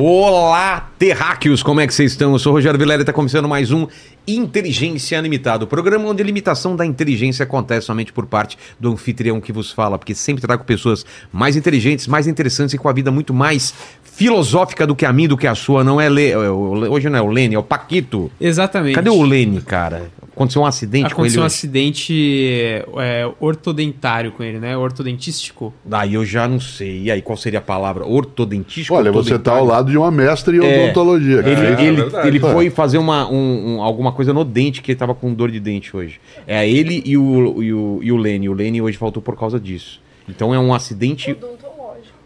[0.00, 2.30] Olá, terráqueos, como é que vocês estão?
[2.30, 3.88] Eu sou o Rogério Vilela e está começando mais um
[4.28, 9.40] Inteligência Limitado, o programa onde a limitação da inteligência acontece somente por parte do anfitrião
[9.40, 13.10] que vos fala, porque sempre trago pessoas mais inteligentes, mais interessantes e com a vida
[13.10, 13.74] muito mais
[14.04, 15.82] filosófica do que a minha, do que a sua.
[15.82, 16.36] Não é Le...
[16.36, 18.30] Hoje não é o Lene, é o Paquito.
[18.40, 18.94] Exatamente.
[18.94, 20.12] Cadê o Lene, cara?
[20.38, 21.38] Aconteceu um acidente Aconteceu com ele.
[21.38, 21.46] um hoje.
[21.54, 24.76] acidente é, ortodentário com ele, né?
[24.76, 25.74] Ortodentístico.
[25.84, 27.02] Daí eu já não sei.
[27.04, 28.06] E aí, qual seria a palavra?
[28.06, 28.96] Ortodentístico?
[28.96, 30.84] Olha, você está ao lado de uma mestre em É.
[30.84, 31.38] odontologia.
[31.38, 32.52] Ele, fez- ele, ele É.
[32.52, 35.60] foi fazer uma, um- um- alguma coisa no dente, que ele tava com dor de
[35.60, 36.20] dente hoje.
[36.46, 38.48] É ele e o, e o, e o Lene.
[38.48, 40.00] O Lene hoje faltou por causa disso.
[40.28, 41.34] Então é um acidente.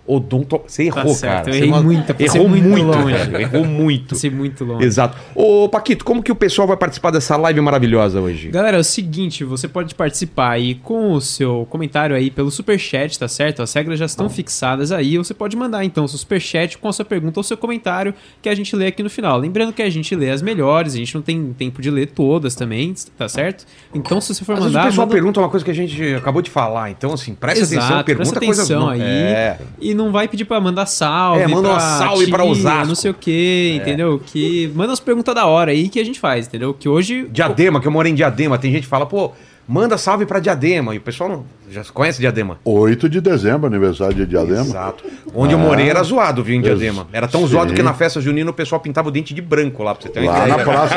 [0.07, 0.61] Odonto...
[0.67, 1.49] Você errou, Tá certo, cara.
[1.49, 3.13] eu Você errei não- muito, Errou muito muito, longe.
[3.15, 3.37] velho.
[3.41, 4.09] Errou muito.
[4.11, 4.85] Passei muito longe.
[4.85, 5.17] Exato.
[5.35, 8.49] Ô, Paquito, como que o pessoal vai participar dessa live maravilhosa hoje?
[8.51, 13.19] Galera, é o seguinte, você pode participar aí com o seu comentário aí pelo Superchat,
[13.19, 13.63] tá certo?
[13.63, 15.17] As regras já estão fixadas aí.
[15.19, 18.55] Você pode mandar então seu Superchat com a sua pergunta ou seu comentário que a
[18.55, 19.39] gente lê aqui no final.
[19.39, 22.55] Lembrando que a gente lê as melhores, a gente não tem tempo de ler todas
[22.55, 23.65] também, tá certo?
[23.95, 24.87] Então se você for Às vezes mandar.
[24.87, 26.91] o pessoal manda- pergunta uma coisa que a gente acabou de falar.
[26.91, 29.01] Então, assim, presta Exato, atenção, pergunta presta atenção aí.
[29.03, 29.59] É.
[29.81, 31.43] E não vai pedir pra mandar salve.
[31.43, 32.87] É, manda uma salve pra Osasco.
[32.89, 34.21] Não sei o que, entendeu?
[34.25, 36.73] Que manda as perguntas da hora aí que a gente faz, entendeu?
[36.75, 37.27] Que hoje.
[37.31, 38.59] Diadema, que eu morei em Diadema.
[38.59, 39.33] Tem gente que fala, pô,
[39.67, 40.95] manda salve pra Diadema.
[40.95, 42.59] E o pessoal não, já conhece Diadema.
[42.65, 44.61] 8 de dezembro, aniversário de Diadema.
[44.61, 45.05] Exato.
[45.35, 47.07] Onde eu morei era zoado, viu, em Diadema.
[47.13, 47.47] Era tão Sim.
[47.49, 50.09] zoado que na festa junina o pessoal pintava o dente de branco lá, pra você
[50.09, 50.57] ter uma Lá ideia.
[50.57, 50.97] na praça,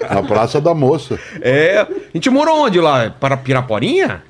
[0.14, 1.18] na praça da moça.
[1.40, 1.80] É.
[1.80, 3.10] A gente morou onde lá?
[3.10, 4.22] Para Piraporinha?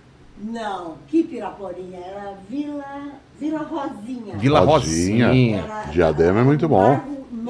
[0.42, 1.98] Não, que Piraporinha?
[1.98, 2.82] Era Vila,
[3.41, 4.36] Vila Rosinha.
[4.36, 5.27] Vila Rosinha.
[5.28, 5.64] Rosinha.
[5.91, 7.00] Diadema é muito bom.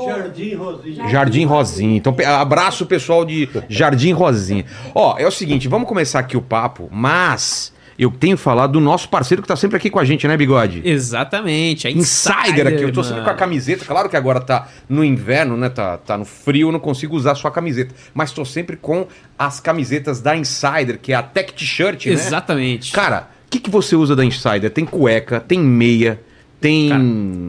[0.06, 1.08] Jardim Rosinha.
[1.08, 1.96] Jardim Rosinha.
[1.96, 4.64] Então, abraço pessoal de Jardim Rosinha.
[4.94, 8.78] Ó, é o seguinte, vamos começar aqui o papo, mas eu tenho que falar do
[8.80, 10.80] nosso parceiro que tá sempre aqui com a gente, né, Bigode?
[10.84, 11.88] Exatamente.
[11.88, 13.84] É Insider aqui, eu tô sempre com a camiseta.
[13.84, 15.68] Claro que agora tá no inverno, né?
[15.68, 17.92] Tá, tá no frio, eu não consigo usar só a camiseta.
[18.14, 22.12] Mas tô sempre com as camisetas da Insider, que é a Tech T-shirt, né?
[22.12, 22.92] Exatamente.
[22.92, 24.70] Cara, que, que você usa da Insider?
[24.70, 26.20] Tem cueca, tem meia,
[26.60, 26.88] tem.
[26.90, 27.02] Cara,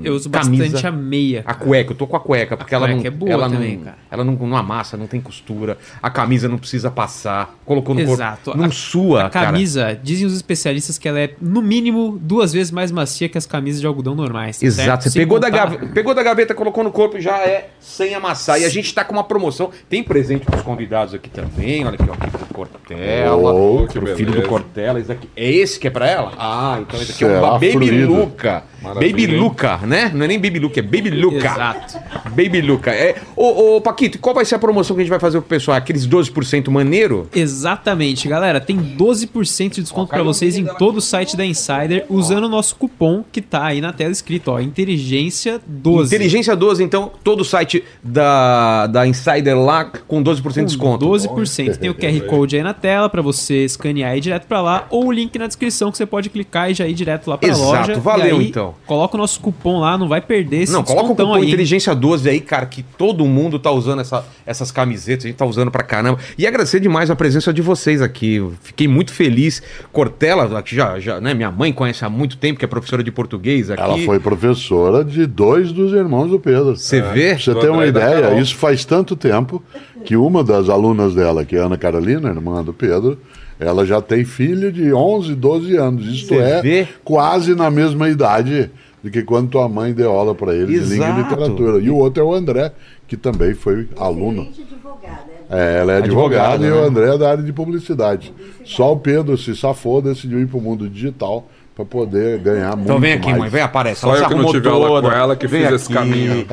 [0.04, 0.64] eu uso camisa.
[0.64, 1.44] bastante a meia.
[1.46, 3.78] A cueca, eu tô com a cueca, porque ela, cueca não, é boa ela, também,
[3.78, 3.98] não, cara.
[4.10, 5.78] ela não, não amassa, não tem costura.
[6.02, 7.56] A camisa não precisa passar.
[7.66, 8.46] Colocou no Exato.
[8.46, 8.60] corpo.
[8.60, 9.48] Não A- sua, A cara.
[9.48, 13.46] camisa, dizem os especialistas que ela é, no mínimo, duas vezes mais macia que as
[13.46, 14.60] camisas de algodão normais.
[14.60, 15.04] tá Exato.
[15.04, 15.10] certo?
[15.14, 18.60] Você pegou da, gaveta, pegou da gaveta, colocou no corpo já é sem amassar.
[18.62, 19.72] E a gente tá com uma promoção.
[19.90, 21.86] Tem presente pros convidados aqui também.
[21.86, 23.54] Olha aqui, ó, aqui pro Cortella.
[23.54, 24.42] Oh, que pro filho beleza.
[24.42, 25.00] do Cortella.
[25.00, 25.30] Esse aqui.
[25.36, 26.32] É esse que é pra ela?
[26.38, 28.14] Ah, então esse aqui é Será uma Baby fluido.
[28.14, 28.64] Luca.
[28.82, 29.28] Maravilha, Baby?
[29.28, 30.12] Luca, né?
[30.14, 31.38] Não é nem Baby Luca, é Baby Luca.
[31.38, 32.00] Exato.
[32.30, 32.92] Baby Luca.
[32.92, 33.16] É...
[33.36, 35.78] Ô, ô, Paquito, qual vai ser a promoção que a gente vai fazer pro pessoal?
[35.78, 37.28] Aqueles 12% maneiro?
[37.34, 38.60] Exatamente, galera.
[38.60, 42.76] Tem 12% de desconto caiu vocês em todo o site da Insider usando o nosso
[42.76, 46.14] cupom que tá aí na tela escrito, ó, Inteligência 12.
[46.16, 51.06] Inteligência 12, então, todo o site da, da Insider lá com 12% de Com desconto.
[51.08, 51.78] 12%.
[51.78, 54.86] Tem o QR Code aí na tela pra você escanear e ir direto pra lá,
[54.90, 57.50] ou o link na descrição que você pode clicar e já ir direto lá pra
[57.50, 58.00] Exato, loja.
[58.00, 58.76] valeu, E aí, então.
[58.92, 61.48] Coloca o nosso cupom lá, não vai perder esse Não, coloca o cupom aí.
[61.48, 65.46] Inteligência 12 aí, cara, que todo mundo tá usando essa- essas camisetas, a gente tá
[65.46, 66.20] usando pra caramba.
[66.38, 68.36] E agradecer demais a presença de vocês aqui.
[68.36, 69.64] Eu Fiquei muito feliz.
[69.94, 73.14] Cortella, aqui já, já, né, minha mãe conhece há muito tempo, que é professora de
[73.14, 73.82] português aqui.
[73.82, 76.76] Ela foi professora de dois dos irmãos do Pedro.
[76.76, 77.30] Você vê?
[77.36, 79.64] Pra você ter uma ideia, isso faz tanto tempo
[80.04, 83.18] que uma das alunas dela, que é a Ana Carolina, irmã do Pedro,
[83.62, 86.08] ela já tem filho de 11, 12 anos.
[86.08, 86.88] Isto Você é vê?
[87.04, 88.72] quase na mesma idade
[89.04, 91.22] do que quando tua mãe deu aula para ele de língua e Exato.
[91.22, 91.80] literatura.
[91.80, 92.72] E o outro é o André,
[93.08, 94.42] que também foi aluno.
[94.42, 95.32] Advogada.
[95.50, 96.76] É, ela é Advogada, advogada e né?
[96.76, 98.34] o André é da área de publicidade.
[98.64, 101.48] Só o Pedro se safou, decidiu ir para o mundo digital
[101.82, 103.38] para poder ganhar muito Então vem aqui, mais.
[103.40, 104.02] mãe, vem aparece.
[104.02, 105.10] Só eu se que não tive aula toda.
[105.10, 106.48] com ela que Vem fiz esse aqui, caminho.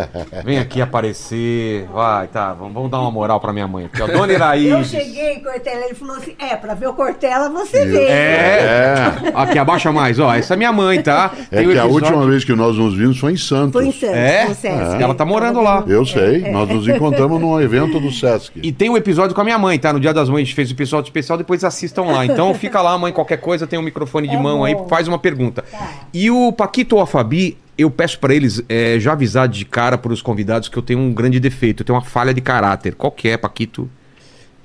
[0.44, 1.86] Vem aqui aparecer.
[1.92, 3.86] Vai, tá, vamos, vamos dar uma moral pra minha mãe.
[3.86, 4.68] Aqui, ó, Dona Iraí.
[4.68, 8.04] Eu cheguei, Cortella, ele falou assim: é, pra ver o Cortella você vê.
[8.06, 9.12] É.
[9.34, 10.34] Aqui, abaixa mais, ó.
[10.34, 11.30] Essa é minha mãe, tá?
[11.50, 13.72] É Tem o que a última vez que nós nos vimos foi em Santos.
[13.72, 14.46] Foi em Santos, É?
[14.48, 15.02] no Sesc.
[15.02, 15.84] Ela tá morando lá.
[15.86, 18.58] Eu sei, nós nos encontramos num evento do Sesc.
[18.62, 19.92] E tem um episódio com a minha mãe, tá?
[19.92, 22.24] No Dia das Mães a gente fez o episódio especial, depois assistam lá.
[22.24, 24.86] Então fica lá, mãe, qualquer coisa, tem um microfone de É mão aí, bom.
[24.88, 25.62] faz uma pergunta.
[25.62, 26.06] Tá.
[26.12, 29.96] E o Paquito ou a Fabi, eu peço pra eles é, já avisar de cara
[29.98, 32.94] pros convidados que eu tenho um grande defeito, eu tenho uma falha de caráter.
[32.94, 33.88] Qual que é, Paquito?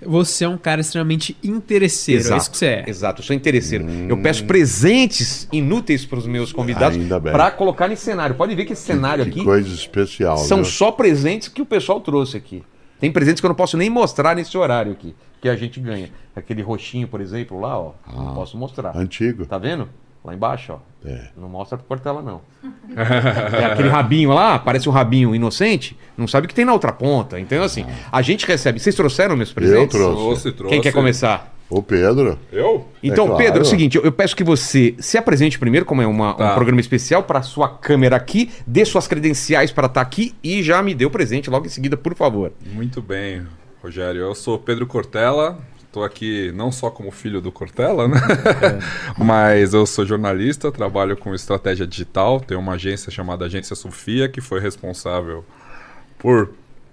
[0.06, 2.84] Você é um cara extremamente interesseiro, é isso que você é.
[2.88, 3.86] Exato, eu sou interesseiro.
[4.10, 6.98] Eu peço presentes inúteis pros meus convidados
[7.32, 8.36] pra colocar nesse cenário.
[8.36, 10.38] Pode ver que esse cenário que aqui coisa especial.
[10.38, 10.66] são viu?
[10.66, 12.64] só presentes que o pessoal trouxe aqui.
[13.00, 16.10] Tem presentes que eu não posso nem mostrar nesse horário aqui, que a gente ganha.
[16.36, 17.94] Aquele roxinho, por exemplo, lá, ó.
[18.14, 18.34] Não Ah.
[18.34, 18.96] posso mostrar.
[18.98, 19.46] Antigo.
[19.46, 19.88] Tá vendo?
[20.24, 20.94] Lá embaixo, ó.
[21.08, 21.28] É.
[21.36, 22.42] Não mostra pro Cortella, não.
[22.96, 26.94] é aquele rabinho lá, parece um rabinho inocente, não sabe o que tem na outra
[26.94, 27.40] ponta.
[27.40, 28.80] Então, assim, a gente recebe.
[28.80, 29.90] Vocês trouxeram meus presentes?
[29.90, 30.16] trouxe.
[30.22, 30.74] Trouxe, trouxe.
[30.74, 31.52] Quem quer começar?
[31.70, 32.38] O Pedro.
[32.52, 32.88] Eu?
[33.02, 33.44] Então, claro.
[33.44, 36.34] Pedro, é o seguinte, eu, eu peço que você se apresente primeiro, como é uma-
[36.36, 36.54] um Tá.
[36.54, 40.94] programa especial, para sua câmera aqui, dê suas credenciais para estar aqui e já me
[40.94, 42.52] dê o presente logo em seguida, por favor.
[42.74, 43.42] Muito bem,
[43.82, 44.22] Rogério.
[44.22, 45.58] Eu sou Pedro Cortella.
[45.94, 48.20] Estou aqui não só como filho do Cortella, né?
[49.16, 52.40] Mas eu sou jornalista, trabalho com estratégia digital.
[52.40, 55.46] Tenho uma agência chamada Agência Sofia, que foi responsável
[56.18, 56.50] por,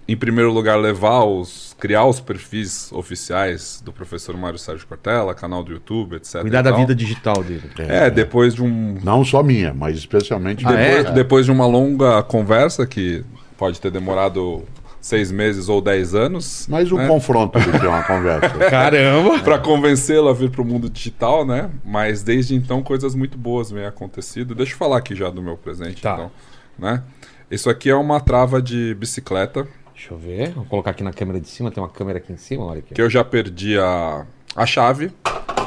[0.06, 1.74] em primeiro lugar, levar os.
[1.80, 6.42] criar os perfis oficiais do professor Mário Sérgio Cortella, canal do YouTube, etc.
[6.42, 7.70] Cuidar e da vida digital dele.
[7.78, 10.96] É, depois de um Não só minha, mas especialmente Ah, é?
[10.98, 13.24] depois, depois de uma longa conversa, que
[13.56, 14.62] pode ter demorado
[15.00, 16.66] seis meses ou dez anos.
[16.68, 17.06] Mais um né?
[17.06, 18.50] confronto do que uma conversa.
[18.70, 19.38] Caramba!
[19.40, 21.70] Para convencê-lo a vir para o mundo digital, né?
[21.84, 24.54] Mas desde então coisas muito boas vêm acontecido.
[24.54, 26.14] Deixa eu falar aqui já do meu presente, Tá.
[26.14, 26.30] então.
[26.78, 27.02] Né?
[27.50, 29.66] Isso aqui é uma trava de bicicleta
[30.00, 32.36] Deixa eu ver, vou colocar aqui na câmera de cima, tem uma câmera aqui em
[32.38, 32.94] cima, olha aqui.
[32.94, 34.24] que eu já perdi a,
[34.54, 35.10] a chave.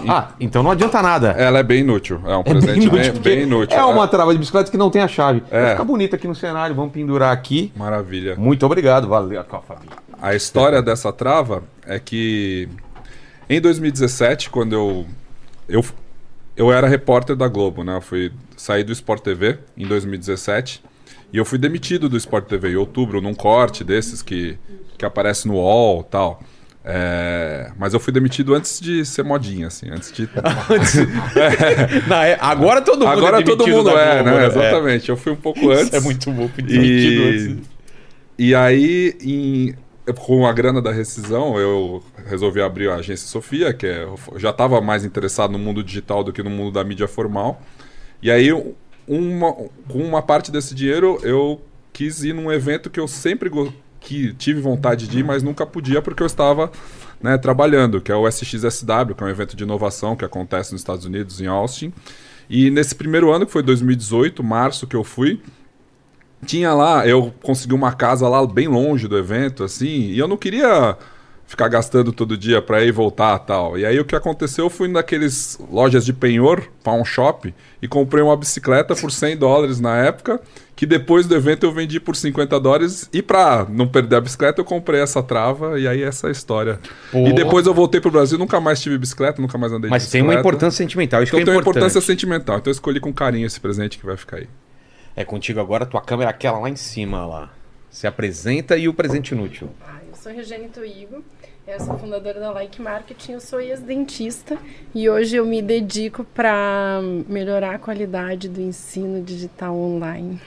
[0.07, 1.31] Ah, então não adianta nada.
[1.31, 2.21] Ela é bem inútil.
[2.25, 3.77] É um É presente bem, bem, porque inútil.
[3.77, 5.43] É uma trava de bicicleta que não tem a chave.
[5.49, 5.61] É.
[5.61, 7.71] Vai ficar bonita aqui no cenário, vamos pendurar aqui.
[7.75, 8.35] Maravilha.
[8.35, 9.43] Muito obrigado, valeu.
[9.43, 9.87] Fabi.
[10.21, 12.67] A história dessa trava é que
[13.49, 15.05] em 2017, quando eu
[15.67, 15.83] eu,
[16.57, 17.95] eu era repórter da Globo, né?
[17.95, 20.83] Eu fui sair do Sport TV em 2017
[21.31, 24.57] e eu fui demitido do Sport TV em outubro num corte desses que
[24.97, 26.43] que aparece no UOL, e tal.
[26.85, 30.27] É, mas eu fui demitido antes de ser modinha, assim, antes de
[32.07, 34.47] Na é- agora todo mundo Agora é todo mundo é, Globo, né?
[34.47, 35.09] Exatamente.
[35.09, 35.87] Eu fui um pouco antes.
[35.87, 37.69] Isso é muito bom, fui demitido E, antes.
[38.37, 39.75] e aí, em-
[40.17, 44.49] com a grana da rescisão, eu resolvi abrir a agência Sofia, que é, eu já
[44.49, 47.61] estava mais interessado no mundo digital do que no mundo da mídia formal.
[48.21, 48.51] E aí,
[49.07, 51.61] uma, com uma parte desse dinheiro, eu
[51.93, 53.49] quis ir num evento que eu sempre
[54.03, 56.71] que tive vontade de ir, mas nunca podia porque eu estava
[57.21, 60.81] né, trabalhando, que é o SXSW, que é um evento de inovação que acontece nos
[60.81, 61.93] Estados Unidos, em Austin.
[62.49, 65.41] E nesse primeiro ano, que foi 2018, março que eu fui,
[66.45, 70.35] tinha lá, eu consegui uma casa lá bem longe do evento, assim, e eu não
[70.35, 70.97] queria
[71.45, 73.77] ficar gastando todo dia para ir e voltar tal.
[73.77, 78.23] E aí o que aconteceu, eu fui naqueles lojas de penhor, pawn shop, e comprei
[78.23, 80.41] uma bicicleta por 100 dólares na época,
[80.75, 84.61] que depois do evento eu vendi por 50 dólares, e pra não perder a bicicleta
[84.61, 86.79] eu comprei essa trava, e aí essa é história.
[87.11, 87.27] Pô.
[87.27, 90.11] E depois eu voltei pro Brasil, nunca mais tive bicicleta, nunca mais andei Mas de
[90.11, 90.35] tem bicicleta.
[90.35, 91.83] uma importância sentimental, isso Então que tem é uma importante.
[91.83, 94.47] importância sentimental, então eu escolhi com carinho esse presente que vai ficar aí.
[95.15, 97.51] É contigo agora, tua câmera é aquela lá em cima lá.
[97.91, 99.69] Se apresenta e o presente inútil.
[100.23, 101.21] Sou Regiane Toigo,
[101.67, 104.57] eu sou fundadora da Like Marketing, eu sou ex-dentista
[104.95, 110.39] e hoje eu me dedico para melhorar a qualidade do ensino digital online.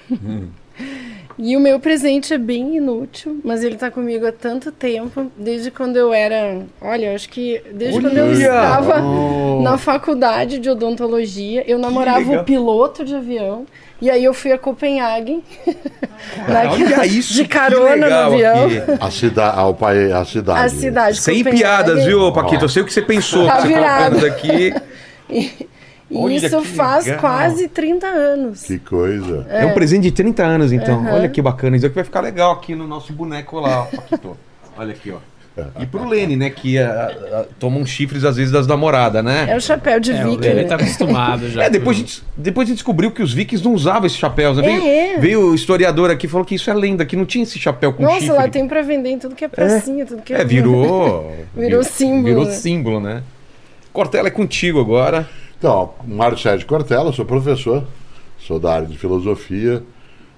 [1.38, 5.70] E o meu presente é bem inútil, mas ele tá comigo há tanto tempo, desde
[5.70, 8.32] quando eu era, olha, eu acho que desde quando eu Olha!
[8.34, 9.60] estava Oh.
[9.62, 12.40] na faculdade de odontologia, eu namorava legal.
[12.40, 13.66] o piloto de avião,
[14.00, 15.44] e aí eu fui a Copenhague,
[16.48, 18.64] naquela- Olha isso, de que carona no avião.
[18.66, 18.82] aqui.
[18.98, 20.60] A, cida a, o pai, a cidade.
[20.60, 21.58] A cidade de Sem Copenhague.
[21.58, 22.64] piadas, viu, Paquito?
[22.64, 23.46] Eu sei o que você pensou.
[23.46, 24.16] Tá você virado.
[24.16, 24.74] colocando aqui.
[25.28, 25.50] E
[26.12, 27.20] Olha isso faz legal.
[27.20, 28.62] quase 30 anos.
[28.62, 29.46] Que coisa.
[29.50, 29.66] É.
[29.66, 31.00] um presente de 30 anos, então.
[31.00, 31.14] Aham.
[31.14, 31.76] Olha que bacana.
[31.76, 34.34] Isso aqui vai ficar legal aqui no nosso boneco lá, ó.
[34.78, 35.18] Olha aqui, ó.
[35.80, 36.50] E pro Lene, né?
[36.50, 39.46] Que ah, ah, toma uns chifres às vezes das namoradas, né?
[39.48, 40.42] É o chapéu de É, o viking.
[40.42, 40.68] Lele né?
[40.68, 41.64] tá acostumado já.
[41.64, 44.58] É, depois a, gente, depois a gente descobriu que os vikings não usavam esses chapéus,
[44.58, 44.64] né?
[44.64, 45.18] É, Veio, é.
[45.18, 47.94] veio o historiador aqui e falou que isso é lenda, que não tinha esse chapéu
[47.94, 48.36] com Nossa, chifre.
[48.36, 50.42] lá tem pra vender em tudo que é pracinha, tudo que é.
[50.42, 51.32] É, virou.
[51.56, 52.50] Virou símbolo, Virou né?
[52.50, 53.22] símbolo, né?
[53.94, 55.26] Cortella é contigo agora.
[55.58, 57.84] Então, Mário Sérgio Cortella, sou professor,
[58.38, 59.82] sou da área de filosofia,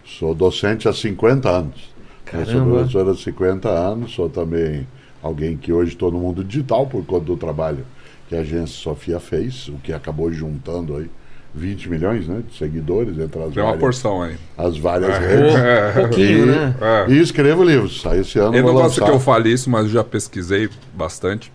[0.05, 1.93] sou docente há 50 anos.
[2.33, 4.87] Eu sou professor há 50 anos, sou também
[5.23, 7.85] alguém que hoje estou no mundo digital por conta do trabalho
[8.29, 11.11] que a agência Sofia fez, o que acabou juntando aí
[11.55, 14.37] 20 milhões né, de seguidores entre as Tem uma várias, porção aí.
[14.57, 15.53] as várias redes.
[15.95, 16.75] Pô, pouquinho, E- né?
[17.09, 17.11] É.
[17.11, 18.05] E escrevo livros.
[18.07, 21.51] Aí esse ano Eu não gosto que eu fale isso, mas eu já pesquisei bastante.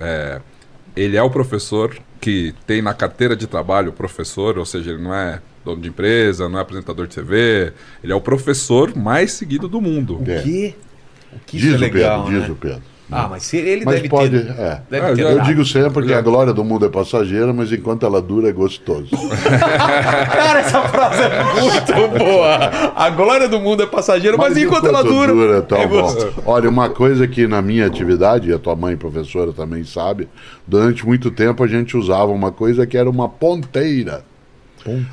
[0.00, 0.40] É,
[0.96, 5.14] ele é o professor que tem na carteira de trabalho professor, ou seja, ele não
[5.14, 7.72] é dono de empresa, não é apresentador de TV,
[8.02, 10.22] ele é o professor mais seguido do mundo.
[10.26, 10.42] É.
[10.42, 10.74] Que?
[11.32, 12.40] O que Diz isso é o legal, Pedro, né?
[12.40, 12.82] diz o Pedro.
[13.10, 14.30] Ah, mas se ele Mas deve pode.
[14.38, 14.50] ter...
[14.50, 14.82] É.
[14.90, 15.46] Deve Ah, ter Eu dado.
[15.46, 19.08] digo sempre que a glória do mundo é passageira, mas enquanto ela dura é gostoso.
[20.30, 22.92] Cara, essa frase é muito boa.
[22.94, 25.58] A glória do mundo é passageira, mas, enquanto, ela dura.
[25.58, 26.02] é tão é bom.
[26.02, 26.34] gostoso.
[26.44, 30.28] Olha, uma coisa que na minha atividade, e a tua mãe professora também sabe,
[30.66, 34.22] durante muito tempo a gente usava uma coisa que era uma ponteira.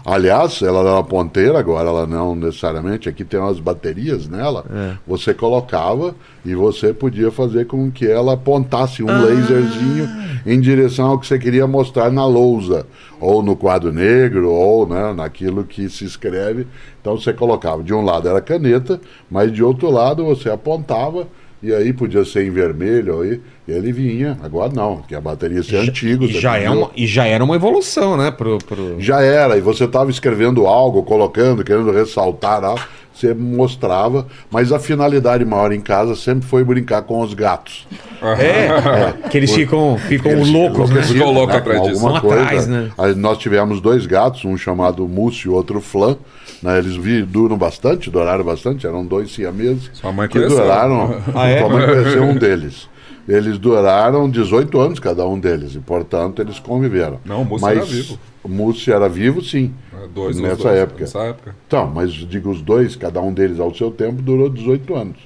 [0.05, 3.09] Aliás, ela era uma ponteira, agora ela não necessariamente.
[3.09, 4.63] Aqui tem umas baterias nela.
[4.73, 4.93] É.
[5.07, 9.05] Você colocava e você podia fazer com que ela apontasse Ah.
[9.05, 10.07] um laserzinho
[10.45, 12.85] em direção ao que você queria mostrar na lousa,
[13.19, 16.67] ou no quadro negro, ou né, naquilo que se escreve.
[17.01, 17.81] Então você colocava.
[17.83, 21.27] De um lado era caneta, mas de outro lado você apontava.
[21.65, 24.37] E aí podia ser em vermelho, aí, e ele vinha.
[24.43, 26.23] Agora não, porque a bateria ia ser antiga.
[26.23, 28.29] E já, é uma, e já era uma evolução, né?
[28.29, 29.01] Pro, pro...
[29.01, 34.77] Já era, e você estava escrevendo algo, colocando, querendo ressaltar algo, você mostrava, mas a
[34.77, 37.87] finalidade maior em casa sempre foi brincar com os gatos.
[38.21, 41.01] É, que eles ficam, ficam Eles loucos, né?
[41.01, 42.05] Ficou louco com atrás disso.
[42.05, 42.43] alguma coisa.
[42.43, 42.91] atrás, né?
[42.95, 46.15] Aí nós tivemos dois gatos, um chamado Múcio e outro Flan.
[46.61, 50.57] Né, eles vi, duram bastante, duraram bastante, eram dois siameses Sua mãe que conheceu.
[50.57, 51.21] duraram.
[51.35, 51.59] Ah, é?
[51.59, 52.87] Sua mãe conheceu um deles.
[53.27, 57.19] Eles duraram 18 anos cada um deles, e portanto eles conviveram.
[57.25, 58.19] Não, o Múcio Mas era vivo.
[58.43, 59.73] O Múcio era vivo, sim.
[59.93, 60.99] É, Dois, nessa dois, época.
[61.01, 61.55] Nessa época.
[61.67, 65.17] Então, mas digo os dois, cada um deles ao seu tempo, durou 18 anos.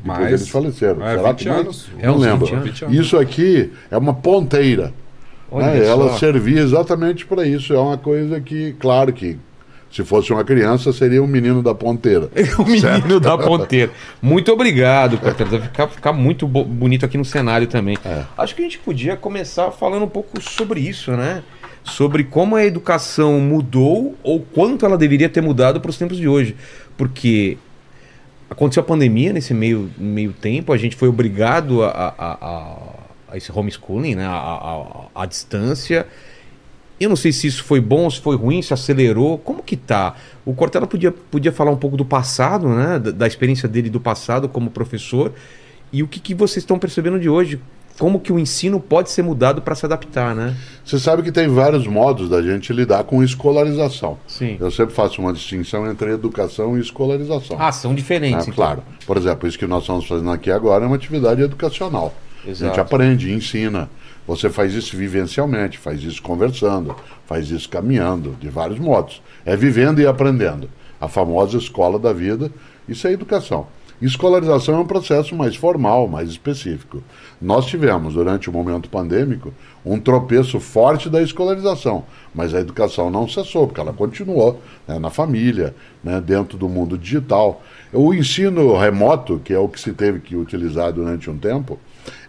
[0.00, 0.32] Depois Mais?
[0.32, 1.04] eles faleceram.
[1.04, 1.60] É, Será 20 que mais?
[1.60, 1.88] anos.
[1.98, 2.46] É Não uns lembro.
[2.46, 2.64] 20 anos.
[2.70, 2.96] 20 anos.
[2.98, 4.92] Isso aqui é uma ponteira.
[5.50, 5.86] Né?
[5.86, 7.72] Ela servia exatamente para isso.
[7.72, 9.38] É uma coisa que, claro que,
[9.90, 12.28] se fosse uma criança, seria um menino da ponteira.
[12.58, 13.90] O menino da ponteira.
[14.20, 15.48] Muito obrigado, Cortez.
[15.48, 17.96] Vai ficar, ficar muito bo- bonito aqui no cenário também.
[18.04, 18.24] É.
[18.36, 21.42] Acho que a gente podia começar falando um pouco sobre isso, né?
[21.84, 26.28] Sobre como a educação mudou ou quanto ela deveria ter mudado para os tempos de
[26.28, 26.54] hoje.
[26.98, 27.56] Porque
[28.50, 32.76] aconteceu a pandemia nesse meio, meio tempo, a gente foi obrigado a, a, a-
[33.30, 34.26] a esse homeschooling, né?
[34.26, 36.06] A- a distância.
[37.00, 39.38] Eu não sei se isso foi bom, se foi ruim, se acelerou.
[39.38, 40.16] Como que tá?
[40.44, 42.98] O Cortella podia, podia falar um pouco do passado, né?
[42.98, 45.32] Da, da experiência dele do passado como professor.
[45.92, 47.60] E o que, que vocês estão percebendo de hoje?
[47.98, 50.56] Como que o ensino pode ser mudado para se adaptar, né?
[50.84, 54.16] Você sabe que tem vários modos da gente lidar com escolarização.
[54.26, 54.56] Sim.
[54.60, 57.56] Eu sempre faço uma distinção entre educação e escolarização.
[57.58, 58.46] Ah, são diferentes.
[58.46, 58.54] Ah, então.
[58.54, 58.82] Claro.
[59.04, 62.14] Por exemplo, isso que nós estamos fazendo aqui agora é uma atividade educacional.
[62.44, 62.70] A Exato.
[62.70, 63.90] gente aprende, ensina.
[64.28, 66.94] Você faz isso vivencialmente, faz isso conversando,
[67.26, 69.22] faz isso caminhando, de vários modos.
[69.42, 70.68] É vivendo e aprendendo.
[71.00, 72.52] A famosa escola da vida,
[72.86, 73.66] isso é educação.
[74.02, 77.02] Escolarização é um processo mais formal, mais específico.
[77.40, 79.52] Nós tivemos, durante o momento pandêmico,
[79.84, 82.04] um tropeço forte da escolarização,
[82.34, 86.98] mas a educação não cessou, porque ela continuou né, na família, né, dentro do mundo
[86.98, 87.62] digital.
[87.90, 91.78] O ensino remoto, que é o que se teve que utilizar durante um tempo,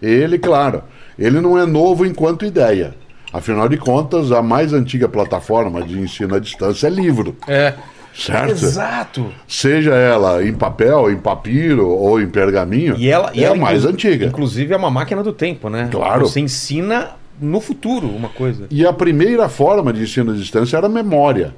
[0.02, 0.84] ele, claro,
[1.20, 2.96] ele não é novo enquanto ideia.
[3.32, 7.76] Afinal de contas, a mais antiga plataforma de ensino à distância é livro, É.
[8.16, 8.52] certo?
[8.52, 9.26] Exato.
[9.48, 13.60] Seja ela em papel, em papiro ou em pergaminho, E ela, e é ela, a
[13.60, 14.26] mais antiga.
[14.26, 15.90] Inclusive é uma máquina do tempo, né?
[15.92, 16.22] Claro.
[16.28, 18.66] Você ensina no futuro uma coisa.
[18.72, 21.54] E a primeira forma de ensino à distância era a memória.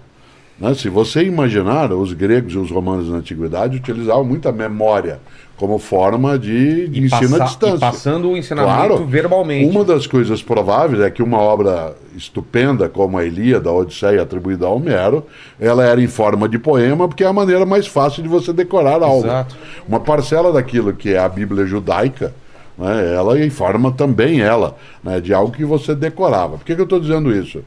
[0.59, 0.73] né?
[0.75, 5.19] Se você imaginar, os gregos e os romanos na antiguidade utilizavam muita memória
[5.61, 7.75] como forma de, de ensino à distância.
[7.75, 9.05] e passando o ensinamento Claro.
[9.05, 9.69] verbalmente.
[9.69, 14.65] Uma das coisas prováveis é que uma obra estupenda como a Ilíada, a Odisseia, atribuída
[14.65, 15.23] a Homero,
[15.59, 19.03] ela era em forma de poema, porque é a maneira mais fácil de você decorar
[19.03, 19.27] algo.
[19.27, 19.55] Exato.
[19.87, 22.33] Uma parcela daquilo que é a Bíblia judaica,
[22.75, 26.57] né, ela informa também ela né, de algo que você decorava.
[26.57, 27.63] Por que, que eu estou dizendo isso?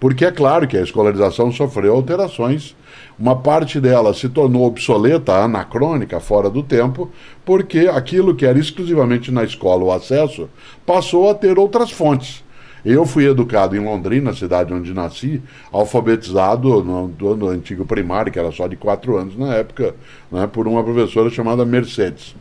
[0.00, 2.74] Porque é claro que a escolarização sofreu alterações.
[3.18, 7.10] Uma parte dela se tornou obsoleta, anacrônica, fora do tempo,
[7.44, 10.48] porque aquilo que era exclusivamente na escola o acesso
[10.84, 12.42] passou a ter outras fontes.
[12.84, 15.40] Eu fui educado em Londrina, cidade onde nasci,
[15.72, 19.94] alfabetizado no, no, antigo primário, que era só de quatro anos na época,
[20.30, 22.34] né, por uma professora chamada Mercedes.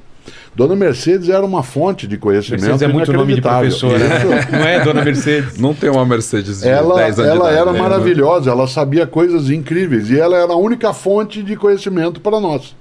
[0.55, 4.47] Dona Mercedes era uma fonte de conhecimento Mercedes é muito nome de professora, né?
[4.51, 5.57] Não é, dona Mercedes?
[5.57, 7.79] Não tem uma Mercedes de Ela, 10 anos ela era né?
[7.79, 12.75] maravilhosa, ela sabia coisas incríveis e ela era a única fonte de conhecimento para nós.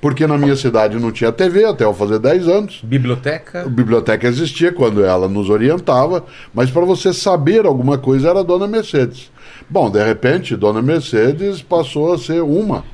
[0.00, 2.80] Porque na minha cidade não tinha TV até eu fazer 10 anos.
[2.82, 3.64] A Biblioteca?
[3.66, 8.66] biblioteca existia quando ela nos orientava, mas para você saber alguma coisa era a Dona
[8.66, 9.30] Mercedes.
[9.68, 12.84] Bom, de repente, Dona Mercedes passou a ser uma,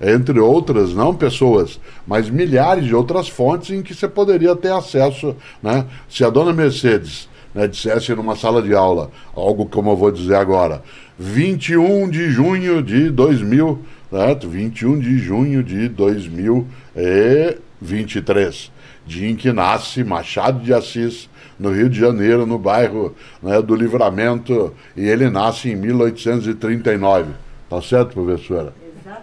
[0.00, 5.34] entre outras, não pessoas, mas milhares de outras fontes em que você poderia ter acesso.
[5.62, 5.86] Né?
[6.08, 10.36] Se a Dona Mercedes né, dissesse numa sala de aula, algo como eu vou dizer
[10.36, 10.82] agora,
[11.18, 13.78] 21 de junho de 2000,
[14.10, 14.48] certo?
[14.48, 18.70] 21 de junho de 2023,
[19.04, 21.28] dia em que nasce Machado de Assis,
[21.58, 27.32] no Rio de Janeiro, no bairro né, do Livramento, e ele nasce em 1839.
[27.68, 28.72] Tá certo, professora?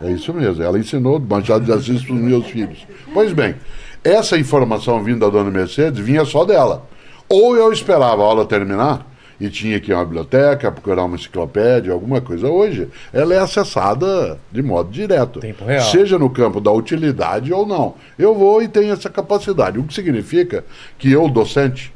[0.02, 2.86] É isso mesmo, ela ensinou Machado de Assis para os meus filhos.
[3.14, 3.56] Pois bem,
[4.04, 6.88] essa informação vinda da dona Mercedes vinha só dela.
[7.28, 9.06] Ou eu esperava a aula terminar
[9.40, 12.48] e tinha que ir a uma biblioteca, procurar uma enciclopédia, alguma coisa.
[12.48, 15.40] Hoje, ela é acessada de modo direto.
[15.40, 15.84] Tempo real.
[15.86, 17.96] Seja no campo da utilidade ou não.
[18.18, 19.80] Eu vou e tenho essa capacidade.
[19.80, 20.64] O que significa
[20.98, 21.94] que eu, docente,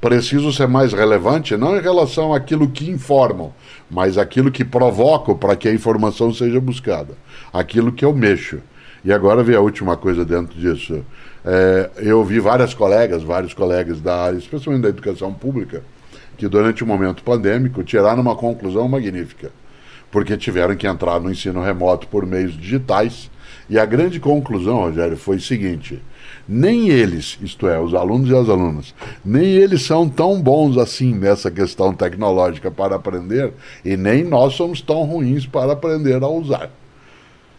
[0.00, 3.52] preciso ser mais relevante, não em relação àquilo que informam,
[3.90, 7.14] mas aquilo que provoco para que a informação seja buscada.
[7.52, 8.60] Aquilo que eu mexo.
[9.04, 11.04] E agora vem a última coisa dentro disso.
[11.44, 15.84] É, eu vi várias colegas, vários colegas da área, especialmente da educação pública,
[16.36, 19.52] que durante o momento pandêmico tiraram uma conclusão magnífica,
[20.10, 23.30] porque tiveram que entrar no ensino remoto por meios digitais.
[23.70, 26.02] E a grande conclusão, Rogério, foi o seguinte:
[26.48, 28.92] nem eles, isto é, os alunos e as alunas,
[29.24, 33.52] nem eles são tão bons assim nessa questão tecnológica para aprender,
[33.84, 36.70] e nem nós somos tão ruins para aprender a usar.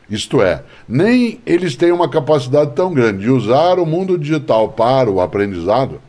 [0.10, 5.10] Isto é, nem eles têm uma capacidade tão grande de usar o mundo digital para
[5.10, 6.00] o aprendizado,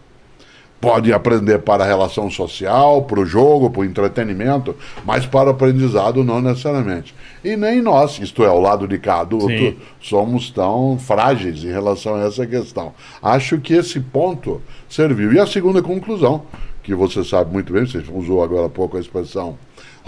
[0.81, 5.53] Pode aprender para a relação social, para o jogo, para o entretenimento, mas para o
[5.53, 7.13] aprendizado não necessariamente.
[7.43, 12.15] E nem nós, isto é, o lado de cá adulto, somos tão frágeis em relação
[12.15, 12.95] a essa questão.
[13.21, 15.33] Acho que esse ponto serviu.
[15.33, 16.43] E a segunda conclusão,
[16.81, 19.59] que você sabe muito bem, você usou agora há pouco a expressão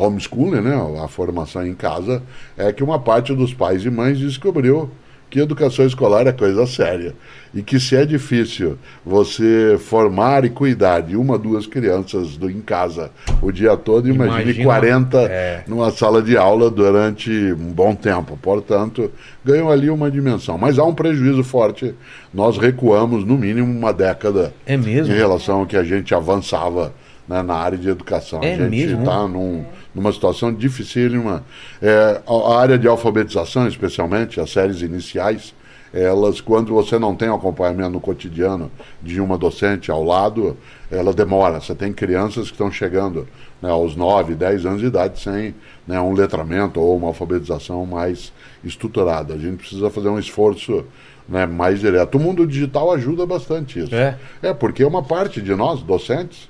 [0.00, 2.22] homeschooling, né, a formação em casa,
[2.56, 4.90] é que uma parte dos pais e mães descobriu
[5.30, 7.14] que educação escolar é coisa séria
[7.54, 8.76] e que se é difícil
[9.06, 14.42] você formar e cuidar de uma, duas crianças do, em casa o dia todo, imagine
[14.42, 15.64] Imagina, 40 é.
[15.68, 18.36] numa sala de aula durante um bom tempo.
[18.42, 19.10] Portanto,
[19.44, 20.58] ganham ali uma dimensão.
[20.58, 21.94] Mas há um prejuízo forte.
[22.34, 26.92] Nós recuamos no mínimo uma década É em relação ao que a gente avançava
[27.30, 28.40] né, na área de educação.
[28.42, 31.44] É a gente está num, numa situação dificílima.
[31.80, 35.54] É, a, a área de alfabetização, especialmente, as séries iniciais,
[35.94, 38.68] elas, quando você não tem o acompanhamento no cotidiano
[39.00, 40.56] de uma docente ao lado,
[40.90, 41.60] ela demora.
[41.60, 43.28] Você tem crianças que estão chegando
[43.62, 45.54] né, aos 9, 10 anos de idade sem
[45.86, 48.32] né, um letramento ou uma alfabetização mais
[48.64, 49.34] estruturada.
[49.34, 50.84] A gente precisa fazer um esforço
[51.28, 52.16] né, mais direto.
[52.16, 53.94] O mundo digital ajuda bastante isso.
[53.94, 54.18] É.
[54.42, 56.49] É, porque uma parte de nós, docentes,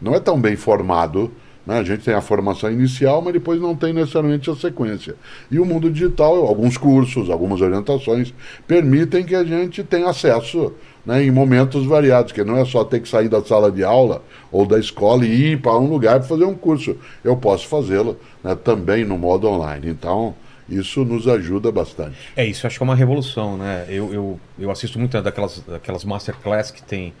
[0.00, 1.30] não é tão bem formado.
[1.66, 1.78] Né?
[1.78, 5.14] A gente tem a formação inicial, mas depois não tem necessariamente a sequência.
[5.50, 8.32] E o mundo digital, alguns cursos, algumas orientações,
[8.66, 10.72] permitem que a gente tenha acesso
[11.04, 14.22] né, em momentos variados, que não é só ter que sair da sala de aula
[14.50, 16.96] ou da escola e ir para um lugar para fazer um curso.
[17.22, 19.88] Eu posso fazê-lo né, também no modo online.
[19.88, 20.34] Então,
[20.68, 22.16] isso nos ajuda bastante.
[22.36, 23.86] É, isso acho que é uma revolução, né?
[23.88, 27.12] Eu, eu, eu assisto muito daquelas, daquelas masterclass que tem,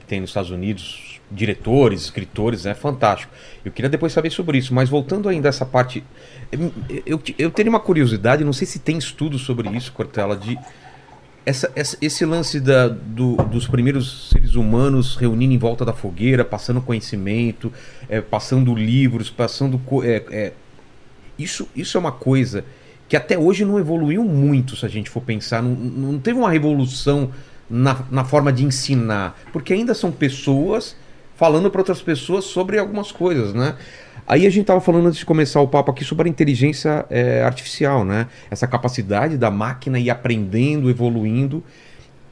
[0.00, 3.32] que tem nos Estados Unidos, diretores, escritores, é fantástico.
[3.64, 6.04] Eu queria depois saber sobre isso, mas voltando ainda a essa parte,
[7.04, 10.58] eu, eu, teria uma curiosidade, não sei se tem estudo sobre isso, Cortella, de
[11.44, 16.44] essa, essa- esse lance da, do- dos primeiros seres humanos reunindo em volta da fogueira,
[16.44, 17.72] passando conhecimento,
[18.08, 19.80] é, passando livros, passando.
[20.04, 20.52] é, é,
[21.38, 22.64] isso, isso é uma coisa
[23.08, 25.62] que até hoje não evoluiu muito, se a gente for pensar.
[25.62, 27.30] Não, não teve uma revolução
[27.70, 30.96] na, na forma de ensinar, porque ainda são pessoas
[31.36, 33.76] falando para outras pessoas sobre algumas coisas, né?
[34.26, 37.44] Aí a gente estava falando antes de começar o papo aqui sobre a inteligência é,
[37.44, 38.26] artificial, né?
[38.50, 41.62] Essa capacidade da máquina ir aprendendo, evoluindo.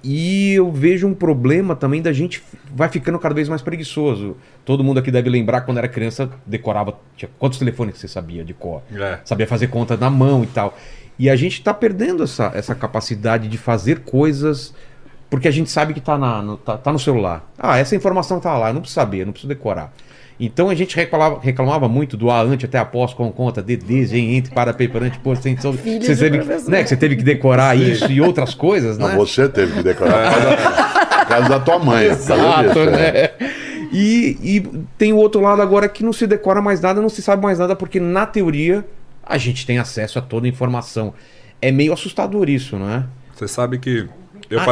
[0.02, 2.42] E eu vejo um problema também da gente
[2.74, 4.36] vai ficando cada vez mais preguiçoso.
[4.64, 6.98] Todo mundo aqui deve lembrar quando era criança, decorava.
[7.16, 8.82] Tinha quantos telefones que você sabia de cor?
[8.92, 9.20] É.
[9.24, 10.76] Sabia fazer conta na mão e tal.
[11.18, 14.74] E a gente está perdendo essa, essa capacidade de fazer coisas
[15.34, 17.44] porque a gente sabe que está no, tá, tá no celular.
[17.58, 19.92] Ah, essa informação tá lá, eu não preciso saber, eu não preciso decorar.
[20.38, 24.36] Então a gente reclamava, reclamava muito do A ante até após com conta, DD, gen,
[24.36, 25.72] entre, para, perante, por, extensão.
[25.72, 26.70] Filho Você teve, professor.
[26.70, 29.16] né, que você teve que decorar isso e outras coisas, Não, né?
[29.16, 32.06] você teve que decorar por causa, por causa da tua mãe.
[32.06, 32.90] causa Exato, disso, é.
[32.92, 33.30] né?
[33.92, 34.60] E, e
[34.96, 37.58] tem o outro lado agora que não se decora mais nada, não se sabe mais
[37.58, 38.84] nada, porque na teoria
[39.20, 41.12] a gente tem acesso a toda a informação.
[41.60, 43.04] É meio assustador isso, não é?
[43.34, 44.08] Você sabe que
[44.54, 44.64] eu Ah.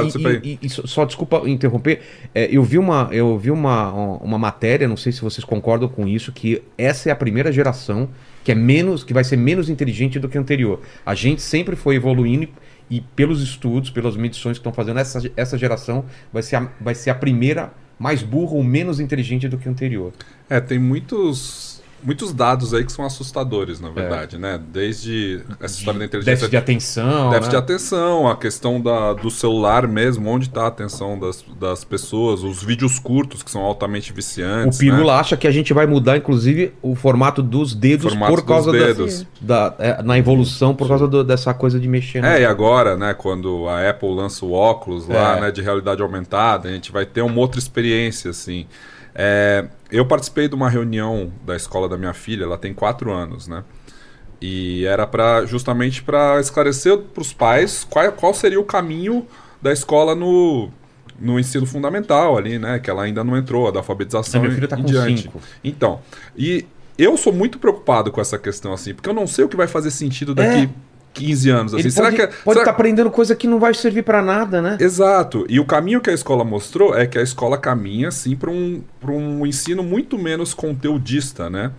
[0.44, 2.00] E, e- e só- só desculpa interromper.
[2.34, 6.06] é, eu vi, uma, eu vi uma, uma matéria, não sei se vocês concordam com
[6.08, 8.08] isso, que essa é a primeira geração
[8.44, 10.80] que é menos, que vai ser menos inteligente do que a anterior.
[11.06, 12.42] A gente sempre foi evoluindo
[12.90, 16.68] e, e pelos estudos, pelas medições que estão fazendo, essa, essa geração vai ser, a,
[16.80, 20.12] vai ser a primeira mais burra ou menos inteligente do que a anterior.
[20.50, 21.71] É, tem muitos,
[22.02, 24.58] muitos dados aí que são assustadores, na verdade, né?
[24.72, 27.30] Desde essa história da inteligência Déficit de atenção.
[27.30, 27.62] Déficit de né?
[27.62, 32.62] atenção, a questão da, do celular mesmo, onde está a atenção das, das pessoas, os
[32.62, 34.78] vídeos curtos que são altamente O viciantes.
[34.78, 35.20] Pirula né?
[35.20, 38.80] acha que a gente vai mudar, inclusive, o formato dos dedos Formato por causa dos
[38.80, 39.26] da- dedos.
[39.40, 42.20] Da, é, na evolução, por causa do- dessa coisa de mexer.
[42.22, 42.38] né?
[42.38, 45.40] É, e agora, né, quando a Apple lança o óculos lá, É.
[45.42, 48.66] né, de realidade aumentada, a gente vai ter uma outra experiência, assim.
[49.14, 53.46] É, eu participei de uma reunião da escola da minha filha, ela tem quatro anos,
[53.46, 53.62] né?
[54.40, 59.26] E era para justamente para esclarecer para os pais qual, qual seria o caminho
[59.60, 60.68] da escola no,
[61.20, 62.78] no ensino fundamental ali, né?
[62.78, 65.22] Que ela ainda não entrou, a da alfabetização É, meu filho tá em com diante.
[65.22, 65.40] cinco.
[65.62, 66.00] Então,
[66.36, 66.66] e
[66.98, 69.68] eu sou muito preocupado com essa questão, assim, porque eu não sei o que vai
[69.68, 70.91] fazer sentido daqui É.
[71.12, 71.74] 15 anos.
[71.74, 71.82] Assim.
[71.82, 74.76] Ele será pode que, pode estar aprendendo coisa que não vai servir pra nada, né?
[74.80, 75.44] Exato.
[75.48, 78.82] E o caminho que a escola mostrou é que a escola caminha, assim, para um,
[79.00, 81.70] pra um ensino muito menos conteudista, né?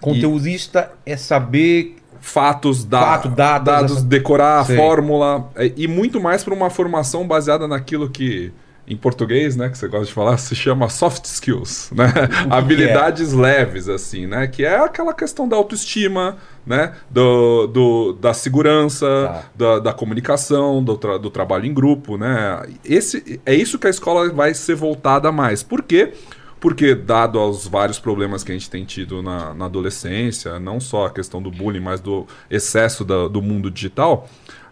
[0.00, 4.76] Conteudista é saber Fatos, da, Fato, dados, dados, essa- decorar a Sei.
[4.76, 8.52] fórmula, é, e muito mais para uma formação baseada naquilo que,
[8.88, 12.04] em português, né, que você gosta de falar, se chama soft skills, né?
[12.48, 14.46] Habilidades leves, assim, né?
[14.46, 16.92] Que é aquela questão da autoestima, né?
[17.10, 19.44] Do, do- da segurança, Tá.
[19.56, 22.62] da, da comunicação, do, tra- do trabalho em grupo, né?
[22.84, 25.62] Esse, é isso que a escola vai ser voltada mais.
[25.62, 26.12] Por quê?
[26.60, 31.06] Porque, dado aos vários problemas que a gente tem tido na, na adolescência, não só
[31.06, 34.28] a questão do bullying, mas do excesso da- do mundo digital,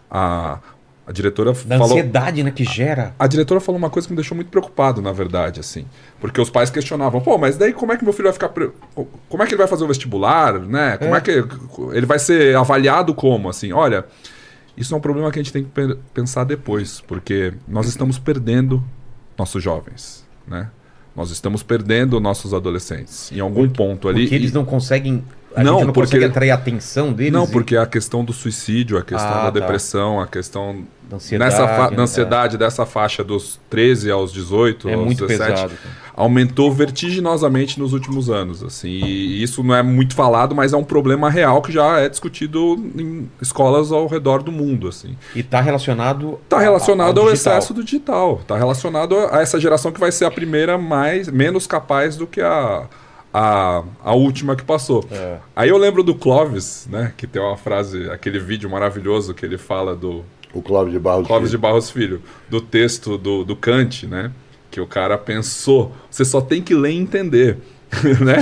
[0.09, 0.59] a,
[1.07, 1.85] a diretora da falou.
[1.97, 3.13] ansiedade, né, que gera.
[3.19, 5.85] A diretora falou uma coisa que me deixou muito preocupado, na verdade, assim.
[6.19, 8.49] Porque os pais questionavam, pô, mas daí como é que meu filho vai ficar.
[8.49, 8.71] pre-
[9.29, 10.97] Como é que ele vai fazer o vestibular, né?
[10.97, 11.31] Como é, que.
[11.93, 13.71] Ele vai ser avaliado como, assim?
[13.71, 14.03] Olha,
[14.75, 18.17] isso é um problema que a gente tem que pe- pensar depois, porque nós estamos
[18.17, 18.83] perdendo
[19.37, 20.69] nossos jovens, né?
[21.15, 23.31] Nós estamos perdendo nossos adolescentes.
[23.31, 24.23] Em algum ponto ali.
[24.23, 25.23] Porque eles não conseguem.
[25.55, 27.31] A Não, não porque- consegue atrair a atenção deles.
[27.31, 29.59] Não, e- porque a questão do suicídio, a questão Ah, da tá.
[29.61, 31.95] depressão, a questão Da ansiedade, nessa fa- né?
[31.97, 35.73] da ansiedade dessa faixa dos 13 aos 18, É aos muito 17, pesado.
[36.15, 38.63] aumentou vertiginosamente nos últimos anos.
[38.63, 42.09] Assim, e isso não é muito falado, mas é um problema real que já é
[42.09, 44.87] discutido em escolas ao redor do mundo.
[44.87, 45.15] Assim.
[45.35, 46.39] E tá relacionado.
[46.43, 47.53] Está relacionado ao, digital.
[47.57, 48.39] excesso do digital.
[48.41, 52.41] Está relacionado a essa geração que vai ser a primeira mais menos capaz do que
[52.41, 52.87] a,
[53.33, 55.05] a, a última que passou.
[55.11, 55.37] É.
[55.55, 57.13] Aí eu lembro do Clóvis, né?
[57.17, 60.23] Que tem uma frase, aquele vídeo maravilhoso que ele fala do
[60.55, 61.27] O Clóvis de Barros.
[61.27, 61.61] Clóvis de Filho.
[61.61, 64.31] Barros Filho, do texto do, do Kant, né?
[64.71, 67.57] Que o cara pensou, você só tem que ler e entender.
[68.23, 68.37] né?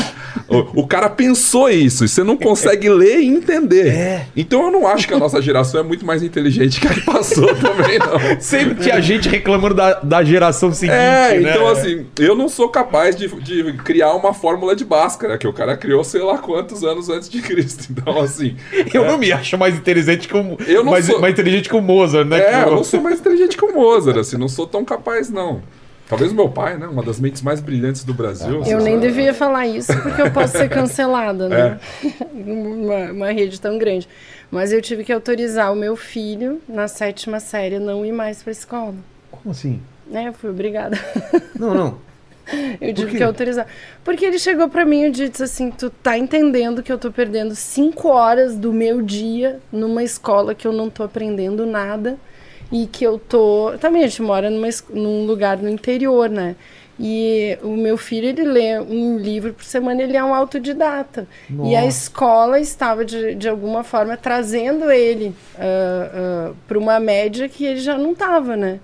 [0.48, 3.88] O, o cara pensou isso, e você não consegue ler e entender.
[3.88, 4.26] É.
[4.36, 7.02] Então eu não acho que a nossa geração é muito mais inteligente que a que
[7.02, 8.40] passou também, não.
[8.42, 10.96] Sempre tinha gente reclamando da, da geração seguinte.
[10.98, 11.52] É, né?
[11.52, 15.54] então assim, eu não sou capaz de, de criar uma fórmula de Bhaskara, que o
[15.54, 17.88] cara criou sei lá quantos anos antes de Cristo.
[17.92, 18.56] Então, assim.
[18.94, 20.58] Eu não me acho mais inteligente como.
[20.68, 22.40] Eu não mais, sou- mais inteligente que o Mozart, né?
[22.40, 24.84] É, Que eu o- não sou mais inteligente que o Mozart, assim, não sou tão
[24.86, 25.62] capaz, não.
[26.14, 26.86] Talvez o meu pai, né?
[26.86, 28.62] Uma das mentes mais brilhantes do Brasil.
[28.68, 29.08] Eu nem sabe?
[29.08, 31.80] devia falar isso porque eu posso ser cancelada, né?
[32.32, 34.08] uma, uma rede tão grande.
[34.52, 38.52] Mas eu tive que autorizar o meu filho, na sétima série, não ir mais pra
[38.52, 38.94] escola.
[39.32, 39.82] Como assim?
[40.06, 40.28] Né?
[40.28, 41.00] Eu fui obrigada.
[41.58, 41.98] Não, não.
[42.80, 43.18] Eu tive quê?
[43.18, 43.66] que autorizar.
[44.04, 47.56] Porque ele chegou pra mim e disse assim: Tu tá entendendo que eu tô perdendo
[47.56, 52.20] cinco horas do meu dia numa escola que eu não tô aprendendo nada
[52.74, 53.74] e que eu tô.
[53.80, 56.56] Também a gente mora numa, num lugar no interior, né?
[57.00, 61.28] E o meu filho, ele lê um livro por semana, ele é um autodidata.
[61.50, 61.88] E a Nossa.
[61.88, 65.36] escola estava, de, de alguma forma, trazendo ele
[66.68, 68.80] para uma média que ele já não estava, né?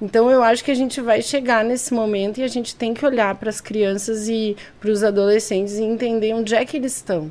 [0.00, 3.04] Então eu acho que a gente vai chegar nesse momento e a gente tem que
[3.04, 7.30] olhar para as crianças e para os adolescentes e entender onde é que eles estão,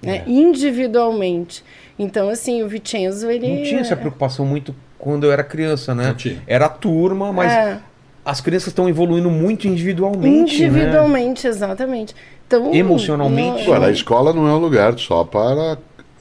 [0.00, 0.22] né?
[0.26, 1.62] Individualmente.
[1.98, 4.74] Então assim, o Vicenzo ele Não tinha essa preocupação muito
[5.06, 6.16] quando eu era criança, né?
[6.48, 7.78] Era a turma, mas É,
[8.24, 10.60] as crianças estão evoluindo muito individualmente.
[10.62, 10.66] Né?
[10.66, 12.12] individualmente, exatamente.
[12.44, 13.58] Então, Emocionalmente.
[13.64, 15.78] não- Agora, a escola não é um lugar só para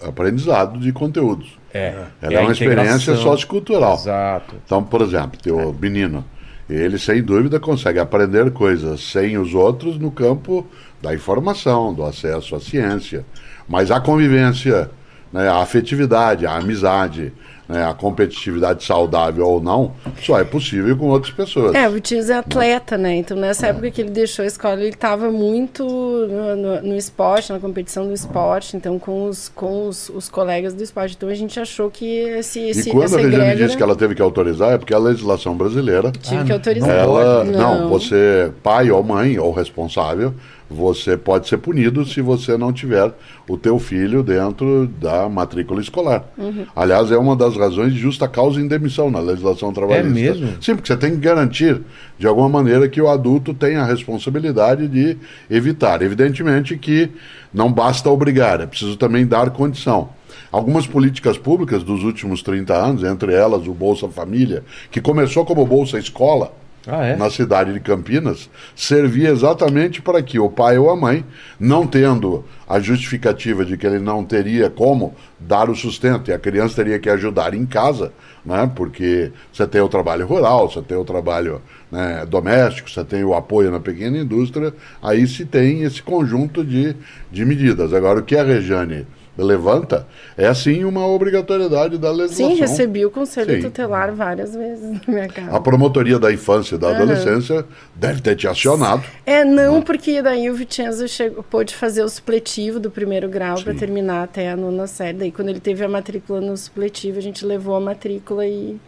[0.07, 1.57] aprendizado de conteúdos.
[1.73, 1.95] É.
[2.21, 3.95] Ela É é, a uma experiência sociocultural.
[3.95, 4.53] Exato.
[4.63, 6.23] Então, por exemplo, teu menino,
[6.69, 10.63] ele sem dúvida consegue aprender coisas sem os outros no campo
[11.01, 13.25] da informação, do acesso à ciência.
[13.67, 14.91] Mas a convivência,
[15.33, 17.33] né, a afetividade, a amizade,
[17.67, 21.73] né, a competitividade saudável ou não, só é possível com outras pessoas.
[21.75, 23.15] É, o Vitinhos é atleta, né?
[23.15, 27.51] Então, nessa época que ele deixou a escola, ele estava muito no, no- no esporte,
[27.51, 31.15] na competição do esporte, então, com os, com os, os colegas do esporte.
[31.15, 33.95] Então, a gente achou que esse, esse, e quando essa a egrégora disse que ela
[33.95, 36.89] teve que autorizar, é porque a legislação brasileira tive que autorizar.
[36.95, 37.65] Ela, não.
[37.81, 37.89] Não.
[37.89, 40.33] você, pai ou mãe ou responsável,
[40.69, 43.11] você pode ser punido se você não tiver
[43.47, 46.25] o teu filho dentro da matrícula escolar.
[46.37, 46.65] Uhum.
[46.75, 50.09] Aliás, é uma das razões de justa causa em demissão na legislação trabalhista.
[50.09, 50.47] mesmo?
[50.61, 51.81] Sim, porque você tem que garantir,
[52.17, 55.17] de alguma maneira, que o adulto tenha a responsabilidade de
[55.49, 56.01] evitar.
[56.01, 57.11] Evidentemente que
[57.53, 60.09] não basta obrigar, é preciso também dar condição.
[60.51, 65.65] Algumas políticas públicas dos últimos 30 anos, entre elas o Bolsa Família, que começou como
[65.65, 66.53] Bolsa Escola,
[66.87, 67.15] Ah, é?
[67.15, 71.25] na cidade de Campinas, servia exatamente para que o pai ou a mãe,
[71.59, 76.39] não tendo a justificativa de que ele não teria como dar o sustento e a
[76.39, 78.13] criança teria que ajudar em casa,
[78.45, 78.69] né?
[78.75, 83.33] porque você tem o trabalho rural, você tem o trabalho né, doméstico, você tem o
[83.33, 86.95] apoio na pequena indústria, aí se tem esse conjunto de,
[87.31, 87.93] de medidas.
[87.93, 92.55] Agora, o que a Rejane levanta é sim uma obrigatoriedade da legislação.
[92.55, 93.61] Sim, recebi o conselho Sim.
[93.61, 95.55] tutelar várias vezes na minha casa.
[95.55, 99.03] A promotoria da infância e da adolescência deve ter te acionado.
[99.25, 103.73] É, não, porque daí o Vicenzo chegou, pôde fazer o supletivo do primeiro grau para
[103.73, 105.17] terminar até a nona série.
[105.17, 108.79] Daí, quando ele teve a matrícula no supletivo, a gente levou a matrícula e,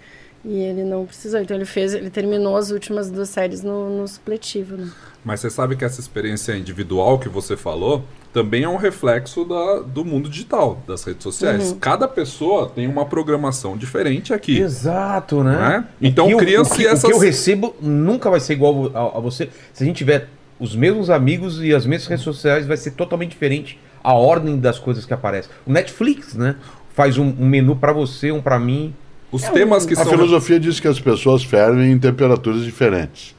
[0.47, 1.39] e ele não precisou.
[1.41, 4.77] Então, ele fez, ele terminou as últimas duas séries no, no supletivo.
[4.77, 4.89] Né?
[5.23, 9.79] Mas você sabe que essa experiência individual que você falou também é um reflexo da,
[9.79, 11.71] do mundo digital, das redes sociais.
[11.71, 11.79] Uhum.
[11.79, 14.59] Cada pessoa tem uma programação diferente aqui.
[14.59, 15.57] Exato, né?
[15.57, 15.85] Né?
[16.01, 19.17] Então que eu- cria-se o que, o que eu recebo nunca vai ser igual a,
[19.17, 19.49] a você.
[19.73, 20.29] Se a gente tiver
[20.59, 24.79] os mesmos amigos e as mesmas redes sociais, vai ser totalmente diferente a ordem das
[24.79, 25.51] coisas que aparecem.
[25.65, 26.55] O Netflix, né?
[26.93, 28.93] Faz um, um menu pra você, um pra mim.
[29.31, 30.07] Os temas que A são.
[30.07, 33.35] filosofia diz que as pessoas fervem em temperaturas diferentes.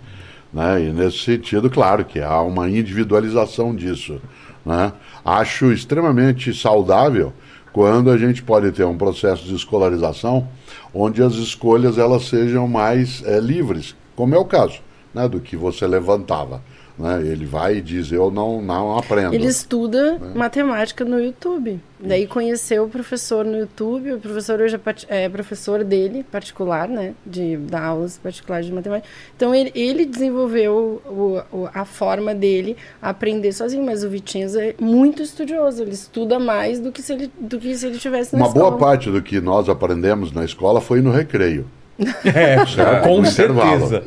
[0.53, 0.85] Né?
[0.85, 4.21] E nesse sentido, claro que há uma individualização disso.
[4.65, 4.93] Né?
[5.25, 7.33] Acho extremamente saudável
[7.73, 10.49] quando a gente pode ter um processo de escolarização
[10.93, 14.81] onde as escolhas elas sejam mais eh, livres, como é o caso
[15.15, 16.63] né, do que você levantava.
[16.99, 17.23] Né?
[17.23, 19.33] Ele vai e diz, eu não, não aprendo.
[19.33, 20.33] Ele estuda Né?
[20.35, 21.79] matemática no YouTube.
[22.01, 24.15] Daí conheceu o professor no YouTube.
[24.15, 27.15] O professor hoje é, é professor dele, particular, né?
[27.25, 29.09] De dar aulas particulares de matemática.
[29.37, 33.85] Então ele, ele desenvolveu o- o- a forma dele aprender sozinho.
[33.87, 35.83] Mas o Vicenzo é muito estudioso.
[35.83, 38.71] Ele estuda mais do que se ele, do que se ele tivesse na Uma escola.
[38.71, 41.65] boa parte do que nós aprendemos na escola foi no recreio.
[42.25, 42.57] É,
[43.03, 43.87] com no intervalo.
[43.89, 44.05] certeza.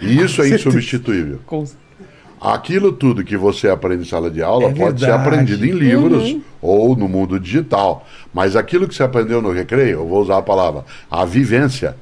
[0.00, 1.40] E isso é insubstituível.
[1.46, 1.64] Com-
[2.40, 6.38] Aquilo tudo que você aprende em sala de aula É pode ser aprendido em livros
[6.62, 8.06] ou no mundo digital.
[8.32, 11.94] Mas aquilo que você aprendeu no recreio, eu vou usar a palavra, a vivência,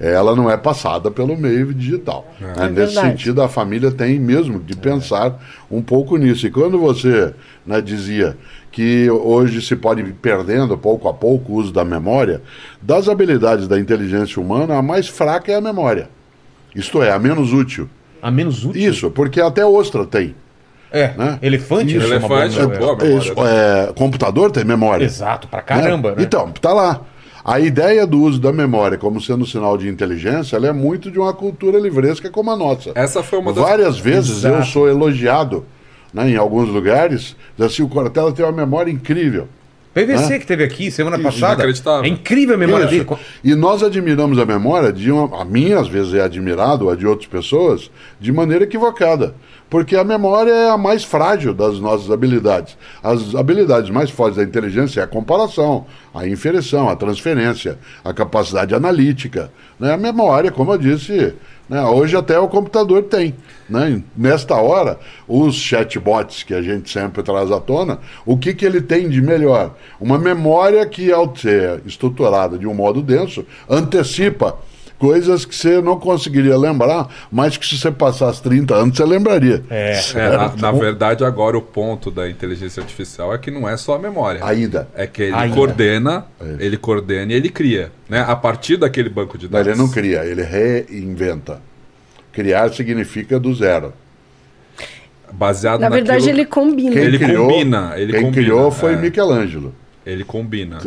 [0.00, 2.26] ela não é passada pelo meio digital.
[2.40, 2.54] né?
[2.56, 3.08] É Nesse verdade.
[3.08, 5.38] sentido, a família tem mesmo de pensar
[5.70, 6.46] um pouco nisso.
[6.46, 7.34] E quando você
[7.66, 8.36] né, dizia
[8.72, 12.40] que hoje se pode ir perdendo pouco a pouco o uso da memória,
[12.80, 16.08] das habilidades da inteligência humana, a mais fraca é a memória.
[16.74, 17.88] Isto é, a menos útil.
[18.22, 18.88] A menos útil.
[18.88, 20.34] Isso, porque até ostra tem.
[20.92, 21.12] É.
[21.16, 21.38] né?
[21.42, 22.06] Elefante Isso.
[22.06, 23.18] Elefante, boa memória.
[23.18, 25.04] Isso, é, computador tem memória.
[25.04, 26.22] Exato, pra caramba, né?
[26.22, 27.00] Então, tá lá.
[27.44, 31.18] A ideia do uso da memória como sendo sinal de inteligência, ela é muito de
[31.18, 32.92] uma cultura livresca como a nossa.
[32.94, 33.64] Essa foi uma das.
[33.64, 34.66] Várias vezes eu Exato.
[34.68, 35.66] sou elogiado
[36.12, 39.48] né, em alguns lugares, diz assim, o Cortella tem uma memória incrível.
[39.94, 41.64] PVC que teve aqui semana Isso, passada.
[42.04, 43.04] É incrível a memória Isso.
[43.04, 43.20] dele.
[43.44, 45.42] E nós admiramos a memória de uma.
[45.42, 49.34] A minha, às vezes, é admirado, a de outras pessoas, de maneira equivocada.
[49.72, 52.76] Porque a memória é a mais frágil das nossas habilidades.
[53.02, 58.74] As habilidades mais fortes da inteligência é a comparação, a inferição, a transferência, a capacidade
[58.74, 59.50] analítica.
[59.80, 59.90] Né?
[59.90, 61.32] A memória, como eu disse,
[61.70, 61.82] né?
[61.86, 63.34] hoje até o computador tem.
[63.66, 64.02] Né?
[64.14, 68.82] Nesta hora, os chatbots que a gente sempre traz à tona, o que, que ele
[68.82, 69.74] tem de melhor?
[69.98, 74.54] Uma memória que, ao ser estruturada de um modo denso, antecipa
[75.02, 79.64] coisas que você não conseguiria lembrar, mas que se você passasse 30 anos, você lembraria.
[79.68, 80.00] É.
[80.14, 83.96] É, na, na verdade, agora o ponto da inteligência artificial é que não é só
[83.96, 84.40] a memória.
[84.44, 84.88] Ainda.
[84.94, 85.56] É que ele Ainda.
[85.56, 86.26] coordena,
[86.60, 88.24] ele coordena e ele cria, né?
[88.28, 89.66] A partir daquele banco de Não, dados.
[89.66, 91.60] ele não cria, ele reinventa.
[92.30, 93.92] Criar significa do zero.
[95.32, 96.92] Baseado Na verdade, ele combina.
[96.92, 98.96] Quem Ele criou, combina, ele quem combina, criou foi é.
[98.96, 99.74] Michelangelo.
[100.06, 100.78] Ele combina.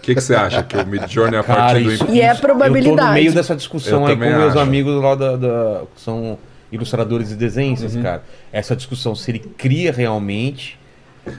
[0.00, 0.62] O que, que você acha?
[0.62, 2.58] Que o Mid Journey a Cara, partir do isso, E é isso- Eu tô no
[2.58, 3.12] probabilidade.
[3.12, 4.58] meio dessa discussão Eu aí com também meus acho.
[4.60, 6.38] amigos lá da, da- que são
[6.72, 8.02] ilustradores e desenhistas, Uhum.
[8.02, 8.22] cara.
[8.52, 10.78] Essa discussão, se ele cria realmente.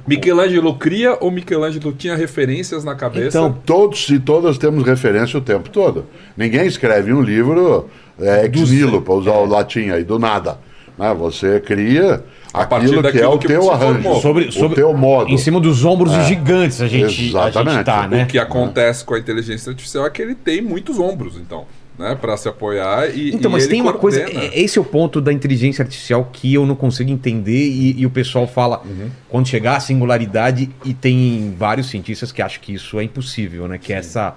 [0.08, 3.30] Michelangelo cria ou Michelangelo tinha referências na cabeça?
[3.40, 6.06] Então, Todos e todas temos referência o tempo todo.
[6.38, 10.60] Ninguém escreve um livro é, ex nihilo, para usar o latim aí, do nada.
[10.98, 11.12] Né?
[11.16, 14.22] Você cria A partir aquilo que é daquilo o que teu arranjo, formou.
[14.22, 15.30] sobre, o sobre, teu modo.
[15.32, 17.84] em cima dos ombros de gigantes a gente, a gente Exatamente.
[17.86, 18.24] tá, né?
[18.24, 21.66] O que acontece com a inteligência artificial é que ele tem muitos ombros, então,
[21.98, 24.20] né, para se apoiar e Então, e mas ele tem uma coisa.
[24.22, 24.44] coordena.
[24.46, 28.06] é- Esse é o ponto da inteligência artificial que eu não consigo entender e, e
[28.06, 29.10] o pessoal fala Uhum.
[29.30, 33.78] quando chegar a singularidade e tem vários cientistas que acham que isso é impossível, né?
[33.78, 34.36] Que é essa,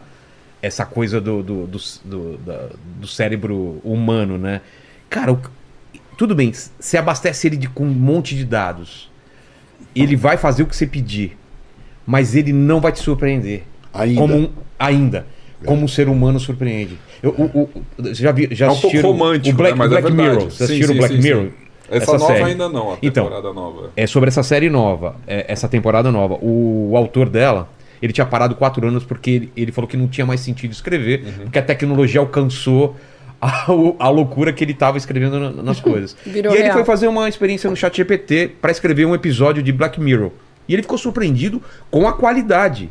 [0.62, 2.68] essa coisa do, do, do, do- da-
[3.00, 4.60] do cérebro humano, né?
[5.10, 5.40] Cara, o-
[6.16, 9.10] tudo bem, você abastece ele de, com um monte de dados.
[9.94, 11.36] Ele vai fazer o que você pedir,
[12.06, 13.62] mas ele não vai te surpreender.
[13.92, 14.20] Ainda.
[14.20, 15.26] Como um- ainda.
[15.64, 16.98] como o ser humano surpreende.
[17.22, 19.78] Eu, o, o- já, vi, já É um pouco romântico, o Black, né?
[19.78, 20.28] Mas é Black verdade.
[20.36, 20.50] Mirror?
[20.50, 21.28] Vocês Sim, assistiram sim, Black sim, sim.
[21.28, 21.48] Mirror?
[21.90, 22.44] Essa, nova série.
[22.44, 23.90] ainda não, a Então, temporada nova.
[23.96, 26.34] É sobre essa série nova, é, essa temporada nova.
[26.42, 27.68] O, o autor dela,
[28.02, 31.22] ele tinha parado quatro anos porque ele, ele falou que não tinha mais sentido escrever,
[31.24, 31.32] Uhum.
[31.44, 32.96] porque a tecnologia alcançou
[33.46, 36.16] a, a loucura que ele estava escrevendo na- nas coisas.
[36.24, 36.74] Virou e ele real.
[36.74, 40.30] foi fazer uma experiência no chat GPT para escrever um episódio de Black Mirror.
[40.68, 42.90] E ele ficou surpreendido com a qualidade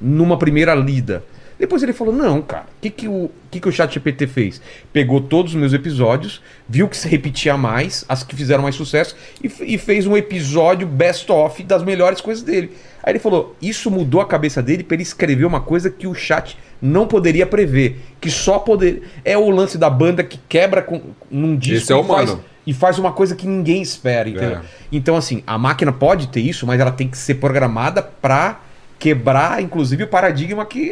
[0.00, 1.24] numa primeira lida.
[1.58, 4.60] Depois ele falou: Não, cara, o que, que, o, que, que o chat GPT fez?
[4.92, 9.14] Pegou todos os meus episódios, viu que se repetia mais, as que fizeram mais sucesso,
[9.42, 12.72] e, e fez um episódio best-of das melhores coisas dele.
[13.02, 16.14] Aí ele falou: Isso mudou a cabeça dele para ele escrever uma coisa que o
[16.14, 18.00] chat não poderia prever.
[18.20, 19.08] Que só poder.
[19.24, 22.26] É o lance da banda que quebra com, num disco Esse é e humano.
[22.26, 24.56] faz- e faz uma coisa que ninguém espera, entendeu?
[24.56, 24.62] É.
[24.90, 28.58] Então, assim, a máquina pode ter isso, mas ela tem que ser programada pra
[29.04, 30.90] quebrar, inclusive, o paradigma que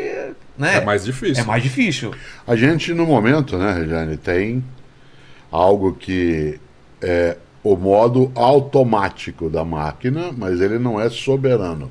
[0.58, 1.42] né, É mais difícil.
[1.42, 2.12] é mais difícil.
[2.46, 4.62] A gente, no momento, né, Regiane, tem
[5.50, 6.60] algo que
[7.00, 11.90] é o modo automático da máquina, mas ele não é soberano.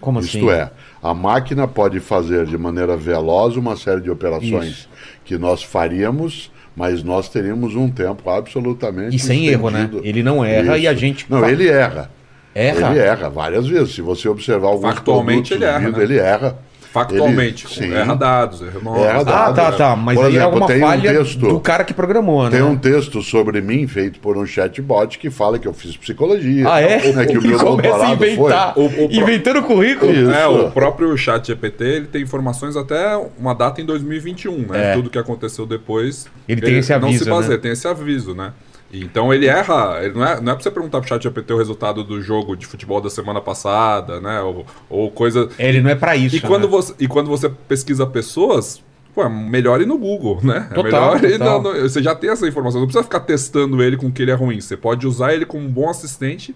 [0.00, 0.60] Como Isto assim?
[0.60, 0.70] é,
[1.02, 4.88] a máquina pode fazer de maneira veloz uma série de operações Isso.
[5.24, 9.80] que nós faríamos, mas nós teríamos um tempo absolutamente E sem erro, né?
[9.84, 10.06] estendido.
[10.06, 12.10] Ele não erra e a gente Não, ele erra.
[12.54, 12.90] Erra?
[12.90, 13.94] Ele erra várias vezes.
[13.94, 16.04] Se você observar alguns Factualmente, produtos ele erra, do vídeo, né?
[16.04, 16.58] ele erra.
[16.92, 17.66] Factualmente.
[17.66, 17.94] Ele- sim.
[17.94, 19.02] erra dados, erra nomes.
[19.02, 19.56] Erra Ah, dados.
[19.56, 19.96] tá, tá.
[19.96, 22.50] Mas Por aí é exemplo, alguma tem um falha texto- do cara que programou, né?
[22.50, 26.66] Tem um texto sobre mim feito por um chatbot que fala que eu fiz psicologia.
[26.70, 27.10] Ah, é?
[27.12, 28.74] Né, que o e meu começa a inventar.
[28.74, 28.84] foi.
[28.84, 30.12] O- o Inventando currículo.
[30.12, 30.30] Isso.
[30.32, 34.90] É, o próprio chat GPT ele tem informações até uma data em 2021, né?
[34.90, 34.94] É.
[34.94, 36.26] Tudo que aconteceu depois.
[36.46, 37.62] Ele tem esse aviso, Não se baseia, né?
[37.62, 38.52] tem esse aviso, né?
[38.92, 41.58] Então ele erra, ele não é, não é pra você perguntar pro chat GPT o
[41.58, 44.40] resultado do jogo de futebol da semana passada, né?
[44.42, 45.48] Ou, ou coisa.
[45.58, 46.36] Ele não é pra isso.
[46.36, 46.68] E quando, né?
[46.68, 48.82] você, e quando você pesquisa pessoas,
[49.14, 50.68] pô, é melhor ir no Google, né?
[50.70, 51.62] É Total, melhor ir total.
[51.62, 54.30] no- no- Você já tem essa informação, não precisa ficar testando ele com que ele
[54.30, 54.60] é ruim.
[54.60, 56.54] Você pode usar ele como um bom assistente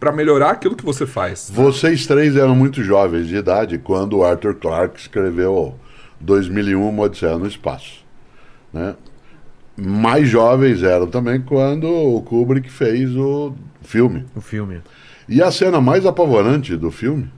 [0.00, 1.48] pra melhorar aquilo que você faz.
[1.54, 5.74] Vocês três eram muito jovens de idade quando o Arthur Clarke escreveu
[6.20, 8.04] 2001 Uma Odisseia no Espaço.
[8.72, 8.94] Né?
[9.76, 14.24] Mais jovens eram também quando o Kubrick fez o filme.
[14.34, 14.80] O filme.
[15.28, 17.28] E a cena mais apavorante do filme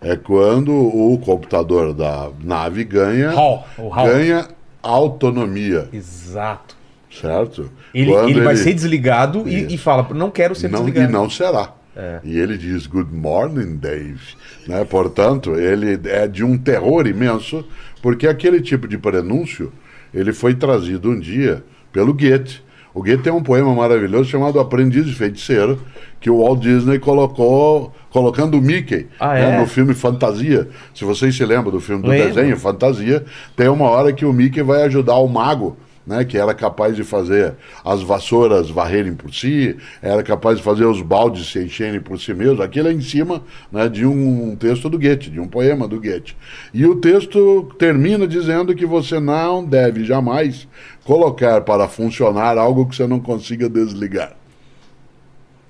[0.00, 4.06] é quando o computador da nave ganha, Hall, Hall.
[4.06, 4.46] ganha
[4.80, 6.76] autonomia, Exato.
[7.10, 7.70] certo?
[7.92, 11.10] Ele, Quando ele vai ser desligado e, e fala, não quero ser não, desligado.
[11.10, 11.74] e não será.
[12.22, 14.20] E ele diz Good morning, Dave.
[14.68, 14.84] Né?
[14.84, 17.64] Portanto, ele é de um terror imenso,
[18.00, 19.72] porque aquele tipo de prenúncio
[20.14, 22.60] ele foi trazido um dia pelo Goethe.
[22.94, 25.80] O Goethe tem um poema maravilhoso chamado Aprendiz de Feiticeiro,
[26.20, 29.60] que o Walt Disney colocou colocando o Mickey Ah, né, é?
[29.60, 30.68] no filme Fantasia.
[30.94, 32.34] Se vocês se lembram do filme do Lembro.
[32.34, 33.24] desenho Fantasia,
[33.54, 35.76] tem uma hora que o Mickey vai ajudar o mago
[36.08, 40.86] né, que era capaz de fazer as vassouras varrerem por si, era capaz de fazer
[40.86, 42.62] os baldes se encherem por si mesmo.
[42.62, 46.34] Aquilo é em cima né, de um texto do Goethe, de um poema do Goethe.
[46.72, 50.66] E o texto termina dizendo que você não deve jamais
[51.04, 54.32] colocar para funcionar algo que você não consiga desligar.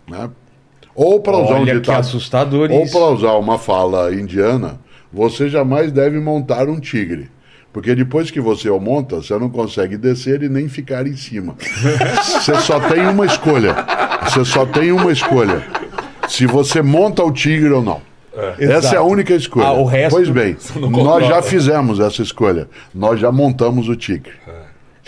[0.09, 0.31] Né?
[0.95, 2.07] Ou para usar um Olha ditado,
[2.71, 4.79] ou para usar uma fala indiana,
[5.13, 7.29] você jamais deve montar um tigre.
[7.79, 11.55] Porque depois que você o monta, você não consegue descer e nem ficar em cima.
[12.41, 13.73] Você só tem uma escolha.
[14.25, 15.65] Você só tem uma escolha.
[16.29, 18.03] Se você monta o tigre ou não.
[18.59, 18.95] Essa Exato.
[18.97, 19.67] é a única escolha.
[19.67, 20.57] Ah, o resto- pois bem,
[20.91, 22.69] nós já fizemos essa escolha.
[22.93, 24.33] Nós já montamos o tigre.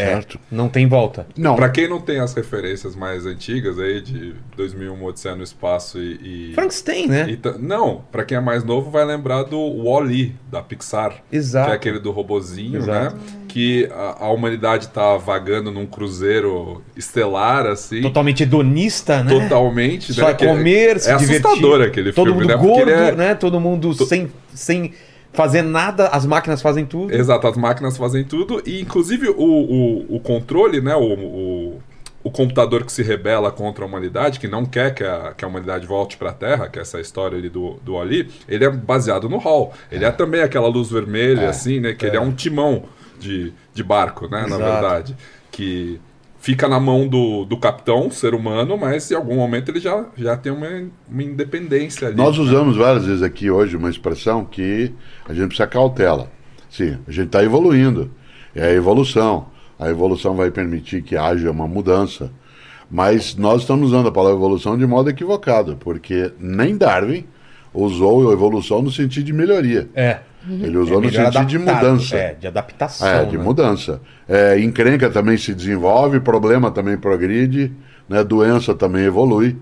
[0.04, 0.38] Certo?
[0.50, 1.26] Não tem volta.
[1.36, 1.56] Não.
[1.56, 5.98] Pra quem não tem as referências mais antigas aí de 2001 Uma Odisseia no Espaço
[5.98, 6.50] e...
[6.50, 6.54] e...
[6.54, 7.26] Frankenstein, né?
[7.30, 11.16] e não, pra quem é mais novo vai lembrar do Wall-E, da Pixar.
[11.30, 11.66] Exato.
[11.66, 13.16] Que é aquele do robozinho, Exato.
[13.16, 13.22] né?
[13.48, 18.00] Que a, a humanidade tá vagando num cruzeiro estelar, assim.
[18.02, 19.30] Totalmente hedonista, né?
[19.30, 20.30] Totalmente, Só né?
[20.30, 21.46] é Que comer, se É divertir.
[21.46, 22.56] assustador aquele Todo filme, mundo né?
[22.56, 23.34] Gordo, é- né?
[23.34, 24.92] Todo mundo sem, sem
[25.32, 27.14] fazer nada, as máquinas fazem tudo.
[27.14, 28.62] Exato, as máquinas fazem tudo.
[28.66, 30.94] E inclusive o, o, o controle, né?
[30.94, 31.82] O, o,
[32.22, 35.48] o computador que se rebela contra a humanidade, que não quer que a, que a
[35.48, 38.70] humanidade volte para a Terra, que é essa história ali do, do Ali, ele é
[38.70, 39.72] baseado no Hall.
[39.90, 41.94] Ele é, também aquela luz vermelha, assim, né?
[41.94, 42.84] Que ele é um timão
[43.18, 44.42] de, de barco, né?
[44.42, 44.62] Na Exato.
[44.62, 45.16] verdade.
[45.50, 46.00] Que
[46.40, 50.36] fica na mão do, do capitão, ser humano, mas em algum momento ele já, já
[50.36, 50.66] tem uma,
[51.08, 52.16] uma independência ali.
[52.16, 54.92] Nós usamos várias vezes aqui hoje uma expressão que
[55.28, 56.30] a gente precisa cautela.
[56.70, 58.10] Sim, a gente está evoluindo.
[58.54, 59.48] É a evolução.
[59.78, 62.30] A evolução vai permitir que haja uma mudança.
[62.90, 67.24] Mas nós estamos usando a palavra evolução de modo equivocado, porque nem Darwin
[67.72, 69.88] usou a evolução no sentido de melhoria.
[69.94, 70.20] É.
[70.48, 72.16] Ele usou no melhor sentido de adaptado, mudança.
[72.16, 73.08] É, de adaptação.
[73.08, 73.44] É, de né?
[73.44, 74.00] mudança.
[74.28, 77.72] É, encrenca também se desenvolve, problema também progride,
[78.08, 79.56] né, doença também evolui.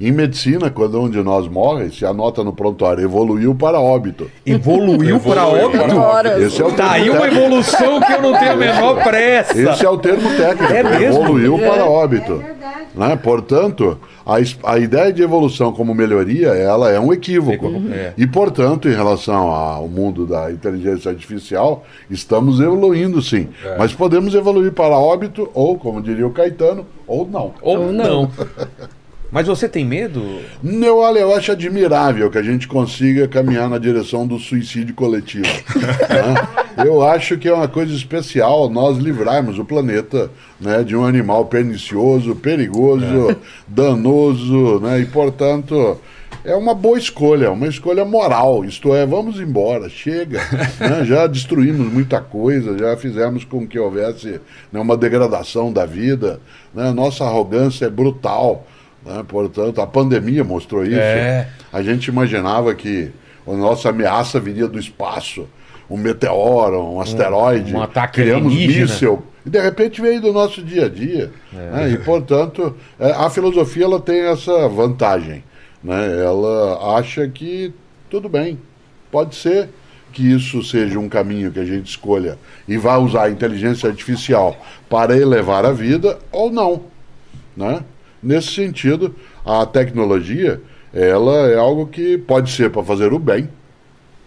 [0.00, 4.30] Em medicina, quando um de nós morre, se anota no prontuário, evoluiu para óbito.
[4.44, 5.94] Evoluiu para óbito.
[5.94, 6.40] para.
[6.42, 9.58] Esse é o Tá aí uma evolução que eu não tenho a menor pressa.
[9.58, 10.72] Esse é o termo técnico.
[10.72, 11.22] É mesmo?
[11.22, 11.68] Evoluiu É.
[11.68, 12.32] para óbito.
[12.32, 12.74] É verdade.
[12.94, 13.16] Né?
[13.16, 14.36] Portanto, a,
[14.72, 17.66] a ideia de evolução como melhoria, ela é um equívoco.
[17.92, 18.12] É.
[18.16, 23.48] E, portanto, em relação ao mundo da inteligência artificial, estamos evoluindo sim.
[23.64, 23.76] É.
[23.78, 27.52] Mas podemos evoluir para óbito, ou, como diria o Caetano, ou não.
[27.62, 28.30] Ou não.
[29.34, 29.40] não.
[29.40, 30.40] Mas você tem medo?
[30.62, 35.44] Eu, olha, eu acho admirável que a gente consiga caminhar na direção do suicídio coletivo.
[36.08, 36.84] né?
[36.86, 40.30] Eu acho que é uma coisa especial nós livrarmos o planeta
[40.60, 45.00] né, de um animal pernicioso, perigoso, danoso, né?
[45.00, 46.00] e, portanto,
[46.44, 48.64] é uma boa escolha, uma escolha moral.
[48.64, 50.40] Isto é, vamos embora, chega.
[50.78, 51.04] né?
[51.06, 56.40] Já destruímos muita coisa, já fizemos com que houvesse né, uma degradação da vida.
[56.74, 56.92] Né?
[56.92, 58.66] Nossa arrogância é brutal.
[59.04, 59.24] Né?
[59.26, 60.96] Portanto, a pandemia mostrou isso.
[60.96, 61.48] É.
[61.72, 63.10] A gente imaginava que
[63.46, 65.46] a nossa ameaça viria do espaço,
[65.88, 67.74] um meteoro, um asteroide.
[67.74, 69.22] um ataque criamos míssil.
[69.44, 71.30] E de repente veio do nosso dia a dia.
[71.52, 71.90] né?
[71.90, 75.44] E, portanto, é, a filosofia ela tem essa vantagem.
[75.82, 76.24] Né?
[76.24, 77.74] Ela acha que
[78.14, 78.58] tudo bem,
[79.10, 79.68] pode ser
[80.12, 82.38] que isso seja um caminho que a gente escolha
[82.68, 84.56] e vá usar a inteligência artificial
[84.88, 86.82] para elevar a vida ou não.
[87.56, 87.82] Né?
[88.24, 89.14] Nesse sentido,
[89.44, 90.58] a tecnologia
[90.94, 93.50] ela é algo que pode ser para fazer o bem.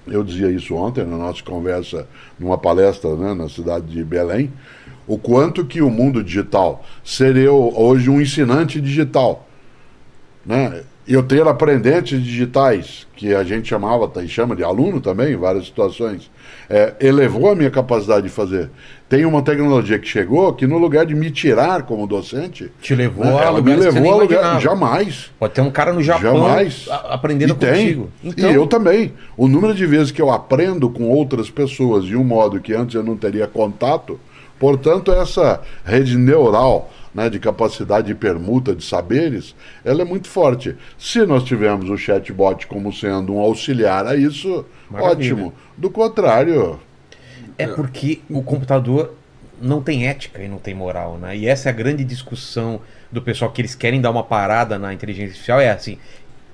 [0.06, 4.54] Eu dizia isso ontem na nossa conversa, numa palestra né, na cidade de Belém,
[5.08, 9.48] o quanto que o mundo digital seria hoje um ensinante digital.
[10.45, 10.84] Né?
[11.08, 15.66] Eu ter aprendentes digitais, que a gente chamava e chama de aluno também, em várias
[15.66, 16.30] situações,
[16.70, 18.70] é, elevou a minha capacidade de fazer.
[19.09, 23.26] Tem uma tecnologia que chegou que, no lugar de me tirar como docente, Te levou
[23.26, 24.61] né, a ela me levou a lugar.
[24.61, 25.32] Jamais.
[25.39, 26.89] Pode ter um cara no Japão Jamais.
[26.89, 27.70] aprendendo e tem.
[27.72, 28.09] contigo.
[28.24, 29.13] Então, E eu também.
[29.38, 32.95] O número de vezes que eu aprendo com outras pessoas de um modo que antes
[32.95, 34.20] eu não teria contato,
[34.59, 40.76] portanto, essa rede neural né, de capacidade de permuta de saberes, ela é muito forte.
[40.97, 45.34] Se nós tivermos o chatbot como sendo um auxiliar a isso, Maravilha.
[45.34, 45.53] ótimo.
[45.76, 46.80] Do contrário,
[47.58, 49.14] é porque o computador
[49.62, 51.36] não tem ética e não tem moral, né?
[51.36, 52.80] E essa é a grande discussão
[53.12, 55.97] do pessoal que eles querem dar uma parada na inteligência artificial, é assim,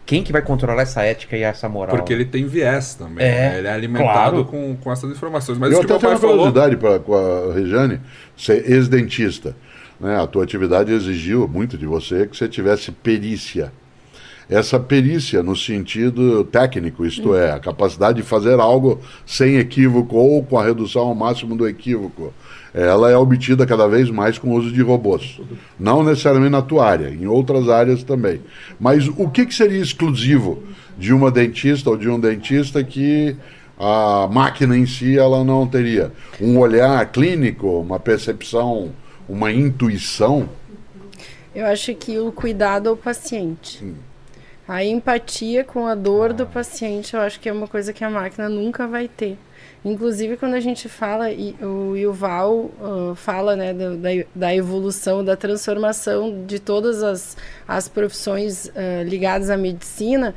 [0.05, 1.95] quem que vai controlar essa ética e essa moral?
[1.95, 3.25] Porque ele tem viés também.
[3.25, 3.57] É, né?
[3.59, 4.45] Ele é alimentado claro.
[4.45, 5.57] com, com essas informações.
[5.57, 6.35] Mas eu isso que até tenho uma falou.
[6.35, 8.01] curiosidade pra, com a Rejane,
[8.37, 9.55] ser ex-dentista.
[10.03, 10.21] Né?
[10.21, 13.71] A tua atividade exigiu muito de você que você tivesse perícia.
[14.49, 20.43] Essa perícia no sentido técnico, isto é, a capacidade de fazer algo sem equívoco ou
[20.43, 22.33] com a redução ao máximo do equívoco,
[22.73, 25.39] ela é obtida cada vez mais com o uso de robôs.
[25.79, 28.41] Não necessariamente na tua área, em outras áreas também.
[28.77, 30.61] Mas o que, que seria exclusivo
[30.97, 33.37] de uma dentista ou de um dentista que
[33.79, 36.11] a máquina em si ela não teria?
[36.41, 38.91] Um olhar clínico, uma percepção,
[39.27, 40.49] uma intuição?
[41.53, 43.93] Eu acho que o cuidado ao paciente.
[44.67, 48.09] A empatia com a dor do paciente, eu acho que é uma coisa que a
[48.09, 49.37] máquina nunca vai ter.
[49.85, 55.35] Inclusive, quando a gente fala, e o Yuval ah, fala né, da, da evolução, da
[55.35, 57.35] transformação de todas as,
[57.67, 60.33] as profissões ah, ligadas à medicina,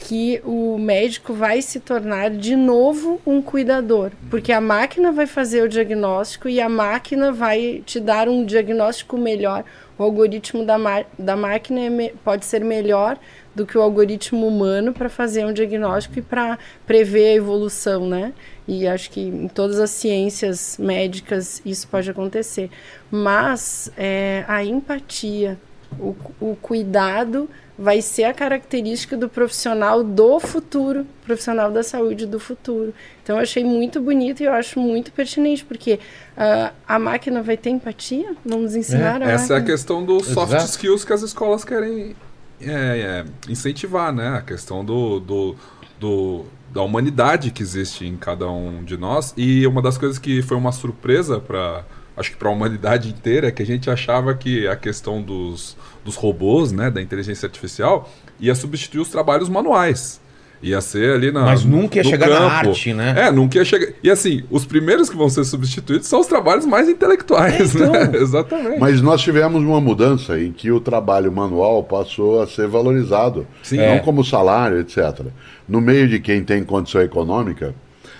[0.00, 5.62] que o médico vai se tornar de novo um cuidador, porque a máquina vai fazer
[5.62, 9.62] o diagnóstico e a máquina vai te dar um diagnóstico melhor.
[9.98, 10.76] O algoritmo da,
[11.18, 13.18] da máquina é pode ser melhor
[13.54, 18.32] do que o algoritmo humano para fazer um diagnóstico e para prever a evolução, né?
[18.66, 22.70] E acho que em todas as ciências médicas isso pode acontecer.
[23.10, 25.58] Mas é, a empatia,
[25.98, 32.38] o, o cuidado vai ser a característica do profissional do futuro, profissional da saúde do
[32.38, 32.92] futuro.
[33.22, 35.98] Então eu achei muito bonito e eu acho muito pertinente, porque
[36.36, 38.34] ah, a máquina vai ter empatia?
[38.44, 39.76] Vamos ensinar a Essa é a máquina?
[39.76, 40.70] questão dos soft Exato.
[40.70, 42.14] skills que as escolas querem
[42.60, 44.36] é, é, incentivar, né?
[44.36, 45.56] A questão do, do,
[45.98, 49.32] do- da humanidade que existe em cada um de nós.
[49.36, 51.82] E uma das coisas que foi uma surpresa para
[52.20, 55.76] acho que para a humanidade inteira é que a gente achava que a questão dos,
[56.04, 58.08] dos robôs, né, da inteligência artificial,
[58.38, 60.20] ia substituir os trabalhos manuais.
[60.62, 61.40] Ia ser ali na.
[61.46, 62.68] Mas nunca ia chegar na campo.
[62.68, 63.14] arte, né?
[63.16, 63.94] É, nunca ia chegar.
[64.02, 67.92] E assim, os primeiros que vão ser substituídos são os trabalhos mais intelectuais, É, então.
[67.92, 68.10] né?
[68.20, 68.78] Exatamente.
[68.78, 73.78] Mas nós tivemos uma mudança em que o trabalho manual passou a ser valorizado, Sim.
[73.78, 73.98] não É.
[74.00, 75.22] como salário, etc.
[75.66, 77.74] No meio de quem tem condição econômica,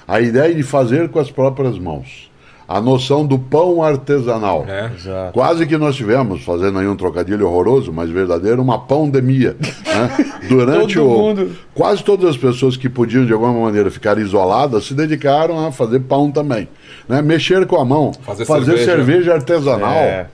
[0.09, 2.30] A ideia de fazer com as próprias mãos.
[2.73, 4.65] A noção do pão artesanal.
[4.69, 4.93] É.
[4.95, 5.33] Exato.
[5.33, 9.57] Quase que nós tivemos, fazendo aí um trocadilho horroroso, mas verdadeiro, uma pandemia.
[9.61, 10.27] né?
[10.49, 11.19] Durante Todo o.
[11.19, 11.51] mundo.
[11.75, 15.99] Quase todas as pessoas que podiam, de alguma maneira, ficar isoladas se dedicaram a fazer
[15.99, 16.69] pão também.
[17.09, 17.21] Né?
[17.21, 19.35] Mexer com a mão, Fazer cerveja, cerveja.
[19.35, 19.93] artesanal.
[19.93, 20.29] É.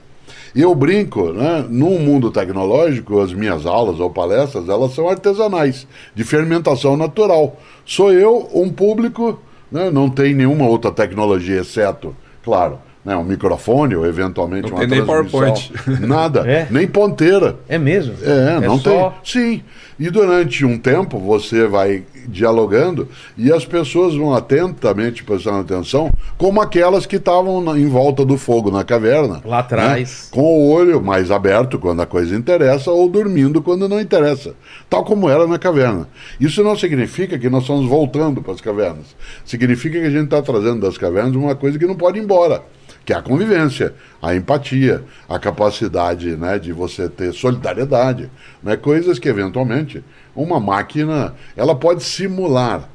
[0.53, 1.65] E eu brinco, né?
[1.67, 7.57] Num mundo tecnológico, as minhas aulas ou palestras, elas são artesanais, de fermentação natural.
[7.83, 9.39] Sou eu, um público,
[9.71, 9.89] né?
[9.89, 12.15] não tem nenhuma outra tecnologia, exceto,
[12.47, 13.13] claro, né?
[13.17, 15.05] um microfone ou eventualmente Não uma tem nem.
[15.05, 15.73] PowerPoint.
[15.99, 16.65] Nada, É?
[16.71, 17.57] nem ponteira.
[17.67, 18.13] É mesmo?
[18.23, 19.19] É, não só- tem.
[19.57, 19.63] Sim.
[19.99, 23.07] E durante um tempo você vai dialogando
[23.37, 28.69] e as pessoas vão atentamente prestando atenção, como aquelas que estavam em volta do fogo
[28.69, 29.41] na caverna.
[29.45, 30.29] Lá atrás.
[30.31, 30.35] né?
[30.35, 34.53] Com o olho mais aberto quando a coisa interessa ou dormindo quando não interessa.
[34.89, 36.07] Tal como era na caverna.
[36.39, 39.15] Isso não significa que nós estamos voltando para as cavernas.
[39.45, 42.61] Significa que a gente está trazendo das cavernas uma coisa que não pode ir embora
[43.07, 48.29] que é a convivência, a empatia, a capacidade né, de você ter solidariedade,
[48.61, 50.03] né, coisas que eventualmente
[50.37, 52.87] uma máquina ela pode simular.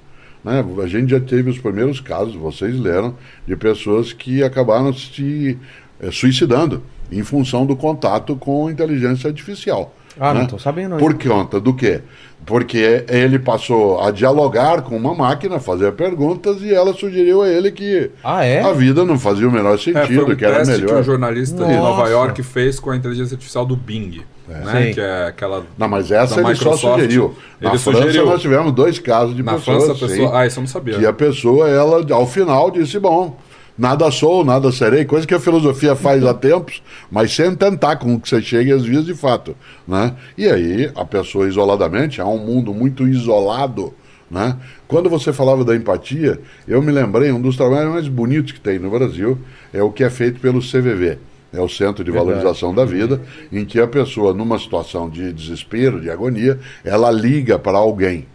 [0.44, 0.64] Né?
[0.82, 3.16] A gente já teve os primeiros casos, vocês leram,
[3.46, 5.58] de pessoas que acabaram se
[6.00, 9.94] eh, suicidando em função do contato com inteligência artificial.
[10.20, 10.46] Ah, não né?
[10.48, 11.28] tô sabendo Por ainda.
[11.28, 12.00] conta do quê?
[12.44, 17.70] Porque ele passou a dialogar com uma máquina, fazer perguntas e ela sugeriu a ele
[17.70, 18.60] que Ah, é?
[18.62, 21.00] a vida não fazia o menor É, sentido, foi um que era teste que melhor.
[21.00, 21.76] um jornalista de Nossa.
[21.76, 24.22] Nova York fez com a inteligência artificial do Bing.
[24.48, 24.62] Né?
[24.72, 24.92] Sei.
[24.94, 25.64] Que é aquela.
[25.78, 26.94] Não, mas essa ele só Microsoft.
[26.96, 27.34] sugeriu.
[27.60, 28.26] Na Ele França sugeriu.
[28.26, 30.28] nós tivemos dois casos de Na pessoas França, a pessoa.
[30.28, 30.98] sim, Ah, isso eu não sabia.
[30.98, 33.36] que a pessoa, ela, ao final, disse, bom,
[33.82, 36.80] nada sou, nada serei, coisa que a filosofia faz há tempos,
[37.10, 39.56] mas sem tentar com que você chegue às vias de fato.
[39.88, 40.14] Né?
[40.38, 43.92] E aí, a pessoa isoladamente, há um mundo muito isolado.
[44.30, 44.56] Né?
[44.86, 48.78] Quando você falava da empatia, eu me lembrei, um dos trabalhos mais bonitos que tem
[48.78, 49.36] no Brasil
[49.72, 51.18] é o que é feito pelo CVV.
[51.52, 52.36] É o Centro de Verdade.
[52.36, 53.20] Valorização da Vida,
[53.50, 58.26] em que a pessoa, numa situação de desespero, de agonia, ela liga para alguém.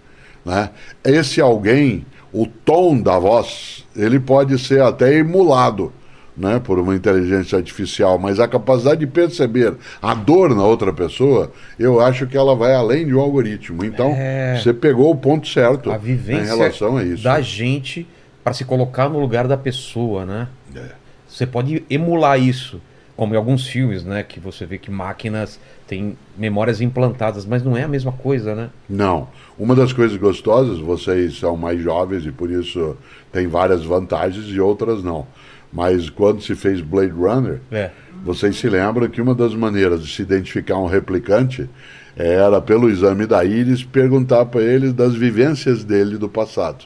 [0.43, 0.69] Né?
[1.05, 5.91] Esse alguém, o tom da voz, ele pode ser até emulado
[6.35, 11.51] né, por uma inteligência artificial, mas a capacidade de perceber a dor na outra pessoa,
[11.79, 13.83] eu acho que ela vai além de um algoritmo.
[13.83, 14.59] Então, É.
[14.61, 17.23] você pegou o ponto certo A vivência em relação a isso.
[17.23, 18.07] da gente
[18.43, 20.47] para se colocar no lugar da pessoa, né?
[20.75, 20.89] É.
[21.27, 22.79] Você pode emular isso,
[23.15, 24.21] como em alguns filmes, né?
[24.21, 28.69] Que você vê que máquinas têm memórias implantadas, mas não é a mesma coisa, né?
[28.89, 29.27] Não.
[29.57, 32.95] Uma das coisas gostosas, vocês são mais jovens e por isso
[33.31, 35.25] tem várias vantagens e outras não.
[35.71, 37.91] Mas quando se fez Blade Runner, É.
[38.23, 41.69] vocês se lembram que uma das maneiras de se identificar um replicante
[42.15, 46.85] era, pelo exame da íris, perguntar para ele das vivências dele do passado.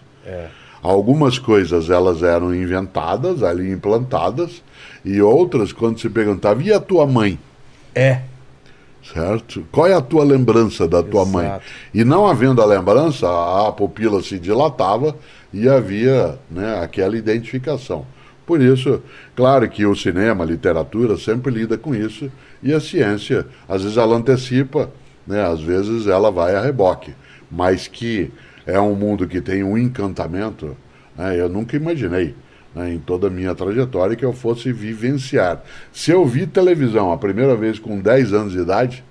[0.84, 4.64] Algumas coisas elas eram inventadas, ali implantadas,
[5.06, 7.38] e outras, quando se perguntava, e a tua mãe?
[7.94, 8.22] É.
[9.04, 9.66] Certo?
[9.72, 11.32] Qual é a tua lembrança da tua Exato.
[11.32, 11.60] mãe?
[11.94, 15.16] E não havendo a lembrança, a pupila se dilatava
[15.52, 18.06] e havia né, aquela identificação.
[18.46, 19.02] Por isso,
[19.36, 22.32] claro que o cinema, a literatura sempre lida com isso
[22.62, 24.92] e a ciência, às vezes ela antecipa,
[25.26, 27.14] né, às vezes ela vai a reboque,
[27.50, 28.32] mas que
[28.66, 30.76] é um mundo que tem um encantamento,
[31.18, 32.36] né, eu nunca imaginei
[32.76, 35.62] né, em toda a minha trajetória que eu fosse vivenciar.
[35.92, 39.04] Se eu vi televisão a primeira vez com 10 anos de idade,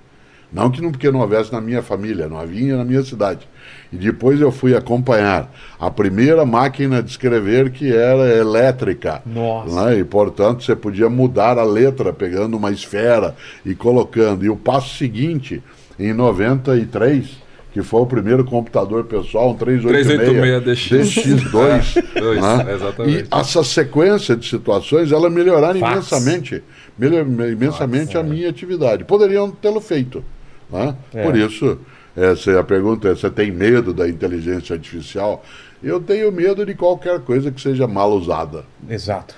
[0.52, 3.48] não que não porque não houvesse na minha família, não havia na minha cidade.
[3.92, 9.22] E depois eu fui acompanhar a primeira máquina de escrever que era elétrica.
[9.24, 9.86] Nossa.
[9.86, 9.98] né?
[9.98, 14.44] E portanto você podia mudar a letra pegando uma esfera e colocando.
[14.44, 15.62] E o passo seguinte,
[15.98, 17.38] em 93,
[17.72, 21.96] que foi o primeiro computador pessoal, um 386 DX2.
[22.16, 22.74] É, dois, né?
[22.74, 23.28] exatamente.
[23.32, 25.92] E essa sequência de situações, ela melhoraram Fax.
[25.92, 26.62] imensamente,
[26.98, 29.04] melhor- imensamente a minha atividade.
[29.04, 30.24] Poderiam tê-lo feito.
[30.70, 30.94] né?
[31.14, 31.22] É.
[31.22, 31.78] Por isso,
[32.16, 35.44] essa é a pergunta é, você tem medo da inteligência artificial?
[35.82, 38.64] Eu tenho medo de qualquer coisa que seja mal usada.
[38.88, 39.34] Exato.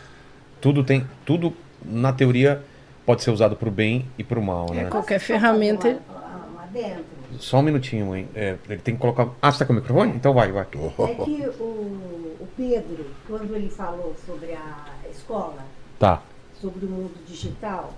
[0.60, 1.04] Tudo tem.
[1.24, 1.52] Tudo,
[1.84, 2.60] na teoria,
[3.06, 4.84] pode ser usado pro bem e pro mal, É, né?
[4.86, 5.88] qualquer ferramenta.
[6.12, 7.11] Lá, lá dentro.
[7.38, 8.28] Só um minutinho, mãe.
[8.34, 9.28] É, ele tem que colocar.
[9.40, 10.12] Ah, você tá com o microfone?
[10.14, 10.62] Então vai, vai.
[10.62, 10.76] É que
[11.60, 15.64] o, o Pedro, quando ele falou sobre a escola,
[15.98, 16.22] Tá.
[16.60, 17.92] sobre o mundo digital,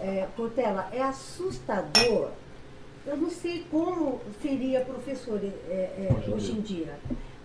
[0.00, 2.30] é, Portela, é assustador.
[3.06, 6.98] Eu não sei como seria professor é, é, hoje em dia.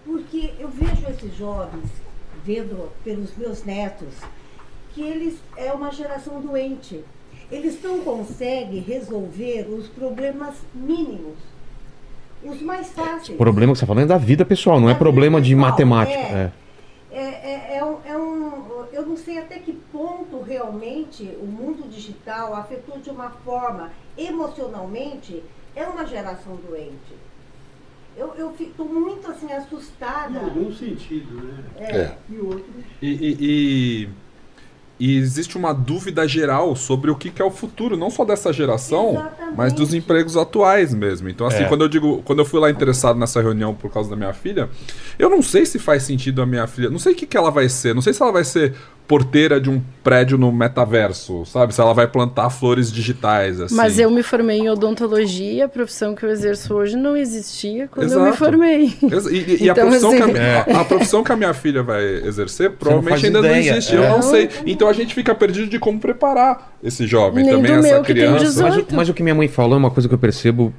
[0.04, 1.90] Porque eu vejo esses jovens,
[2.44, 4.16] vendo pelos meus netos,
[4.94, 7.04] que eles é uma geração doente.
[7.52, 11.36] Eles não conseguem resolver os problemas mínimos.
[12.44, 13.30] Os mais fáceis.
[13.30, 15.50] O problema que você tá falando é da vida pessoal, não é Da problema vida
[15.50, 16.20] de pessoal, matemática.
[16.20, 16.52] é.
[17.12, 17.42] É.
[19.12, 25.44] não sei até que ponto realmente o mundo digital afetou de uma forma emocionalmente,
[25.76, 27.14] é uma geração doente.
[28.16, 30.30] Eu, eu fico muito assim assustada.
[30.40, 31.64] Não, num sentido, né?
[31.78, 32.16] É.
[32.30, 32.66] E outro.
[33.02, 34.10] E, e- e-
[35.04, 38.54] e existe uma dúvida geral sobre o que, que é o futuro, não só dessa
[38.54, 39.58] geração, Exatamente.
[39.58, 41.28] mas dos empregos atuais mesmo.
[41.28, 41.68] Então, assim, É.
[41.68, 44.70] quando eu digo, quando eu fui lá interessado nessa reunião por causa da minha filha,
[45.18, 47.50] eu não sei se faz sentido a minha filha, não sei o que, que ela
[47.50, 48.76] vai ser, não sei se ela vai ser
[49.08, 51.76] porteira de um prédio no metaverso, sabe?
[51.76, 53.76] Se ela vai plantar flores digitais, assim.
[53.76, 58.10] Mas eu me formei em odontologia, a profissão que eu exerço hoje não existia quando
[58.12, 58.38] eu me Exato.
[58.38, 58.86] formei.
[59.32, 61.54] E, e- e a, Então, profissão que assim- a, a- a profissão que a minha
[61.54, 63.96] filha vai exercer provavelmente ainda ideia, não existe.
[63.96, 63.98] é.
[63.98, 64.22] Eu não Não.
[64.22, 64.50] sei.
[64.66, 68.02] Então a gente fica perdido de como preparar esse jovem Nem também, do essa meu,
[68.04, 68.46] que tem criança.
[68.46, 68.64] 18.
[68.64, 70.74] Mas, o- mas o que minha mãe falou é uma coisa que eu percebo,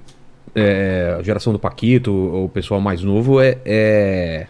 [0.55, 4.47] é, a geração do Paquito, o pessoal mais novo, é, é-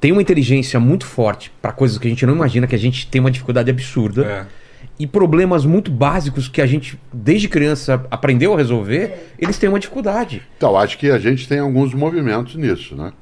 [0.00, 3.06] tem uma inteligência muito forte para coisas que a gente não imagina, que a gente
[3.06, 4.24] tem uma dificuldade absurda.
[4.24, 4.68] É.
[4.98, 9.78] E problemas muito básicos que a gente, desde criança, aprendeu a resolver, eles têm uma
[9.78, 10.42] dificuldade.
[10.56, 13.12] Então, acho que a gente tem alguns movimentos nisso, né?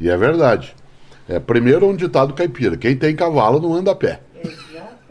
[0.00, 0.74] E é verdade.
[1.28, 4.20] É, primeiro, um ditado caipira: quem tem cavalo não anda a pé.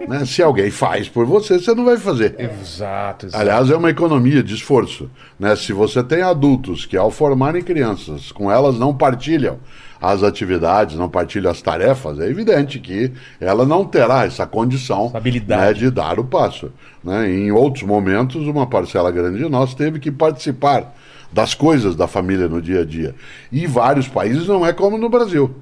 [0.07, 0.25] Né?
[0.25, 2.35] Se alguém faz por você, você não vai fazer.
[2.37, 5.09] Exato, Aliás, é uma economia de esforço.
[5.39, 5.55] Né?
[5.55, 9.59] Se você tem adultos que, ao formarem crianças, com elas não partilham
[10.03, 15.17] as atividades, não partilham as tarefas, é evidente que ela não terá essa condição Essa
[15.17, 15.61] habilidade.
[15.61, 16.73] né, de dar o passo.
[17.01, 17.31] Né?
[17.31, 20.93] Em outros momentos, uma parcela grande de nós teve que participar
[21.31, 23.15] das coisas da família no dia a dia.
[23.49, 25.55] E em vários países não é como no Brasil.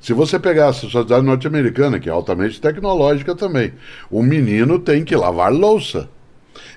[0.00, 3.72] Se você pegar a sociedade norte-americana, que é altamente tecnológica também,
[4.08, 6.08] o menino tem que lavar louça.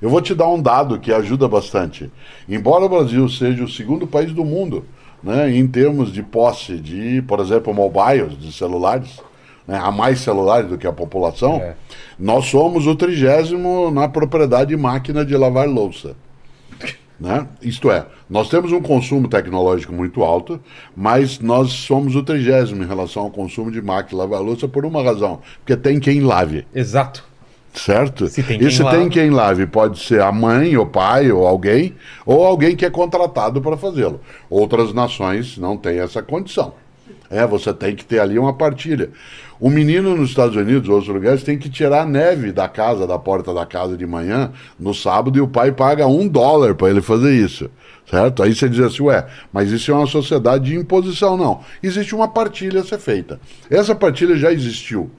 [0.02, 2.12] Eu vou te dar um dado que ajuda bastante.
[2.50, 4.84] Embora o Brasil seja o segundo país do mundo,
[5.24, 9.20] né, em termos de posse de, por exemplo, mobiles, de celulares,
[9.68, 11.76] né, há mais celulares do que a população, É.
[12.20, 16.16] nós somos o trigésimo na propriedade de máquina de lavar louça.
[17.20, 17.48] Né?
[17.62, 20.60] Isto é, nós temos um consumo tecnológico muito alto,
[20.96, 24.86] mas nós somos o trigésimo em relação ao consumo de máquina de lavar louça por
[24.86, 26.66] uma razão, porque tem quem lave.
[26.76, 27.24] Exato.
[27.74, 28.28] Certo?
[28.28, 28.98] Se tem e quem se lave.
[28.98, 31.96] tem quem lave, pode ser a mãe, o pai, ou alguém,
[32.26, 34.22] ou alguém que é contratado para fazê-lo.
[34.50, 36.76] Outras nações não têm essa condição.
[37.30, 39.10] É, você tem que ter ali uma partilha.
[39.60, 43.08] O menino nos Estados Unidos, ou outros lugares, tem que tirar a neve da casa,
[43.08, 46.90] da porta da casa de manhã, no sábado, e o pai paga um dólar para
[46.90, 47.70] ele fazer isso.
[48.10, 48.44] Certo?
[48.44, 51.36] Aí você diz assim, ué, mas isso é uma sociedade de imposição.
[51.36, 51.62] Não.
[51.82, 53.40] Existe uma partilha a ser feita.
[53.70, 55.10] Essa partilha já existiu.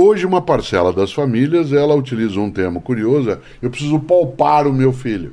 [0.00, 4.72] Hoje, uma parcela das famílias, ela utiliza um termo curioso, é, eu preciso poupar o
[4.72, 5.32] meu filho.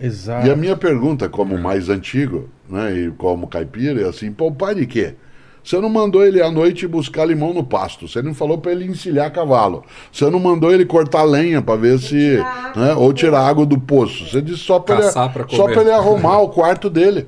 [0.00, 0.46] Exato.
[0.46, 4.86] E a minha pergunta, como mais antigo, né, e como caipira, é assim, poupar de
[4.86, 5.14] quê?
[5.62, 8.06] Você não mandou ele à noite buscar limão no pasto.
[8.06, 9.82] Você não falou para ele encilhar cavalo.
[10.12, 12.08] Você não mandou ele cortar lenha para ver se.
[12.08, 14.28] tirar né, ou tirar água do poço.
[14.28, 17.26] Você disse só para ele, Caçar pra só pra ele arrumar o quarto dele.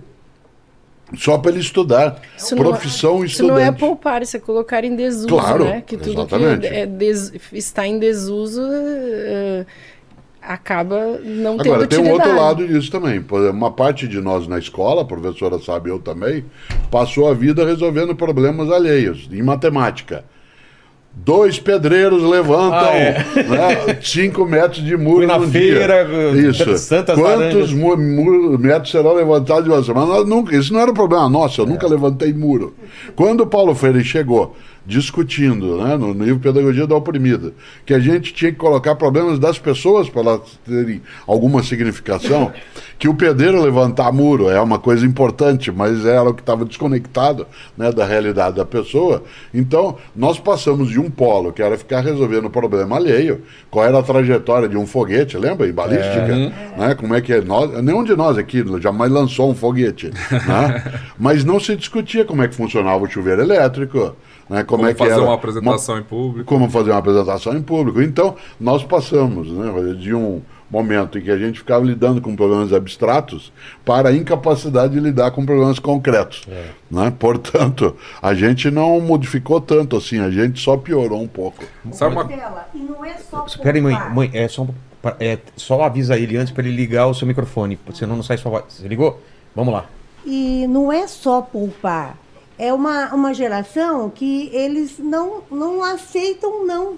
[1.17, 2.21] Só para ele estudar.
[2.37, 3.79] Isso não- Profissão Isso não é estudante.
[3.81, 5.83] poupar, isso é colocar em desuso, Claro, né?
[5.87, 6.61] Que tudo exatamente.
[6.63, 9.65] que é des- está em desuso eh,
[10.43, 13.25] acaba não tendo Agora, tem um outro lado disso também.
[13.51, 16.45] Uma parte de nós na escola, a professora sabe, eu também,
[16.91, 20.25] passou a vida resolvendo problemas alheios, em matemática.
[21.19, 23.15] Dois pedreiros levantam Ah, é.
[23.43, 26.51] né, cinco metros de muro Fui na feira, dia.
[26.51, 26.77] Isso.
[26.79, 30.23] Santas Quantos mu- mu- metros serão levantados de uma semana?
[30.25, 31.69] Nunca, isso não era problema nosso, eu É.
[31.69, 32.75] nunca levantei muro.
[33.17, 34.55] Quando o Paulo Freire chegou
[34.87, 37.53] discutindo né, no livro Pedagogia da Oprimida,
[37.85, 42.53] que a gente tinha que colocar problemas das pessoas para elas terem alguma significação,
[42.99, 47.47] que o pedreiro levantar muro é uma coisa importante, mas era o que estava desconectado
[47.77, 49.25] né, da realidade da pessoa.
[49.53, 53.99] Então, nós passamos de um polo, que era ficar resolvendo o problema alheio, qual era
[53.99, 55.67] a trajetória de um foguete, lembra?
[55.67, 56.27] Em balística?
[56.79, 56.95] Né?
[56.95, 57.41] Como é que é?
[57.41, 60.11] Nós, nenhum de nós aqui jamais lançou um foguete.
[60.31, 60.85] né?
[61.19, 64.15] Mas não se discutia como é que funcionava o chuveiro elétrico,
[64.49, 64.65] né?
[64.65, 66.45] como, Como é que fazer era uma apresentação em público.
[66.45, 68.01] como fazer uma apresentação em público.
[68.01, 70.41] Então, nós passamos né, de um
[70.71, 73.53] momento em que a gente ficava lidando com problemas abstratos
[73.85, 76.43] para a incapacidade de lidar com problemas concretos.
[76.91, 77.13] Né?
[77.19, 81.65] Portanto, a gente não modificou tanto assim, a gente só piorou um pouco.
[81.93, 82.29] Sabe uma...
[82.75, 83.97] E não é só Espera aí, mãe.
[84.13, 84.67] Mãe, é só,
[85.21, 88.51] é, só avisa ele antes para ele ligar o seu microfone, senão não sai sua
[88.51, 88.65] voz.
[88.69, 89.21] Você ligou?
[89.55, 89.87] Vamos lá.
[90.25, 92.17] E não é só poupar.
[92.59, 96.95] É uma, uma geração que eles não, não aceitam não.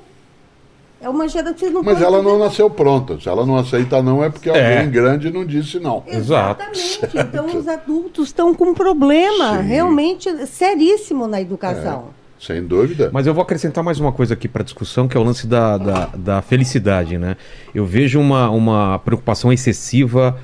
[1.01, 3.21] É uma geração que não Mas ela não dizer nasceu pronta.
[3.21, 4.77] Se ela não aceita não, é porque É.
[4.79, 6.03] alguém grande não disse não.
[6.07, 6.63] Exato.
[6.63, 7.19] Exatamente.
[7.19, 9.69] Então os adultos estão com um problema Sim.
[9.69, 12.17] realmente seríssimo na educação.
[12.41, 13.11] Sem dúvida.
[13.13, 15.77] Mas eu vou acrescentar mais uma coisa aqui para discussão, que é o lance da,
[15.77, 17.37] da, da, felicidade, né?
[17.75, 20.39] Eu vejo uma, uma preocupação excessiva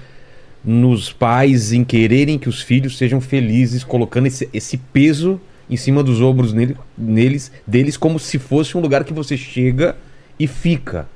[0.64, 6.02] nos pais em quererem que os filhos sejam felizes, colocando esse, esse peso em cima
[6.02, 9.96] dos ombros nele, neles, deles, como se fosse um lugar que você chega
[10.38, 11.06] e fica.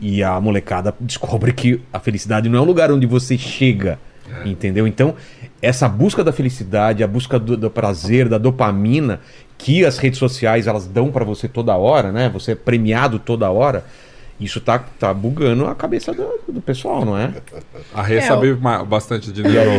[0.00, 3.98] E a molecada descobre que a felicidade não é um lugar onde você chega.
[4.44, 4.48] É.
[4.48, 4.86] Entendeu?
[4.86, 5.14] Então,
[5.62, 9.20] essa busca da felicidade, a busca do, do prazer, da dopamina,
[9.56, 12.28] que as redes sociais elas dão para você toda hora, né?
[12.28, 13.84] Você é premiado toda hora.
[14.38, 17.32] Isso tá, tá bugando a cabeça do, do pessoal, não é?
[17.94, 18.56] A Rê é, sabe eu...
[18.84, 19.70] bastante de, neuro,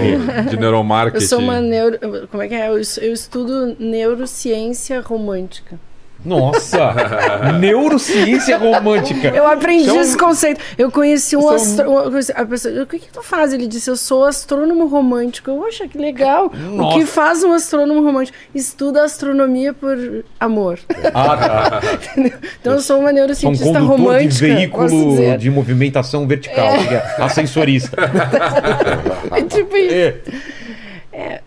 [0.49, 1.23] de neuromarketing.
[1.23, 1.99] Eu sou uma neuro...
[2.29, 2.67] Como é que é?
[2.69, 5.79] Eu, eu estudo neurociência romântica.
[6.27, 6.93] Nossa!
[7.59, 9.29] neurociência romântica.
[9.29, 10.59] Eu aprendi então, esse conceito.
[10.77, 12.17] Eu conheci um astrônomo.
[12.35, 13.53] A pessoa, o que, que tu faz?
[13.53, 15.49] Ele disse: Eu sou astrônomo romântico.
[15.49, 16.51] Eu, Poxa, que legal.
[16.53, 16.95] Nossa.
[16.95, 18.37] O que faz um astrônomo romântico?
[18.53, 19.97] Estuda astronomia por
[20.39, 20.79] amor.
[21.13, 21.81] Ah, tá.
[22.61, 24.29] então eu sou uma neurocientista um romântica.
[24.29, 27.21] de veículo de movimentação vertical, é.
[27.21, 27.97] ascensorista.
[29.31, 29.93] é tipo isso.
[29.93, 30.15] É.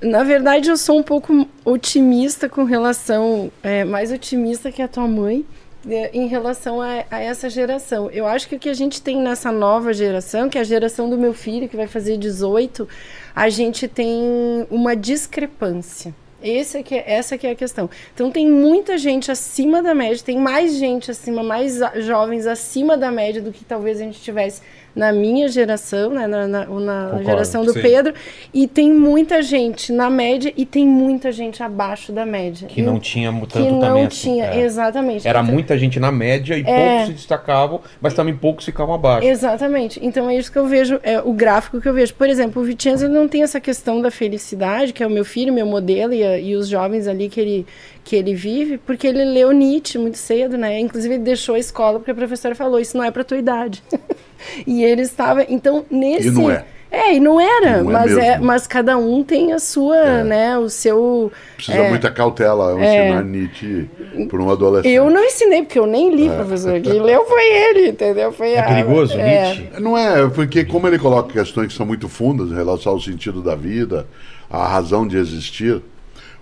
[0.03, 5.07] Na verdade, eu sou um pouco otimista com relação, é, mais otimista que a tua
[5.07, 5.45] mãe,
[5.89, 8.11] é, em relação a, a, essa geração.
[8.11, 11.09] Eu acho que o que a gente tem nessa nova geração, que é a geração
[11.09, 12.89] do meu filho, que vai fazer 18,
[13.35, 16.15] a gente tem uma discrepância.
[16.43, 17.91] Esse é é, essa é a questão.
[18.15, 23.11] Então tem muita gente acima da média, tem mais gente acima, mais jovens acima da
[23.11, 24.63] média do que talvez a gente tivesse
[24.95, 27.81] na minha geração, né, na, na, na geração do sim.
[27.81, 28.15] Pedro,
[28.53, 32.69] e tem muita gente na média e tem muita gente abaixo da média.
[32.69, 34.65] Que não tinha tanto que não também tinha, assim, é.
[34.65, 35.27] exatamente.
[35.27, 38.95] Era então, muita gente na média e é, poucos se destacavam, mas também poucos ficavam
[38.95, 39.27] abaixo.
[39.27, 40.01] Exatamente.
[40.03, 42.15] Então é isso que eu vejo, é o gráfico que eu vejo.
[42.15, 45.53] Por exemplo, o Vicenzo não tem essa questão da felicidade, que é o meu filho,
[45.53, 47.67] meu modelo e, e os jovens ali que ele
[48.05, 50.79] que ele vive, porque ele leu Nietzsche muito cedo, né?
[50.81, 53.83] Inclusive ele deixou a escola porque a professora falou, isso não é para tua idade.
[54.67, 56.65] e ele estava, então nesse E não é.
[56.93, 60.25] É, e não era, não é mas, é, mas cada um tem a sua, é.
[60.25, 61.31] né, o seu...
[61.55, 63.07] Precisa é, muita cautela ao é.
[63.07, 63.89] ensinar Nietzsche
[64.29, 64.93] para um adolescente.
[64.93, 66.35] Eu não ensinei, porque eu nem li, é.
[66.35, 66.81] professor.
[66.81, 68.33] Quem leu foi ele, entendeu?
[68.33, 69.69] Foi é a, perigoso, Nietzsche?
[69.79, 73.41] Não é, porque como ele coloca questões que são muito fundas em relação ao sentido
[73.41, 74.09] da vida,
[74.51, 75.81] a razão de existir,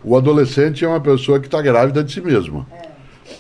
[0.03, 2.67] o adolescente é uma pessoa que está grávida de si mesma.
[2.73, 2.89] É.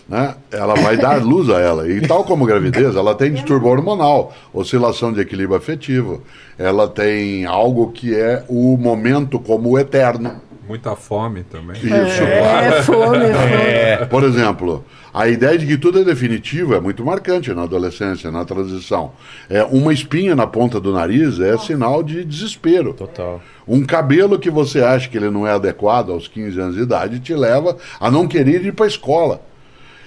[0.09, 0.34] Né?
[0.50, 1.88] Ela vai dar luz a ela.
[1.88, 6.22] E tal como gravidez, ela tem distúrbio hormonal, oscilação de equilíbrio afetivo.
[6.59, 10.40] Ela tem algo que é o momento como o eterno.
[10.66, 11.76] Muita fome também.
[11.76, 12.66] Isso, é, claro.
[12.66, 14.06] É, fome, é.
[14.06, 18.44] Por exemplo, a ideia de que tudo é definitivo é muito marcante na adolescência, na
[18.44, 19.12] transição.
[19.48, 22.92] É uma espinha na ponta do nariz é sinal de desespero.
[22.94, 23.40] Total.
[23.66, 27.20] Um cabelo que você acha que ele não é adequado aos 15 anos de idade
[27.20, 29.40] te leva a não querer ir para a escola.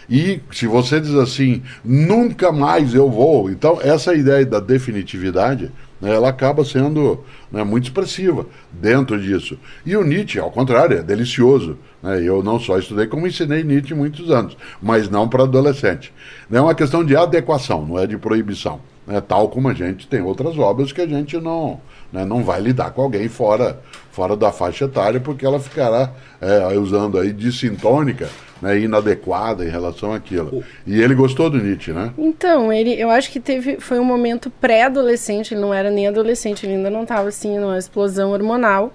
[0.09, 5.71] E se você diz assim, nunca mais eu vou, então essa ideia da definitividade,
[6.01, 9.57] né, ela acaba sendo né, muito expressiva dentro disso.
[9.85, 11.77] E o Nietzsche, ao contrário, é delicioso.
[12.01, 12.21] Né?
[12.23, 16.11] Eu não só estudei, como ensinei Nietzsche muitos anos, mas não para adolescente.
[16.51, 18.81] É uma questão de adequação, não é de proibição.
[19.05, 19.21] Né?
[19.21, 21.79] Tal como a gente tem outras obras que a gente não,
[22.11, 23.79] né, não vai lidar com alguém fora,
[24.11, 28.29] fora da faixa etária, porque ela ficará é, usando aí de sintônica
[28.61, 30.63] né, inadequada em relação àquilo.
[30.85, 32.13] E ele gostou do Nietzsche, né?
[32.17, 36.65] Então, ele, eu acho que teve, foi um momento pré-adolescente, ele não era nem adolescente,
[36.65, 38.93] ele ainda não estava assim numa explosão hormonal,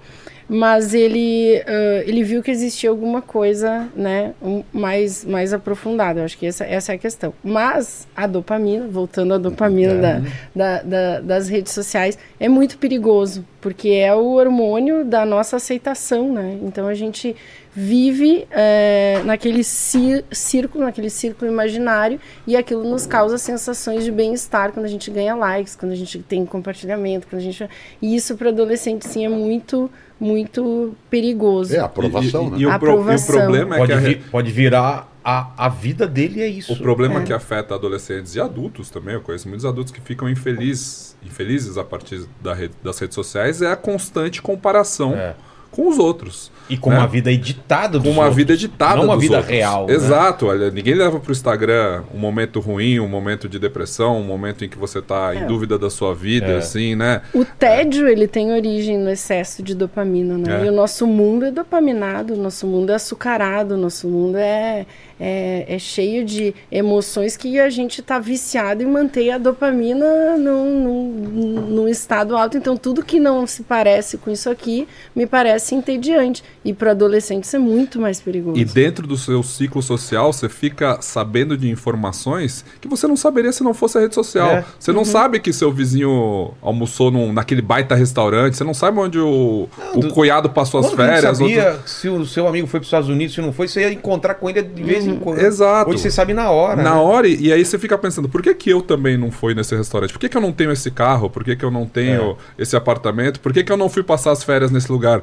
[0.49, 6.21] mas ele, uh, ele viu que existia alguma coisa né, um, mais, mais aprofundada.
[6.21, 7.33] Eu acho que essa, essa é a questão.
[7.43, 9.99] Mas a dopamina, voltando à dopamina é.
[9.99, 10.21] da,
[10.55, 16.31] da, da, das redes sociais, é muito perigoso, porque é o hormônio da nossa aceitação,
[16.31, 16.57] né?
[16.61, 17.35] Então a gente
[17.79, 24.87] vive é, naquele círculo, naquele círculo imaginário, e aquilo nos causa sensações de bem-estar quando
[24.87, 27.69] a gente ganha likes, quando a gente tem compartilhamento, quando a gente.
[28.01, 31.75] E isso para adolescente sim é muito muito perigoso.
[31.75, 32.57] É a aprovação, e, né?
[32.57, 33.35] E, e, o, aprovação.
[33.35, 36.47] Pro, e o problema é pode que vir, pode virar a, a vida dele é
[36.47, 36.73] isso.
[36.73, 37.23] O problema é.
[37.25, 41.83] que afeta adolescentes e adultos também, eu conheço muitos adultos que ficam infelizes, infelizes a
[41.83, 45.13] partir da rede, das redes sociais, é a constante comparação.
[45.13, 45.35] É
[45.77, 46.51] com os outros.
[46.67, 46.97] E com né?
[46.97, 48.35] uma vida editada Com uma outros.
[48.35, 49.55] vida editada Não uma vida outros.
[49.55, 49.85] real.
[49.85, 49.93] Né?
[49.93, 50.47] Exato.
[50.47, 54.65] Olha, ninguém leva para o Instagram um momento ruim, um momento de depressão, um momento
[54.65, 55.37] em que você está é.
[55.37, 56.57] em dúvida da sua vida, é.
[56.57, 57.21] assim, né?
[57.33, 60.61] O tédio, ele tem origem no excesso de dopamina, né?
[60.61, 60.65] É.
[60.65, 64.85] E o nosso mundo é dopaminado, o nosso mundo é açucarado, o nosso mundo é,
[65.19, 70.83] é, é cheio de emoções que a gente está viciado em manter a dopamina num,
[70.83, 72.57] num, num estado alto.
[72.57, 76.43] Então, tudo que não se parece com isso aqui, me parece parece entediante.
[76.63, 78.57] E para adolescente isso é muito mais perigoso.
[78.59, 83.51] E dentro do seu ciclo social, você fica sabendo de informações que você não saberia
[83.51, 84.49] se não fosse a rede social.
[84.49, 84.65] É.
[84.79, 89.19] Você não sabe que seu vizinho almoçou num, naquele baita restaurante, você não sabe onde
[89.19, 91.37] o, o do- cunhado passou as férias.
[91.37, 93.81] sabia outro- se o seu amigo foi para os Estados Unidos, se não foi, você
[93.81, 95.39] ia encontrar com ele de vez em quando.
[95.39, 95.89] exato.
[95.89, 96.81] Hoje você sabe na hora.
[96.81, 97.01] Na né?
[97.01, 99.73] hora, e e aí você fica pensando, por que, que eu também não fui nesse
[99.73, 100.11] restaurante?
[100.11, 101.29] Por que, que eu não tenho esse carro?
[101.29, 103.39] Por que, que eu não tenho esse apartamento?
[103.39, 105.21] Por que, que eu não fui passar as férias nesse lugar?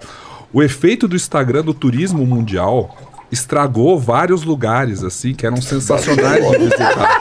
[0.55, 2.97] O efeito do Instagram do turismo mundial
[3.33, 7.21] estragou vários lugares, assim, que eram sensacionais de visitar.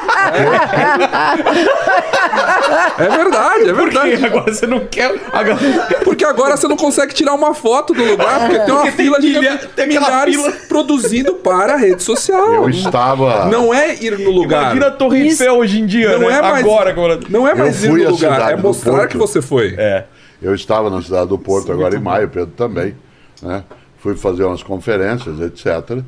[2.99, 4.11] É, é verdade, é verdade.
[4.11, 5.19] Porque agora você não quer.
[5.31, 5.57] Agora...
[6.03, 9.05] Porque agora você não consegue tirar uma foto do lugar, porque tem uma Porque tem
[9.05, 10.51] fila de milha- tem milhares fila.
[10.67, 12.53] produzindo para a rede social.
[12.53, 13.45] Eu estava.
[13.47, 14.63] Não é ir no lugar.
[14.65, 16.37] Imagina a Torre Eiffel hoje em dia, Não né?
[16.37, 17.19] é mais- Agora, agora.
[17.29, 19.73] Não é mais ir fui no à lugar, cidade é mostrar que você foi.
[19.77, 20.05] É.
[20.41, 22.95] Eu estava na cidade do Porto agora em maio, Pedro também.
[23.41, 23.63] Né?
[23.97, 26.03] Fui fazer umas conferências, etc.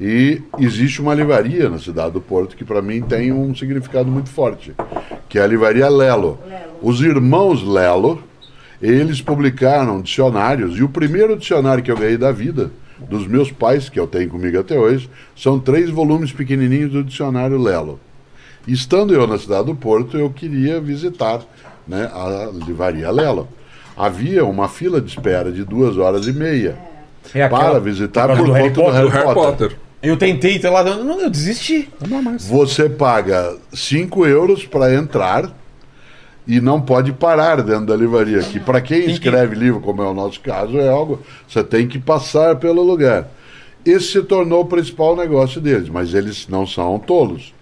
[0.00, 4.30] E existe uma livraria na cidade do Porto que para mim tem um significado muito
[4.30, 4.74] forte,
[5.28, 6.38] que é a livraria Lelo.
[6.80, 8.22] Os irmãos Lelo,
[8.80, 12.70] eles publicaram dicionários e o primeiro dicionário que eu ganhei da vida
[13.08, 17.60] dos meus pais, que eu tenho comigo até hoje, são três volumes pequenininhos do dicionário
[17.60, 17.98] Lelo.
[18.66, 21.40] Estando eu na cidade do Porto, eu queria visitar
[21.86, 23.48] né, a livraria Lelo.
[23.96, 26.76] Havia uma fila de espera de duas horas e meia
[27.34, 29.44] É para visitar por do conta Harry do Harry, Do Harry Potter.
[29.68, 29.76] Potter.
[30.02, 30.82] Eu tentei ter lá.
[30.82, 31.90] Não, eu desisti.
[32.38, 35.50] Você paga 5 euros para entrar
[36.46, 38.40] e não pode parar dentro da livraria.
[38.40, 41.20] Que para quem que- escreve livro, como é o nosso caso, é algo.
[41.46, 43.28] Você tem que passar pelo lugar.
[43.84, 47.52] Esse se tornou o principal negócio deles, mas eles não são tolos.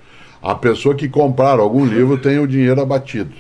[0.41, 3.33] A pessoa que comprar algum livro tem o dinheiro abatido.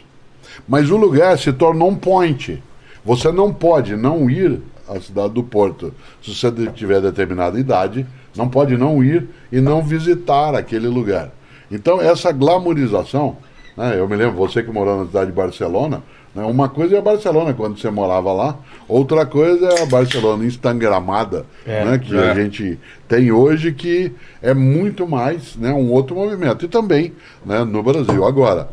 [0.67, 2.61] Mas o lugar se tornou um point.
[3.09, 5.95] Você não pode não ir à cidade do Porto.
[6.23, 8.05] Se você tiver determinada idade,
[8.37, 11.31] não pode não ir e não visitar aquele lugar.
[11.73, 13.39] Então, essa glamorização,
[13.75, 16.03] né, eu me lembro, você que morou na cidade de Barcelona,
[16.35, 20.45] né, uma coisa é a Barcelona quando você morava lá, outra coisa é a Barcelona
[20.45, 22.31] instagramada, né, que É.
[22.31, 22.79] a gente
[23.09, 26.63] tem hoje, que é muito mais né, um outro movimento.
[26.67, 28.23] E também né, no Brasil.
[28.27, 28.69] Agora,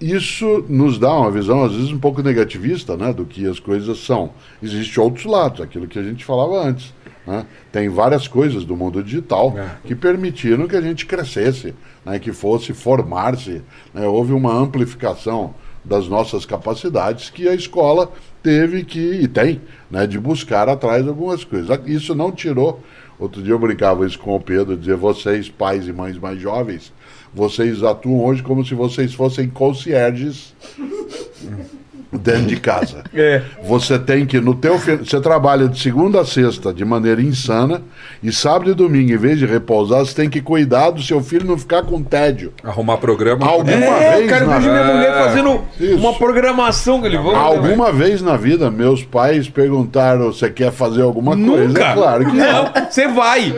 [0.00, 3.98] isso nos dá uma visão, às vezes, um pouco negativista né, do que as coisas
[3.98, 4.30] são.
[4.62, 6.92] Existem outros lados, aquilo que a gente falava antes.
[7.26, 7.44] né?
[7.72, 11.74] Tem várias coisas do mundo digital que permitiram que a gente crescesse,
[12.04, 13.62] né, que fosse formar-se.
[13.92, 14.06] né?
[14.06, 20.18] Houve uma amplificação das nossas capacidades que a escola teve que, e tem, né, de
[20.18, 21.78] buscar atrás algumas coisas.
[21.86, 22.80] Isso não tirou.
[23.18, 26.92] Outro dia eu brincava isso com o Pedro, dizer vocês, pais e mães mais jovens,
[27.34, 30.54] vocês atuam hoje como se vocês fossem concierges
[32.10, 33.04] dentro de casa.
[33.14, 33.42] É.
[33.64, 37.82] Você tem que, no teu você trabalha de segunda a sexta de maneira insana,
[38.22, 41.46] e sábado e domingo, em vez de repousar, você tem que cuidar do seu filho
[41.46, 42.52] não ficar com tédio.
[42.64, 43.46] Arrumar programa.
[43.46, 45.96] Alguma É, vez cara, eu na- vejo minha mulher fazendo Isso.
[45.98, 47.34] uma programação que ele vai.
[47.34, 51.68] Alguma vez na vida, meus pais perguntaram: você quer fazer alguma coisa?
[51.68, 51.84] Nunca.
[51.84, 52.62] É claro que não.
[52.64, 53.54] Não, você vai.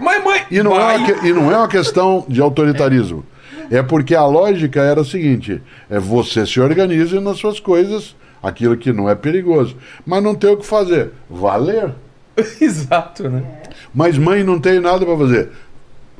[0.00, 0.42] Mas, mãe.
[0.50, 3.24] E não, é uma, que- e não é uma questão de autoritarismo.
[3.70, 8.76] É porque a lógica era a seguinte: é você se organize nas suas coisas, aquilo
[8.76, 9.76] que não é perigoso.
[10.04, 11.10] Mas não tem o que fazer.
[11.28, 11.90] Valer.
[12.60, 13.42] Exato, né?
[13.94, 15.50] Mas mãe não tem nada para fazer.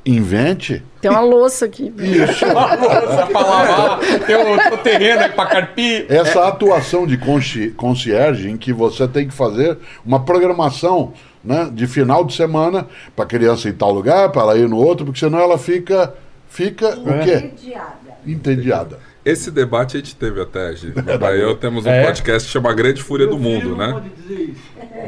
[0.04, 0.84] Invente.
[1.00, 1.92] Tem uma louça aqui.
[1.98, 2.46] Isso.
[2.46, 6.06] Nossa, pra lavar, tem o, o terreno aí pra carpir.
[6.08, 11.12] Essa atuação de conci- concierge em que você tem que fazer uma programação
[11.46, 14.68] né, de final de semana para a criança ir em tal lugar, para ela ir
[14.68, 16.12] no outro, porque senão ela fica,
[16.48, 17.34] fica o quê?
[17.52, 17.92] Entediada.
[18.26, 18.98] Entediada.
[19.24, 20.92] Esse debate a gente teve até, Gi.
[21.04, 22.04] Meu pai e eu temos um É?
[22.04, 24.02] podcast que chama Grande Fúria do Mundo, né?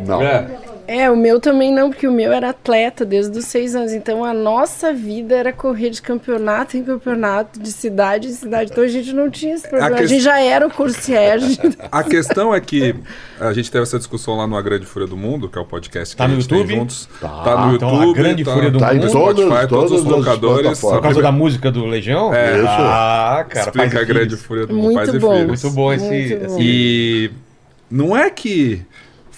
[0.07, 0.20] Não.
[0.22, 0.49] É,
[1.11, 3.93] o meu também não, porque o meu era atleta desde os seis anos.
[3.93, 8.70] Então a nossa vida era correr de campeonato em campeonato, de cidade em cidade.
[8.72, 9.95] Então a gente não tinha esse problema.
[9.97, 11.59] A, ques- gente já era o concierge.
[11.93, 12.95] A questão é que
[13.39, 15.64] a gente teve essa discussão lá no A Grande Fúria do Mundo, que é o
[15.64, 16.76] podcast que Tá a no gente tem YouTube?
[16.78, 17.09] juntos.
[17.20, 17.28] Tá.
[17.28, 19.12] Tá, no Então, A YouTube, Grande tá, Fúria do Tá em Mundo.
[19.12, 20.80] todas, Spotify, todos os todas as locadores.
[20.80, 22.32] Por causa da música do Legião?
[22.34, 22.57] É.
[22.57, 22.66] Isso.
[22.68, 23.66] Ah, cara.
[23.66, 24.36] Explica faz a Grande.
[24.36, 25.32] Fúria do Mundo, Muito pais e bom.
[25.34, 25.62] filhos.
[25.62, 26.05] Muito bom esse.
[26.07, 26.47] Muito bom.
[26.47, 27.30] esse- E
[27.91, 28.82] não é que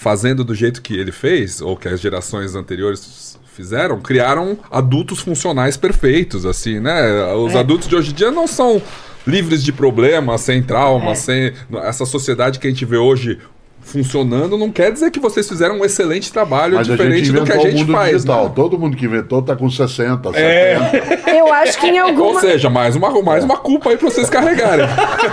[0.01, 5.77] fazendo do jeito que ele fez, ou que as gerações anteriores fizeram, criaram adultos funcionais
[5.77, 7.31] perfeitos, assim, né?
[7.35, 8.81] Os adultos de hoje em dia não são
[9.27, 13.37] livres de problemas, sem trauma, sem essa sociedade que a gente vê hoje
[13.81, 17.57] funcionando, não quer dizer que vocês fizeram um excelente trabalho Mas diferente do que a
[17.57, 18.11] gente mundo faz.
[18.13, 18.45] digital.
[18.45, 18.51] né?
[18.55, 20.77] Todo mundo que inventou tá com 60, É.
[20.91, 21.29] 70.
[21.31, 22.39] Eu acho que em Ou alguma.
[22.41, 24.85] seja, mais uma, mais uma culpa aí pra vocês carregarem.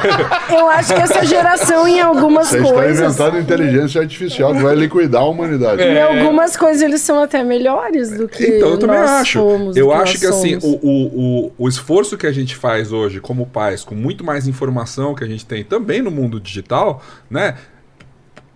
[0.51, 3.15] Eu acho que essa geração, em algumas Vocês estão coisas.
[3.15, 5.83] inventando inteligência artificial que vai liquidar a humanidade.
[5.83, 9.39] Em algumas coisas eles são até melhores do que Então, eu também acho.
[9.39, 10.79] fomos, do eu que acho nós que assim, somos.
[10.83, 14.49] o, o, o, o esforço que a gente faz hoje como pais, com muito mais
[14.49, 17.55] informação que a gente tem também no mundo digital, né?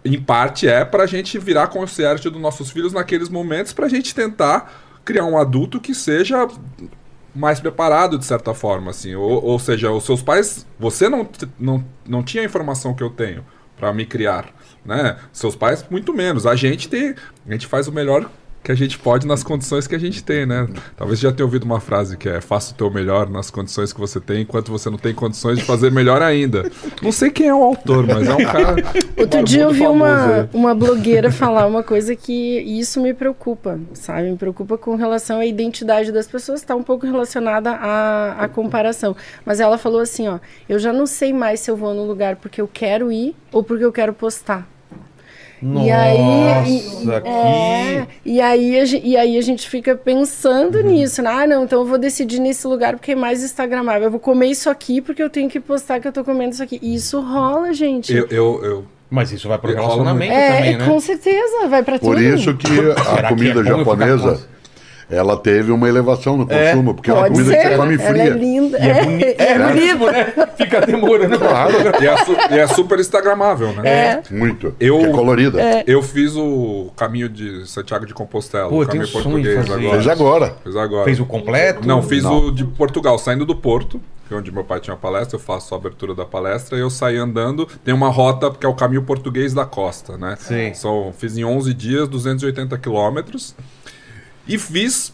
[0.04, 5.00] Em parte é pra gente virar concierge dos nossos filhos naqueles momentos pra gente tentar
[5.04, 6.48] criar um adulto que seja
[7.34, 9.14] mais preparado de certa forma, assim.
[9.14, 11.28] Ou, ou seja, os seus pais, você não,
[11.58, 13.44] não, não tinha a informação que eu tenho
[13.76, 14.46] pra me criar,
[14.84, 15.18] né?
[15.32, 16.46] Seus pais muito menos.
[16.46, 17.14] A gente tem,
[17.46, 18.30] a gente faz o melhor
[18.62, 20.68] que a gente pode nas condições que a gente tem, né?
[20.96, 23.98] Talvez já tenha ouvido uma frase que é faça o teu melhor nas condições que
[23.98, 26.70] você tem, enquanto você não tem condições de fazer melhor ainda.
[27.02, 28.76] Não sei quem é o autor, mas é um cara.
[29.18, 30.48] Outro dia eu vi uma, aí.
[30.52, 34.30] uma blogueira falar uma coisa que isso me preocupa, sabe?
[34.30, 39.16] Me preocupa com relação à identidade das pessoas, está um pouco relacionada à, à comparação.
[39.44, 40.38] Mas ela falou assim, ó,
[40.68, 43.62] eu já não sei mais se eu vou no lugar porque eu quero ir ou
[43.64, 44.68] porque eu quero postar.
[45.62, 47.28] Nossa, e aí, e, que...
[47.28, 50.86] é, e, aí a, e aí a gente fica pensando Uhum.
[50.90, 51.30] nisso, né?
[51.30, 54.04] Ah, não, então eu vou decidir nesse lugar porque é mais instagramável.
[54.04, 56.62] Eu vou comer isso aqui porque eu tenho que postar que eu tô comendo isso
[56.62, 56.78] aqui.
[56.82, 58.12] E isso rola, gente.
[58.12, 60.86] Eu, eu, eu- Mas isso vai pro Rola relacionamento é, também, né?
[60.86, 62.22] com certeza, vai pra Por tudo.
[62.22, 64.52] isso que a que comida é eu ficar japonesa, com-
[65.12, 67.94] ela teve uma elevação no É, consumo, porque é uma comida ser, que você come
[67.94, 68.30] ela é fria.
[68.30, 68.78] linda.
[68.78, 70.48] E é boni- é bonito, né?
[70.56, 71.38] Fica demorando.
[71.38, 73.82] Claro, e, é su- e é super instagramável, né?
[73.88, 74.22] É.
[74.30, 74.74] muito.
[74.80, 75.58] Eu- Que é colorida.
[75.86, 79.90] Eu fiz o caminho de Santiago de Compostela, Pô, o caminho português agora.
[79.92, 80.56] Fez agora.
[80.64, 81.04] Fiz agora.
[81.04, 81.86] Fez o completo?
[81.86, 82.46] Não, fiz Não.
[82.46, 85.74] o de Portugal, saindo do Porto, que é onde meu pai tinha palestra, eu faço
[85.74, 89.02] a abertura da palestra, e eu saí andando, tem uma rota que é o caminho
[89.02, 90.36] português da costa, né?
[90.38, 90.72] Sim.
[90.74, 93.54] São, fiz em 11 dias, 280 quilômetros,
[94.46, 95.12] e fiz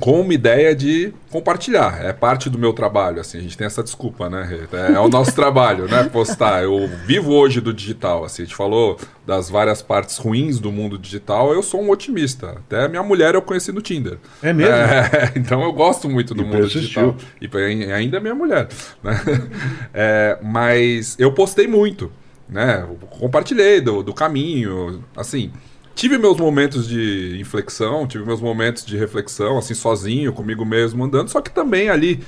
[0.00, 2.04] com uma ideia de compartilhar.
[2.04, 4.66] É parte do meu trabalho, assim, a gente tem essa desculpa, né?
[4.72, 6.04] É, é o nosso trabalho, né?
[6.04, 6.62] Postar.
[6.62, 8.96] Eu vivo hoje do digital, assim, a gente falou
[9.26, 12.50] das várias partes ruins do mundo digital, eu sou um otimista.
[12.50, 14.18] Até minha mulher eu conheci no Tinder.
[14.40, 14.72] É mesmo?
[14.72, 17.16] É, então eu gosto muito do E mundo persistiu.
[17.40, 17.86] digital.
[17.88, 18.68] E ainda é minha mulher.
[19.02, 19.20] Né?
[19.92, 22.12] É, mas eu postei muito.
[22.48, 22.86] Né?
[23.18, 25.02] Compartilhei do, do caminho.
[25.16, 25.50] Assim,
[25.98, 31.28] tive meus momentos de inflexão, tive meus momentos de reflexão, assim, sozinho, comigo mesmo, andando.
[31.28, 32.22] Só que também ali,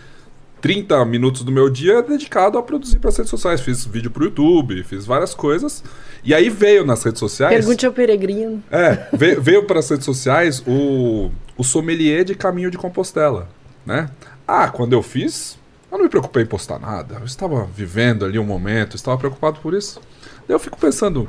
[0.61, 3.61] 30 minutos do meu dia é dedicado a produzir para as redes sociais.
[3.61, 5.85] Fiz vídeo pro YouTube, fiz várias coisas.
[6.25, 7.55] E aí veio nas redes sociais.
[7.55, 8.61] Pergunte ao peregrino.
[8.73, 13.49] É, veio, veio para as redes sociais o, o sommelier de caminho de Compostela,
[13.87, 14.11] né?
[14.49, 15.57] Ah, quando eu fiz,
[15.93, 17.19] eu não me preocupei em postar nada.
[17.21, 20.01] Eu estava vivendo ali um momento, estava preocupado por isso.
[20.49, 21.29] Daí eu fico pensando,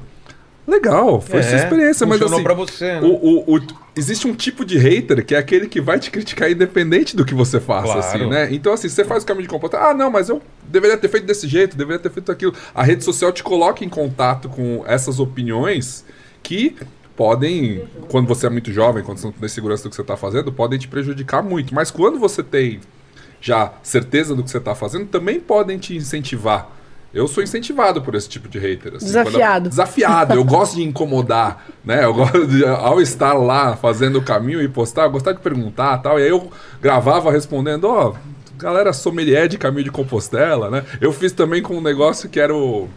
[0.68, 3.01] legal, foi sua experiência, mas É, assim, pra você, né?
[3.01, 3.62] o, o- o-
[3.95, 7.34] existe um tipo de hater que é aquele que vai te criticar independente do que
[7.34, 7.99] você faça, Claro.
[7.99, 8.47] assim, né?
[8.53, 11.26] Então, assim, você faz o caminho de Compostela, ah, não, mas eu deveria ter feito
[11.26, 12.53] desse jeito, deveria ter feito aquilo.
[12.74, 16.05] A rede social te coloca em contato com essas opiniões
[16.43, 16.76] que
[17.16, 20.16] podem, quando você é muito jovem, quando você não tem segurança do que você está
[20.18, 21.74] fazendo, podem te prejudicar muito.
[21.76, 22.80] Mas quando você tem
[23.39, 26.70] já certeza do que você está fazendo, também podem te incentivar.
[27.14, 28.95] Eu sou incentivado por esse tipo de hater.
[28.95, 29.66] assim, Desafiado.
[29.66, 30.34] eu- desafiado.
[30.36, 32.05] Eu gosto de incomodar, né?
[32.05, 35.97] Eu gosto de, ao estar lá fazendo o caminho e postar, eu gostava de perguntar
[35.97, 36.18] tal.
[36.20, 36.49] E aí eu
[36.82, 38.14] gravava respondendo, ó,
[38.57, 40.86] galera sommelier de caminho de Compostela, né?
[41.01, 42.88] Eu fiz também com um negócio que era o...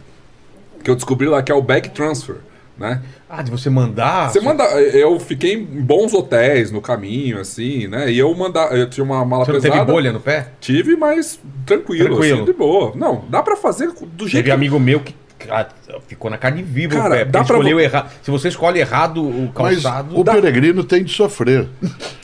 [0.83, 2.37] que eu descobri lá, que é o back transfer,
[2.77, 3.01] né?
[3.29, 4.29] Ah, de você mandar?
[4.31, 4.63] Você manda.
[4.63, 8.11] Eu fiquei em bons hotéis no caminho, assim, né?
[8.11, 8.75] E eu mandava.
[8.75, 9.79] Eu tinha uma mala Você não pesada.
[9.81, 10.49] teve bolha no pé?
[10.59, 12.35] Tive, mas tranquilo, Tranquilo.
[12.37, 12.91] assim, de boa.
[12.95, 15.15] Não, dá pra fazer do jeito Teve que amigo meu que
[15.49, 15.67] ah,
[16.07, 17.25] ficou na carne viva Cara, o pé.
[17.25, 18.09] dá pra escolheu errado.
[18.23, 21.67] Se você escolhe errado o Mas calçado, o peregrino tem de sofrer.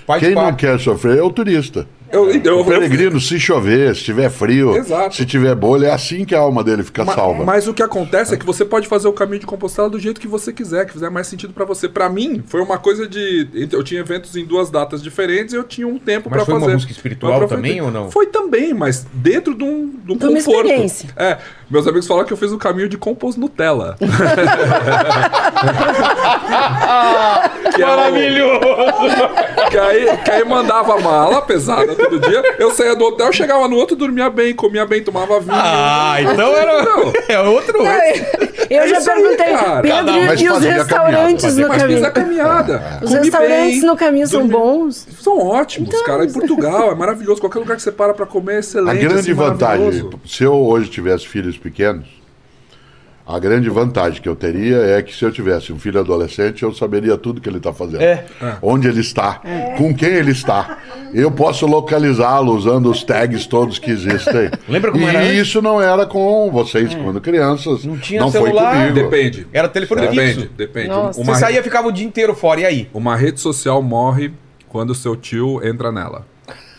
[0.08, 0.60] faz Quem não parte.
[0.66, 1.88] quer sofrer é o turista.
[2.12, 5.16] Eu, eu, eu, O peregrino, se chover, se tiver frio, Exato.
[5.16, 7.44] se tiver bolha, é assim que a alma dele fica Ma- salva.
[7.46, 10.20] Mas o que acontece é que você pode fazer o caminho de Compostela do jeito
[10.20, 11.88] que você quiser, que fizer mais sentido pra você.
[11.88, 13.48] Pra mim, foi uma coisa de.
[13.72, 16.54] Eu tinha eventos em duas datas diferentes e eu tinha um tempo Mas pra foi
[16.56, 16.74] uma fazer.
[16.76, 18.12] busca espiritual Eu também ou não?
[18.12, 20.66] Foi também, mas dentro de um, de um De uma conforto.
[20.68, 21.10] experiência.
[21.16, 21.38] É,
[21.70, 23.96] meus amigos falaram que eu fiz o caminho de compost Nutella.
[27.76, 28.62] Que é o- Maravilhoso!
[29.72, 32.56] Que aí, que aí mandava mala pesada todo dia.
[32.60, 35.52] Eu saía do hotel, chegava no outro, dormia bem, comia bem, tomava vinho.
[35.56, 36.84] Ah, então era.
[36.84, 37.12] Não.
[37.30, 37.78] É outro.
[38.70, 39.82] Eu É já aí, perguntei, cara.
[39.82, 42.12] Pedro, Mas e os restaurantes caminhada, no Mas fiz a caminho?
[42.12, 43.00] caminhada.
[43.02, 45.08] Os Comi restaurantes bem, no caminho são dormi- bons?
[45.22, 46.26] São ótimos, Então, cara.
[46.26, 47.40] Em Portugal é maravilhoso.
[47.42, 48.98] Qualquer lugar que você para pra comer é A excelente.
[49.00, 52.06] grande assim, vantagem, se eu hoje tivesse filhos pequenos,
[53.32, 56.74] A grande vantagem que eu teria é que se eu tivesse um filho adolescente, eu
[56.74, 58.02] saberia tudo que ele está fazendo.
[58.02, 58.26] É.
[58.62, 59.42] Onde ele está,
[59.78, 60.80] com quem ele está.
[61.14, 64.52] Eu posso localizá-lo usando os tags todos que existem.
[64.68, 65.48] Lembra como e era antes?
[65.48, 67.86] isso não era com vocês quando crianças.
[67.86, 68.90] Não tinha foi celular.
[68.90, 69.10] comigo.
[69.10, 69.48] Depende.
[69.54, 70.50] Era telefone Depende, fixo.
[70.58, 70.88] depende.
[70.90, 71.22] Nossa.
[71.22, 72.90] Uma, Você saía e ficava o dia inteiro fora, e aí?
[72.94, 74.34] uma rede social morre
[74.68, 76.26] quando seu tio entra nela.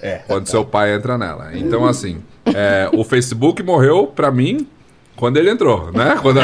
[0.02, 0.16] É.
[0.26, 1.50] Quando seu pai entra nela.
[1.54, 4.66] Então, assim, é, o Facebook morreu pra mim
[5.16, 6.18] quando ele entrou, né?
[6.20, 6.40] Quando,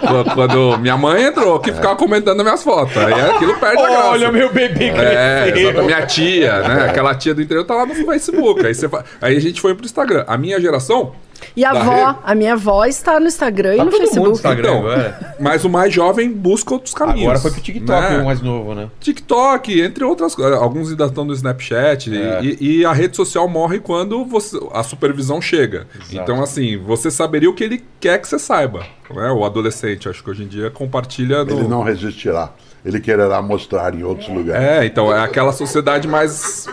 [0.00, 2.96] quando, quando minha mãe entrou, que ficava comentando minhas fotos.
[2.96, 4.08] Aí aquilo perde a graça.
[4.10, 5.70] Olha meu bebê É, cresceu.
[5.70, 5.84] exato.
[5.86, 6.86] Minha tia, né?
[6.88, 8.66] Aquela tia do interior tá lá no Facebook.
[8.66, 8.88] Aí, você
[9.20, 10.24] aí a gente foi pro Instagram.
[10.26, 11.12] A minha geração,
[11.56, 12.18] E a Da avó, rede?
[12.24, 14.32] a minha avó está no Instagram Tá e no todo mundo no Facebook.
[14.36, 15.36] Instagram Então, agora.
[15.40, 17.22] mas o mais jovem busca outros caminhos.
[17.22, 18.18] Agora foi pro TikTok, né?
[18.18, 18.88] o mais novo, né?
[19.00, 20.58] TikTok, entre outras coisas.
[20.60, 22.10] Alguns ainda estão no Snapchat.
[22.10, 22.40] e- É.
[22.42, 25.86] E, e a rede social morre quando você- a supervisão chega.
[26.12, 28.80] Então, assim, você saberia o que ele quer que você saiba.
[29.10, 29.30] Né?
[29.30, 31.52] O adolescente, acho que hoje em dia, compartilha no.
[31.60, 32.50] Ele não resistirá.
[32.84, 34.62] Ele quererá mostrar em outros lugares.
[34.64, 36.68] É, então é aquela sociedade mais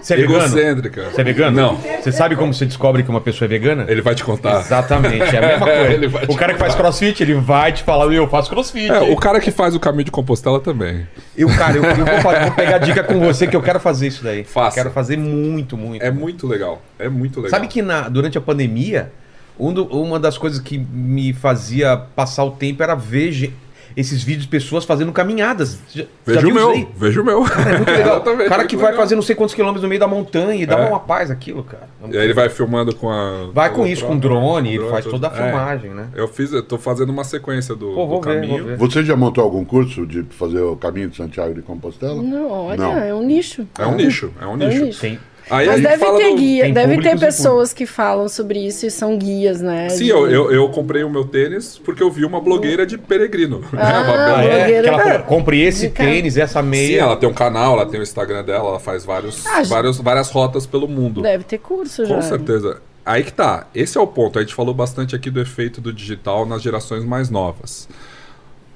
[0.00, 0.36] Você é vegano?
[0.44, 1.10] egocêntrica.
[1.10, 1.56] Você é vegano?
[1.56, 1.76] Não.
[2.00, 3.84] Você sabe como você descobre que uma pessoa é vegana?
[3.88, 4.60] Ele vai te contar.
[4.60, 6.32] Exatamente, é a mesma Ele vai coisa.
[6.32, 8.90] o cara que faz crossfit, ele vai te falar, eu faço crossfit.
[8.90, 11.06] É, o cara que faz o caminho de Compostela também.
[11.36, 14.06] Eu, cara, eu, eu vou, fa- vou pegar dica com você que eu quero fazer
[14.06, 14.44] isso daí.
[14.44, 14.76] Faça.
[14.76, 16.02] Quero fazer muito, muito.
[16.02, 16.80] É muito legal.
[16.98, 17.50] É muito legal.
[17.50, 19.10] Sabe que na- durante a pandemia,
[19.58, 23.52] um do- uma das coisas que me fazia passar o tempo era ver ge-
[23.96, 25.78] esses vídeos de pessoas fazendo caminhadas.
[25.88, 26.70] Já, já Veja viu o isso meu.
[26.70, 26.88] aí?
[26.96, 27.38] Veja o meu.
[27.46, 28.16] É muito legal.
[28.16, 29.00] Exatamente, o cara que vai legal.
[29.02, 30.88] fazer não sei quantos quilômetros no meio da montanha e dá É.
[30.88, 31.88] uma paz aquilo, cara.
[32.04, 33.48] É E aí ele vai filmando com a.
[33.54, 35.34] Vai com isso, com drone, ele drone, faz toda a É.
[35.34, 36.08] filmagem, né?
[36.14, 38.58] Eu fiz, eu tô fazendo uma sequência do, Pô, vou do ver, caminho.
[38.58, 38.76] vou ver.
[38.76, 42.22] Você já montou algum curso de fazer o caminho de Santiago de Compostela?
[42.22, 42.98] Não, olha, Não.
[42.98, 43.66] é um nicho.
[43.78, 44.84] É um nicho, é um É um nicho.
[44.84, 45.00] nicho.
[45.00, 45.18] Tem,
[45.48, 48.90] Aí Mas deve ter do- guia, tem deve ter pessoas que falam sobre isso e
[48.90, 49.88] são guias, né?
[49.90, 52.98] Sim, de- eu, eu, eu comprei o meu tênis porque eu vi uma blogueira de
[52.98, 53.60] peregrino.
[53.60, 53.66] né?
[53.80, 54.56] Ah, Uma bela- Ah, é?
[54.58, 54.82] blogueira.
[54.82, 55.18] Que ela É.
[55.18, 56.88] compre esse De tênis, essa meia.
[56.88, 59.98] Sim, ela tem um canal, ela tem o Instagram dela, ela faz vários, Ah, vários,
[59.98, 61.22] várias rotas pelo mundo.
[61.22, 62.14] Deve ter curso já.
[62.16, 62.80] Com certeza.
[63.04, 63.68] Aí que tá.
[63.72, 64.36] Esse é o ponto.
[64.40, 67.88] A gente falou bastante aqui do efeito do digital nas gerações mais novas.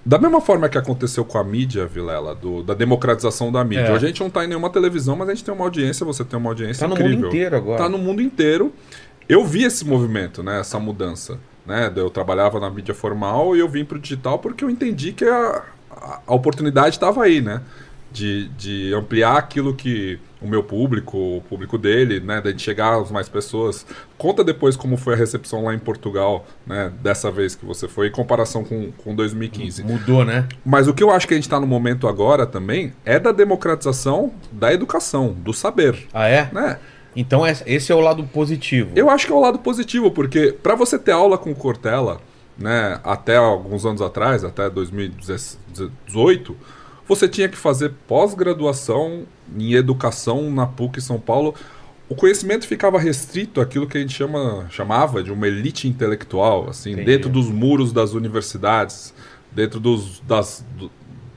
[0.04, 3.82] Da mesma forma que aconteceu com a mídia, Vilela, do- da democratização da mídia.
[3.88, 3.92] É.
[3.94, 6.38] A gente não tá em nenhuma televisão, mas a gente tem uma audiência, você tem
[6.38, 7.16] uma audiência Tá no incrível.
[7.18, 7.82] mundo inteiro agora.
[7.82, 8.72] Tá no mundo inteiro.
[9.28, 10.60] Eu vi esse movimento, né?
[10.60, 11.38] Essa mudança.
[11.66, 11.92] Né?
[11.94, 15.62] Eu trabalhava na mídia formal e eu vim pro digital porque eu entendi que a,
[15.90, 17.60] a, a oportunidade estava aí, né?
[18.12, 22.40] De, de ampliar aquilo que o meu público, o público dele, né?
[22.40, 23.86] De chegar às mais pessoas.
[24.18, 26.90] Conta depois como foi a recepção lá em Portugal, né?
[27.02, 29.84] Dessa vez que você foi, em comparação com, com 2015.
[29.84, 30.48] Mudou, né?
[30.64, 33.30] Mas o que eu acho que a gente está no momento agora também é da
[33.32, 36.48] democratização da educação, do saber, Ah, é?
[36.52, 36.78] né?
[37.14, 38.90] Então es- esse é o lado positivo.
[38.96, 42.20] Eu acho que é o lado positivo, porque para você ter aula com Cortella,
[42.56, 46.56] né, até alguns anos atrás, até 2018,
[47.16, 49.24] você tinha que fazer pós-graduação
[49.58, 51.54] em educação na PUC São Paulo.
[52.08, 56.92] O conhecimento ficava restrito àquilo que a gente chama, chamava de uma elite intelectual, assim,
[56.92, 57.06] Entendi.
[57.06, 59.14] dentro dos muros das universidades,
[59.52, 60.90] dentro dos, das, do-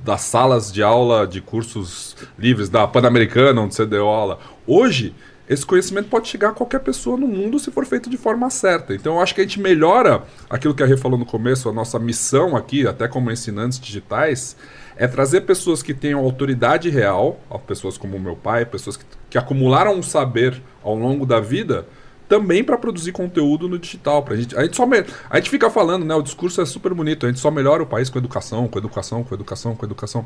[0.03, 4.39] das salas de aula de cursos livres, da Pan-Americana, onde você deu aula.
[4.65, 5.13] Hoje,
[5.47, 8.95] esse conhecimento pode chegar a qualquer pessoa no mundo se for feito de forma certa.
[8.95, 11.73] Então, eu acho que a gente melhora aquilo que a Rê falou no começo, a
[11.73, 14.55] nossa missão aqui, até como ensinantes digitais,
[14.95, 19.95] é trazer pessoas que tenham autoridade real, pessoas como meu pai, pessoas que, que acumularam
[19.95, 21.85] um saber ao longo da vida,
[22.29, 24.23] também para produzir conteúdo no digital.
[24.23, 26.15] Pra gente, a, gente só me- a gente fica falando, né?
[26.15, 29.23] O discurso é super bonito, a gente só melhora o país com educação, com educação,
[29.23, 30.25] com educação, com educação.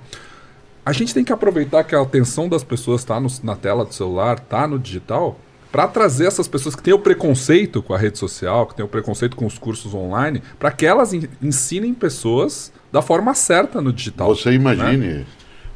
[0.86, 4.40] A gente tem que aproveitar que a atenção das pessoas está na tela do celular,
[4.40, 5.38] tá no digital,
[5.78, 8.88] para trazer essas pessoas que têm o preconceito com a rede social, que têm o
[8.88, 13.94] preconceito com os cursos online, para que elas en- ensinem pessoas da forma certa no
[13.94, 14.36] digital.
[14.36, 15.24] Você imagine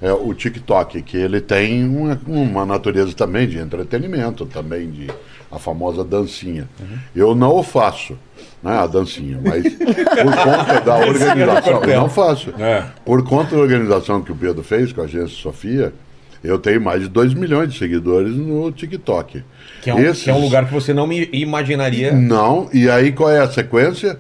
[0.02, 5.08] é, o TikTok, que ele tem uma, uma natureza também de entretenimento, também de
[5.52, 6.68] a famosa dancinha.
[7.16, 8.18] Eu não o faço,
[8.64, 9.86] né, a dancinha, mas por
[10.44, 12.52] conta da organização, eu não faço.
[12.58, 12.86] É.
[13.06, 15.94] Por conta da organização que o Pedro fez com a agência Sofia,
[16.44, 19.44] eu tenho mais de 2 milhões de seguidores no TikTok.
[19.82, 22.12] Que é, um, Esses- que é um lugar que você não me imaginaria.
[22.14, 24.20] não, e aí qual é a sequência?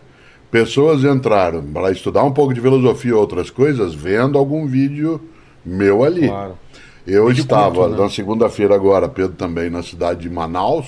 [0.49, 5.21] Pessoas entraram para estudar um pouco de filosofia e outras coisas, vendo algum vídeo
[5.65, 6.27] meu ali.
[6.27, 6.57] Claro.
[7.07, 7.97] Eu Vídeo estava né?
[7.97, 10.88] na segunda-feira agora, Pedro também, na cidade de Manaus,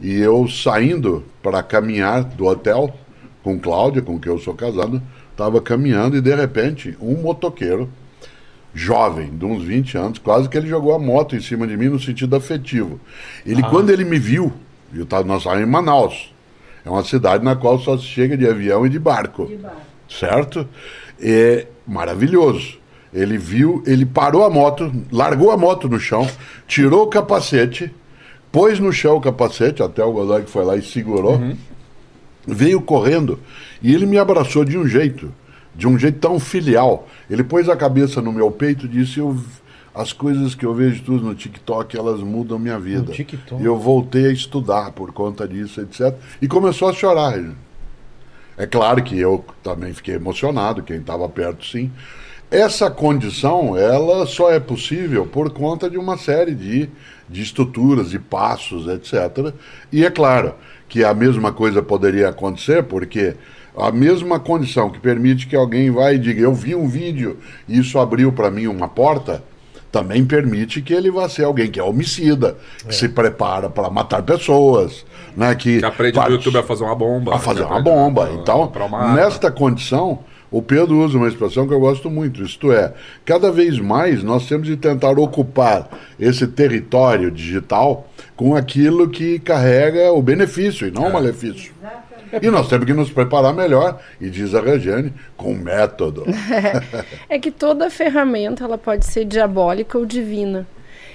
[0.00, 2.92] e eu saindo para caminhar do hotel
[3.42, 5.00] com Cláudia, com quem eu sou casado,
[5.30, 7.88] estava caminhando e de repente um motoqueiro
[8.76, 11.86] jovem, de uns 20 anos, quase que ele jogou a moto em cima de mim
[11.88, 13.00] no sentido afetivo.
[13.44, 13.68] Ele, Ah.
[13.70, 14.52] quando ele me viu,
[14.94, 16.32] eu tava, nós estávamos em Manaus,
[16.84, 19.46] É uma cidade na qual só se chega de avião e de barco.
[19.46, 19.80] De barco.
[20.08, 20.68] Certo?
[21.20, 22.78] É maravilhoso.
[23.12, 26.28] Ele viu, ele parou a moto, largou a moto no chão,
[26.68, 27.92] tirou o capacete,
[28.52, 31.40] pôs no chão o capacete, até o Godoy que foi lá e segurou,
[32.46, 33.40] veio correndo
[33.82, 35.32] e ele me abraçou de um jeito,
[35.76, 37.06] de um jeito tão filial.
[37.30, 39.36] Ele pôs a cabeça no meu peito e disse: eu,
[39.94, 43.12] As coisas que eu vejo tudo no TikTok, elas mudam minha vida.
[43.12, 43.62] TikTok?
[43.62, 46.14] E eu voltei a estudar por conta disso, etc.
[46.40, 47.38] E começou a chorar.
[48.58, 51.90] É claro que eu também fiquei emocionado, quem estava perto sim.
[52.50, 56.88] Essa condição, ela só é possível por conta de uma série de,
[57.28, 59.52] de estruturas, de passos, etc.
[59.92, 60.54] E é claro
[60.88, 63.34] que a mesma coisa poderia acontecer, porque
[63.76, 67.38] a mesma condição que permite que alguém vá e diga, eu vi um vídeo
[67.68, 69.42] e isso abriu para mim uma porta,
[69.92, 74.22] também permite que ele vá ser alguém que é homicida, que se prepara para matar
[74.22, 75.04] pessoas,
[75.36, 77.34] né, que, Que aprende parte- no YouTube a fazer uma bomba.
[77.34, 78.26] a fazer uma bomba.
[78.26, 80.18] a- Então, uma nesta condição,
[80.50, 82.92] o Pedro usa uma expressão que eu gosto muito, isto é,
[83.24, 85.88] cada vez mais nós temos de tentar ocupar
[86.20, 91.72] esse território digital com aquilo que carrega o benefício e não o malefício.
[92.42, 96.24] E nós temos que nos preparar melhor, e diz a Regiane, com método.
[97.28, 100.66] É que toda ferramenta ela pode ser diabólica ou divina.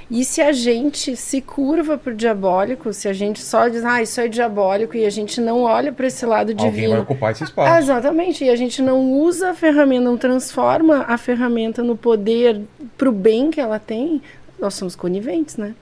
[0.10, 4.02] E se a gente se curva para o diabólico, se a gente só diz, ah,
[4.02, 6.92] isso é diabólico, e a gente não olha para esse lado Alguém divino.
[6.92, 7.84] vai ocupar esse Ah, espaço.
[7.84, 12.60] exatamente, e a gente não usa a ferramenta, não transforma a ferramenta no poder
[12.98, 14.22] para o bem que ela tem,
[14.60, 15.74] nós somos coniventes, né?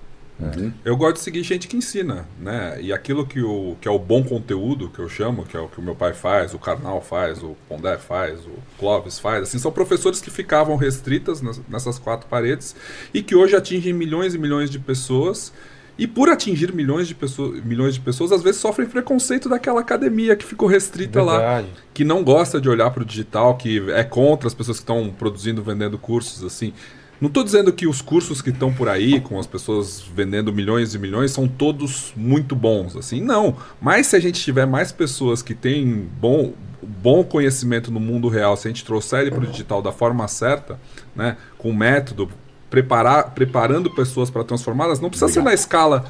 [0.86, 2.78] Eu gosto de seguir gente que ensina, né?
[2.82, 5.68] E aquilo que, o, que é o bom conteúdo, que eu chamo, que é o
[5.68, 9.60] que o meu pai faz, o Karnal faz, o Pondé faz, o Clóvis faz, assim,
[9.60, 12.76] são professores que ficavam restritas nessas quatro paredes
[13.14, 15.52] e que hoje atingem milhões e milhões de pessoas.
[15.98, 20.34] E por atingir milhões de, pessoas, milhões de pessoas, às vezes sofrem preconceito daquela academia
[20.34, 21.68] que ficou restrita lá Verdade.
[21.94, 25.10] que não gosta de olhar para o digital, que é contra as pessoas que estão
[25.12, 26.74] produzindo, vendendo cursos, assim.
[27.20, 30.96] Não estou dizendo que os cursos que estão por aí, com as pessoas vendendo milhões
[30.96, 33.22] e milhões, são todos muito bons, assim.
[33.22, 33.58] Não.
[33.82, 38.56] Mas se a gente tiver mais pessoas que têm bom, bom conhecimento no mundo real,
[38.56, 40.80] se a gente trouxer ele para o digital da forma certa,
[41.14, 42.30] né, com método,
[42.70, 46.06] preparar, preparando pessoas para transformá-las, não precisa ser na escala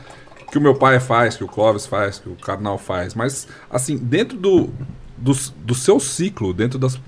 [0.52, 3.98] que o meu pai faz, que o Clóvis faz, que o Karnal faz, mas assim,
[3.98, 4.70] dentro do,
[5.18, 7.00] do, do seu ciclo, dentro das,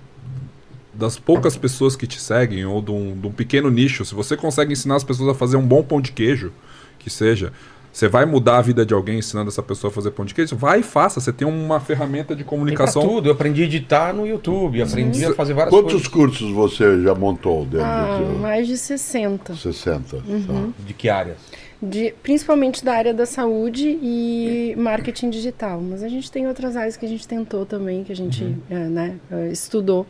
[0.94, 4.36] das poucas pessoas que te seguem, ou de um, de um pequeno nicho, se você
[4.36, 6.52] consegue ensinar as pessoas a fazer um bom pão de queijo,
[7.00, 7.52] que seja,
[7.92, 10.56] você vai mudar a vida de alguém ensinando essa pessoa a fazer pão de queijo?
[10.56, 13.02] Vai e faça, você tem uma ferramenta de Tem pra comunicação.
[13.02, 13.28] tudo.
[13.28, 16.08] Eu aprendi a editar no YouTube, aprendi a fazer várias Quantos coisas.
[16.38, 19.44] cursos você já montou dentro Ah, do mais de 60.
[19.46, 20.18] teu 60?
[20.18, 20.74] Uhum.
[20.86, 21.38] De que áreas?
[21.82, 25.82] De, principalmente da área da saúde e marketing digital.
[25.82, 28.76] Mas a gente tem outras áreas que a gente tentou também, que a gente eh,
[28.88, 30.06] né, eh, estudou.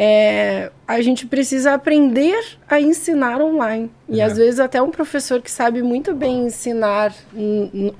[0.00, 2.38] É, a gente precisa aprender
[2.68, 3.90] a ensinar online.
[4.08, 4.24] E É.
[4.24, 7.12] às vezes até um professor que sabe muito bem ensinar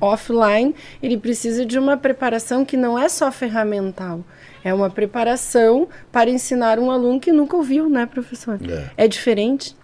[0.01, 4.20] offline, ele precisa de uma preparação que não é só ferramental.
[4.62, 8.61] É uma preparação para ensinar um aluno que nunca ouviu, né, professor?
[8.97, 9.05] É.
[9.05, 9.75] É diferente.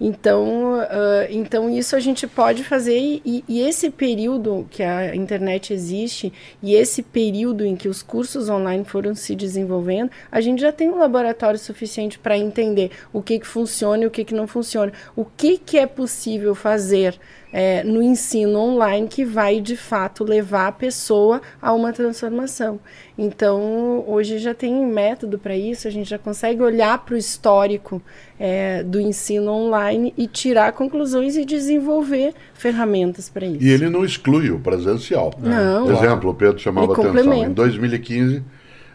[0.00, 5.74] Então, ah, então isso a gente pode fazer e, e esse período que a internet
[5.74, 6.32] existe
[6.62, 10.88] e esse período em que os cursos online foram se desenvolvendo, a gente já tem
[10.88, 14.92] um laboratório suficiente para entender o que, que funciona e o que, que não funciona.
[15.14, 17.18] O que, que é possível fazer
[17.52, 22.78] eh, no ensino online que vai de fato levar a pessoa a uma transformação.
[23.18, 27.18] Então, hoje já tem um método para isso, a gente já consegue olhar para o
[27.18, 28.00] histórico
[28.38, 33.62] eh, do ensino online e tirar conclusões e desenvolver ferramentas para isso.
[33.62, 35.32] E ele não exclui o presencial.
[35.38, 35.86] Não.
[35.86, 37.34] Por exemplo, o Pedro chamava atenção.
[37.34, 38.42] Em 2015,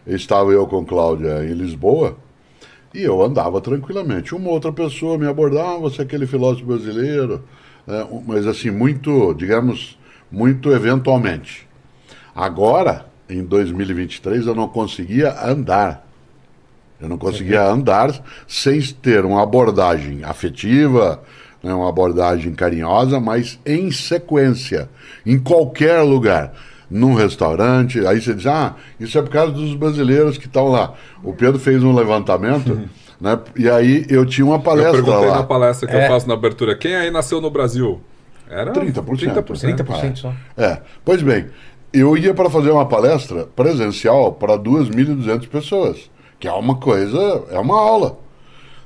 [0.06, 2.16] estava eu com Cláudia em Lisboa
[2.94, 4.34] e eu andava tranquilamente.
[4.34, 7.40] Uma outra pessoa me abordava, "Ah, você é aquele filósofo brasileiro, né,
[8.26, 9.98] mas assim, muito, digamos,
[10.30, 11.66] muito eventualmente.
[12.34, 16.06] Agora, em 2023, eu não conseguia andar.
[17.00, 18.12] Eu não conseguia andar
[18.46, 21.22] sem ter uma abordagem afetiva,
[21.62, 24.88] né, uma abordagem carinhosa, mas em sequência,
[25.24, 26.52] em qualquer lugar.
[26.88, 30.94] Num restaurante, aí você diz, ah, isso é por causa dos brasileiros que estão lá.
[31.20, 32.88] O Pedro fez um levantamento,
[33.20, 35.36] né, e aí eu tinha uma Eu palestra perguntei lá.
[35.36, 36.04] na palestra que É.
[36.04, 38.00] eu faço na abertura, quem aí nasceu no Brasil?
[38.48, 39.42] Era 30%.
[39.42, 40.32] 30% só.
[40.56, 41.46] É, pois bem,
[41.92, 47.58] eu ia para fazer uma palestra presencial para 2.200 pessoas, que é uma coisa, é
[47.58, 48.18] uma aula.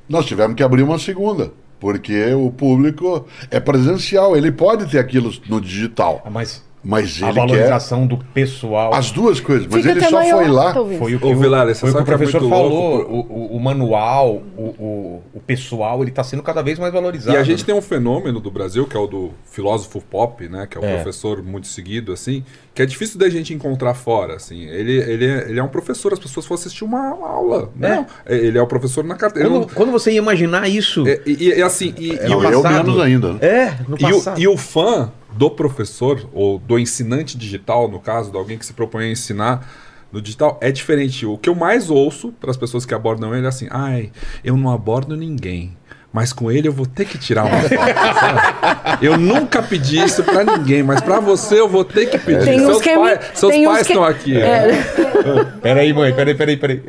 [0.08, 5.30] Nós tivemos que abrir uma segunda, porque o público é presencial, ele pode ter aquilo
[5.48, 6.22] no digital.
[6.24, 8.94] Ah, Mas Mas A ele quer valorização do pessoal.
[8.94, 9.66] as duas coisas.
[9.66, 10.72] Mas Fica ele só maior, foi lá.
[10.72, 10.98] talvez.
[10.98, 13.12] Foi o que, Ô, o, você foi o, que o é professor muito falou, louco,
[13.12, 13.18] o,
[13.52, 17.36] o- o manual, o, o, o pessoal, ele está sendo cada vez mais valorizado.
[17.36, 20.66] E a gente tem um fenômeno do Brasil, que é o do filósofo pop, né?
[20.70, 20.94] Que é um É.
[20.94, 22.42] professor muito seguido, assim,
[22.74, 24.62] que é difícil da gente encontrar fora, assim.
[24.64, 27.70] Ele, ele, é, ele é um professor, as pessoas vão assistir uma aula.
[27.76, 29.50] Não, ele é o professor na carteira.
[29.50, 32.62] Quando, quando você ia imaginar isso, É, e, e, assim, e, e Não, o, eu
[32.62, 32.84] passado.
[32.86, 33.32] menos ainda.
[33.34, 33.38] Né?
[33.42, 34.40] é, no e, passado.
[34.40, 38.72] e o fã do professor, ou do ensinante digital, no caso, de alguém que se
[38.72, 39.66] propõe a ensinar
[40.12, 41.24] no digital, é diferente.
[41.26, 44.10] O que eu mais ouço para as pessoas que abordam ele é assim: ai,
[44.44, 45.76] eu não abordo ninguém.
[46.12, 47.70] Mas com ele eu vou ter que tirar uma foto.
[49.00, 52.44] Eu nunca pedi isso pra ninguém, mas pra você eu vou ter que pedir.
[52.44, 54.36] Tem seus que é pai- mi- seus pais que- estão aqui.
[54.36, 54.70] É.
[55.62, 56.82] Peraí, mãe, peraí, peraí, peraí.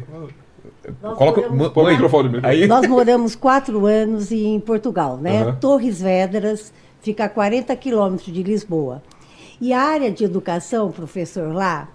[1.04, 1.42] Nós Coloca.
[1.42, 2.48] moramos- Põe o microfone mesmo.
[2.48, 2.68] aí.
[2.68, 5.44] Nós moramos quatro anos em Portugal, né?
[5.44, 5.58] Aham.
[5.62, 9.02] Torres Vedras fica a 40 quilômetros de Lisboa.
[9.60, 11.90] E a área de educação, professor, lá,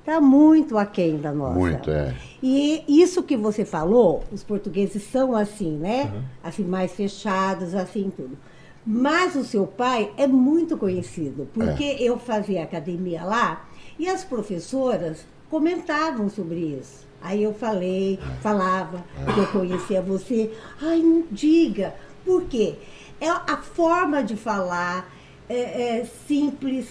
[0.00, 1.58] está muito aquém da nossa.
[1.58, 2.14] Muito, é.
[2.42, 6.12] E isso que você falou, os portugueses são assim, né?
[6.42, 8.36] Assim, mais fechados, assim, tudo.
[8.84, 13.68] Mas o seu pai é muito conhecido, porque eu fazia academia lá
[13.98, 17.04] e as professoras comentavam sobre isso.
[17.20, 19.04] Aí eu falei, falava
[19.34, 20.52] que eu conhecia você.
[20.80, 21.94] Ai, não diga.
[22.24, 22.76] Por quê?
[23.20, 25.10] É a forma de falar
[25.48, 26.86] é, é simples,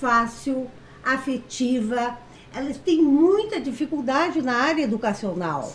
[0.00, 0.66] fácil,
[1.04, 2.16] afetiva.
[2.54, 5.72] Elas têm muita dificuldade na área educacional,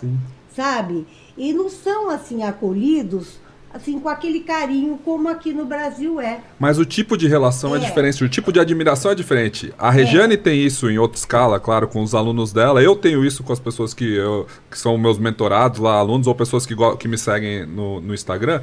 [0.55, 1.05] sabe?
[1.37, 3.37] E não são assim acolhidos
[3.71, 6.39] assim com aquele carinho como aqui no Brasil é.
[6.59, 7.81] Mas o tipo de relação é, É.
[7.81, 9.71] diferente, o tipo de admiração é diferente.
[9.77, 12.81] A Regiane tem isso em outra escala, claro, com os alunos dela.
[12.81, 16.33] Eu tenho isso com as pessoas que, eu- que são meus mentorados lá, alunos, ou
[16.33, 18.59] pessoas que, que me seguem no, no Instagram,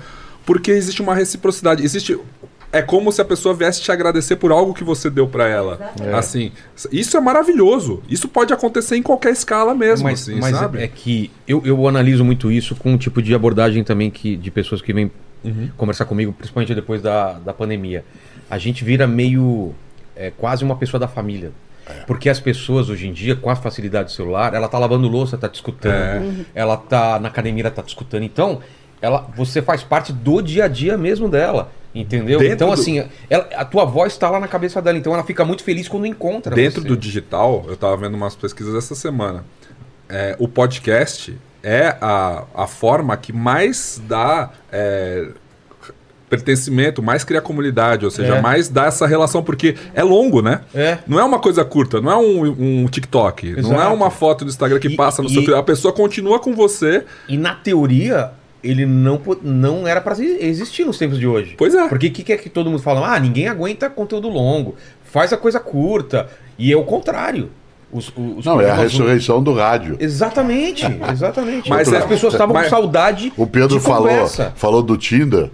[0.47, 1.85] porque existe uma reciprocidade.
[1.85, 2.19] Existe.
[2.73, 5.93] É como se a pessoa viesse te agradecer por algo que você deu pra ela.
[6.15, 6.53] Assim,
[6.91, 8.03] isso é maravilhoso.
[8.09, 10.83] Isso pode acontecer em qualquer escala mesmo, mas, assim, mas sabe?
[10.83, 14.51] é que eu, eu analiso muito isso com um tipo de abordagem também que, de
[14.51, 15.11] pessoas que vêm
[15.45, 15.69] Uhum.
[15.77, 18.05] conversar comigo, principalmente depois da, da pandemia.
[18.51, 19.73] A gente vira meio
[20.17, 21.53] é, quase uma pessoa da família.
[22.05, 25.39] Porque as pessoas hoje em dia, com a facilidade do celular, ela tá lavando louça,
[25.39, 26.45] tá te escutando, É.
[26.53, 28.25] ela tá na academia, ela tá te escutando.
[28.25, 28.61] Então,
[29.01, 31.71] ela, você faz parte do dia a dia mesmo dela.
[31.95, 32.39] Entendeu?
[32.39, 34.99] Dentro então, do- assim, ela- a tua voz está lá na cabeça dela.
[34.99, 36.89] Então, ela fica muito feliz quando encontra Dentro você.
[36.89, 39.45] do digital, eu estava vendo umas pesquisas essa semana.
[40.09, 45.29] É, o podcast é a, a forma que mais dá é,
[46.29, 48.41] pertencimento, mais cria comunidade, ou seja, É.
[48.43, 50.61] mais dá essa relação, porque é longo, né?
[50.75, 50.99] É.
[51.07, 53.95] Não é uma coisa curta, não é um, um TikTok, não é Exato.
[53.95, 55.55] uma foto do Instagram que E- passa no e- seu feed.
[55.55, 57.05] A pessoa continua com você.
[57.29, 58.33] E na teoria,
[58.71, 61.55] ele não, não era pra existir nos tempos de hoje.
[61.57, 61.89] Pois é.
[61.89, 63.15] Porque o que, que é que todo mundo fala?
[63.15, 64.75] Ah, ninguém aguenta conteúdo longo,
[65.05, 66.29] faz a coisa curta.
[66.59, 67.51] E é o contrário.
[67.93, 69.97] Os, os Não, é a ressurreição do rádio.
[70.01, 71.71] Exatamente, exatamente.
[71.71, 74.53] Mas as é- pessoas estavam mas- com saudade O Pedro de falou, conversa.
[74.57, 75.51] falou do Tinder.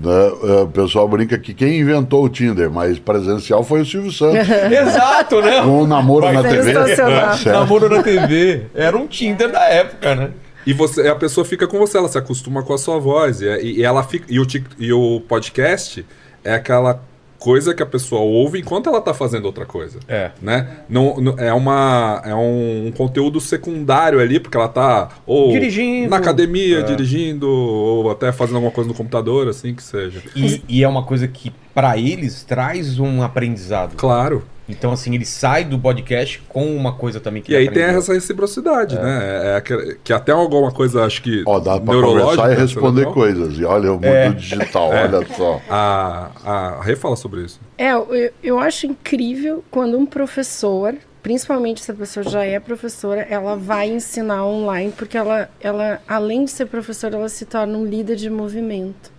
[0.00, 0.10] né?
[0.44, 4.48] É, O pessoal brinca que quem inventou o Tinder, mas presencial foi o Silvio Santos.
[4.48, 5.60] Exato, né?
[5.62, 6.62] Com o namoro na TV.
[6.72, 7.36] Sensacional.
[7.36, 7.58] Certo.
[7.58, 8.62] Namoro na TV.
[8.74, 10.30] Era um Tinder da época, né?
[10.70, 13.40] E você, a pessoa fica com você, ela se acostuma com a sua voz.
[13.40, 14.46] E, é- e ela fica, e, o,
[14.78, 16.04] e o podcast
[16.44, 17.02] é aquela
[17.38, 19.98] coisa que a pessoa ouve enquanto ela está fazendo outra coisa.
[20.06, 20.30] É.
[20.42, 20.80] Né?
[20.88, 26.10] Não, não- é uma, é um, conteúdo secundário ali, porque ela tá ou Dirigindo.
[26.10, 26.82] na academia, É.
[26.82, 30.22] dirigindo, ou até fazendo alguma coisa no computador, assim que seja.
[30.36, 33.96] E, e é uma coisa que, pra eles, traz um aprendizado.
[33.96, 34.42] Claro.
[34.70, 37.82] Então, assim, ele sai do podcast com uma coisa também que E ele aí tem
[37.82, 38.00] aprendeu.
[38.00, 39.20] essa reciprocidade, né?
[39.22, 41.42] É, é aquele- que até alguma coisa, acho que.
[41.46, 43.14] Ó, dá pra conversar e responder cerebral.
[43.14, 43.58] coisas.
[43.58, 44.30] E olha o mundo É.
[44.30, 45.60] digital, olha só.
[45.68, 47.60] A, a Rê fala sobre isso.
[47.76, 53.22] É, eu, eu acho incrível quando um professor, principalmente se a pessoa já é professora,
[53.28, 57.84] ela vai ensinar online, porque ela, ela além de ser professora, ela se torna um
[57.84, 59.10] líder de movimento.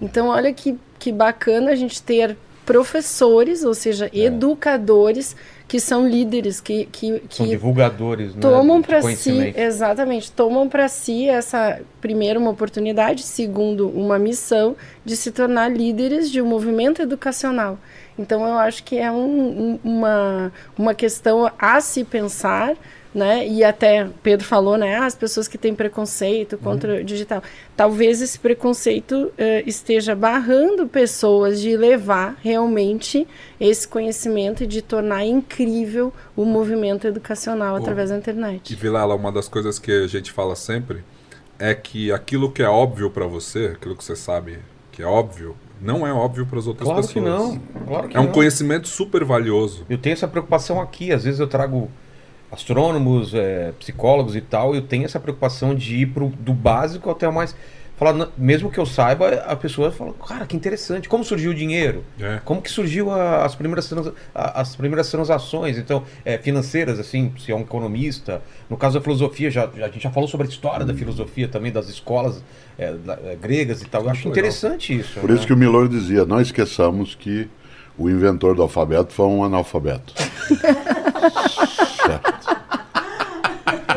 [0.00, 2.36] Então, olha que, que bacana a gente ter
[2.72, 5.34] professores, ou seja, educadores,
[5.66, 8.40] que são líderes, que, que, São que divulgadores, né?
[8.40, 14.74] tomam de para si, exatamente, tomam para si essa primeiro uma oportunidade, segundo uma missão
[15.04, 17.78] de se tornar líderes de um movimento educacional.
[18.18, 22.74] Então eu acho que é um- uma uma questão a se pensar,
[23.14, 23.46] né?
[23.46, 24.96] E até Pedro falou, né?
[24.96, 27.42] ah, as pessoas que têm preconceito contra o digital,
[27.76, 33.26] talvez esse preconceito eh, esteja barrando pessoas de levar realmente
[33.60, 38.74] esse conhecimento e de tornar incrível o movimento educacional através da E internet.
[38.76, 41.02] Vilela, uma das coisas que a gente fala sempre
[41.58, 44.58] é que aquilo que é óbvio pra você, aquilo que você sabe
[44.92, 47.12] que é óbvio, Não é óbvio para as outras Claro pessoas.
[47.14, 47.58] que não.
[47.86, 48.32] Claro que É um não.
[48.32, 49.86] conhecimento super valioso.
[49.88, 51.10] Eu tenho essa preocupação aqui.
[51.10, 51.90] Às vezes eu trago
[52.50, 54.74] astrônomos, é, psicólogos e tal.
[54.74, 57.54] Eu tenho essa preocupação de ir pro, do básico até o mais.
[57.96, 61.06] Falar, mesmo que eu saiba, a pessoa fala, cara, que interessante.
[61.06, 62.02] Como surgiu o dinheiro?
[62.18, 62.40] É.
[62.46, 67.30] Como que surgiu a- as, primeiras trans- a- as primeiras transações, então, é, financeiras, assim,
[67.38, 68.40] se é um economista.
[68.70, 71.46] No caso da filosofia, já, já- a gente já falou sobre a história da filosofia
[71.46, 72.42] também, das escolas
[72.78, 74.04] é, da- é, gregas e tal.
[74.04, 74.32] Eu acho legal.
[74.32, 75.20] interessante isso.
[75.20, 75.36] Por né?
[75.36, 77.50] isso que o Milor dizia: não esqueçamos que
[78.00, 80.14] o inventor do alfabeto foi um analfabeto.
[82.06, 82.60] certo.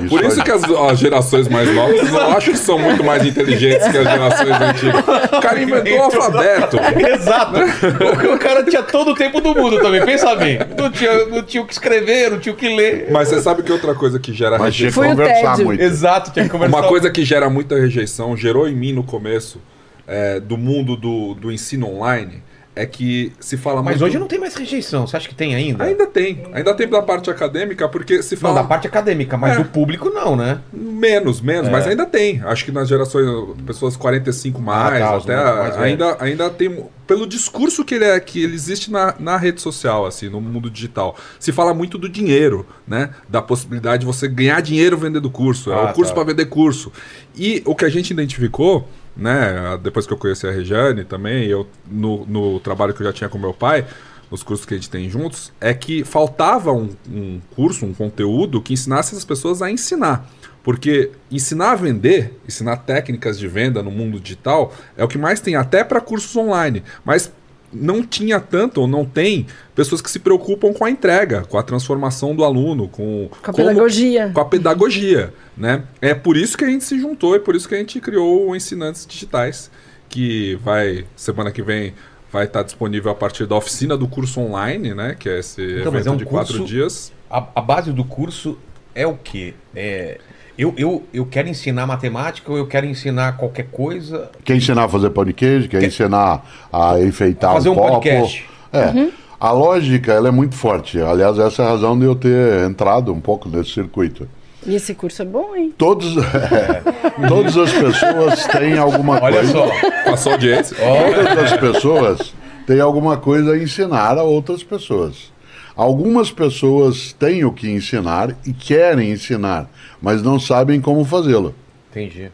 [0.10, 3.88] Por isso que as, as gerações mais novas eu acho que são muito mais inteligentes
[3.88, 5.04] que as gerações antigas.
[5.32, 6.78] O cara inventou o alfabeto.
[7.14, 7.60] Exato.
[7.60, 10.60] O, o cara tinha todo o tempo do mundo também, pensa bem.
[10.78, 13.08] Não tinha, não tinha o que escrever, não tinha o que ler.
[13.10, 15.82] Mas você sabe que outra coisa que gera Mas tinha que conversar muito.
[15.82, 16.78] Exato, tinha que conversar.
[16.78, 19.62] Uma coisa que gera muita rejeição, gerou em mim no começo
[20.06, 22.44] é, do mundo do, do ensino online,
[22.76, 24.06] é que se fala Mas muito...
[24.10, 25.06] hoje não tem mais rejeição.
[25.06, 25.84] Você acha que tem ainda?
[25.84, 26.44] Ainda tem.
[26.54, 28.62] Ainda tem da parte acadêmica, porque se Não, fala...
[28.62, 29.58] da parte acadêmica, mas É.
[29.60, 30.60] do público não, né?
[30.74, 31.72] Menos, menos, É.
[31.72, 32.42] mas ainda tem.
[32.44, 33.28] Acho que nas gerações,
[33.66, 36.84] pessoas 45 mais, Ah, tá, até mais- ainda, ainda tem.
[37.06, 40.70] Pelo discurso que ele, é, que ele existe na, na rede social, assim, no mundo
[40.70, 41.16] digital.
[41.38, 43.10] Se fala muito do dinheiro, né?
[43.30, 45.72] Da possibilidade de você ganhar dinheiro vendendo curso.
[45.72, 46.16] é Ah, o curso tá.
[46.16, 46.92] para vender curso.
[47.36, 49.78] E o que a gente identificou, né?
[49.82, 53.30] Depois que eu conheci a Regiane também, eu, no, no trabalho que eu já tinha
[53.30, 53.86] com meu pai,
[54.30, 58.62] nos cursos que a gente tem juntos, é que faltava um, um curso, um conteúdo
[58.62, 60.28] que ensinasse as pessoas a ensinar.
[60.64, 65.42] Porque ensinar a vender, ensinar técnicas de venda no mundo digital é o que mais
[65.42, 66.84] tem, até para cursos online.
[67.04, 67.32] Mas
[67.74, 71.64] não tinha tanto, ou não tem, pessoas que se preocupam com a entrega, com a
[71.64, 74.32] transformação do aluno, com, Com a como- pedagogia.
[74.34, 75.84] com a pedagogia, né?
[76.02, 78.50] É por isso que a gente se juntou e por isso que a gente criou
[78.50, 79.72] o Ensinantes Digitais,
[80.10, 81.94] que vai, semana que vem,
[82.32, 85.16] vai estar disponível a partir da oficina do curso online, né?
[85.18, 87.12] Que é esse Então, mas evento é um de quatro curso- dias.
[87.30, 88.58] A, a base do curso
[88.96, 89.54] é o quê?
[89.76, 90.20] É,
[90.58, 94.30] eu, eu, eu quero ensinar matemática ou eu quero ensinar qualquer coisa?
[94.44, 97.92] Quer ensinar a fazer pão de queijo, quer ensinar a enfeitar Fazer um copo.
[97.94, 98.46] podcast.
[98.72, 99.08] É.
[99.40, 101.00] A lógica ela é muito forte.
[101.02, 104.28] Aliás, essa é a razão de eu ter entrado um pouco nesse circuito.
[104.66, 105.74] E esse curso é bom, hein?
[105.78, 106.16] Todos,
[107.28, 109.52] todas as pessoas têm alguma Olha coisa.
[109.52, 109.70] só.
[110.06, 110.78] Passou a audiência.
[110.78, 112.34] Todas as pessoas
[112.66, 115.33] têm alguma coisa a ensinar a outras pessoas.
[115.76, 119.70] Algumas pessoas têm o que ensinar e querem ensinar,
[120.02, 121.56] mas não sabem como fazê-lo.
[121.90, 122.32] Entendi.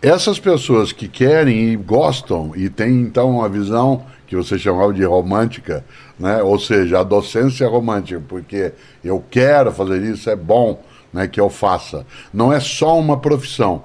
[0.00, 5.02] Essas pessoas que querem e gostam e têm então uma visão que você chamava de
[5.02, 5.84] romântica,
[6.18, 6.40] né?
[6.40, 8.72] ou seja, a docência romântica, porque
[9.02, 10.80] eu quero fazer isso, é bom
[11.12, 12.06] né, que eu faça.
[12.32, 13.82] Não é só uma profissão.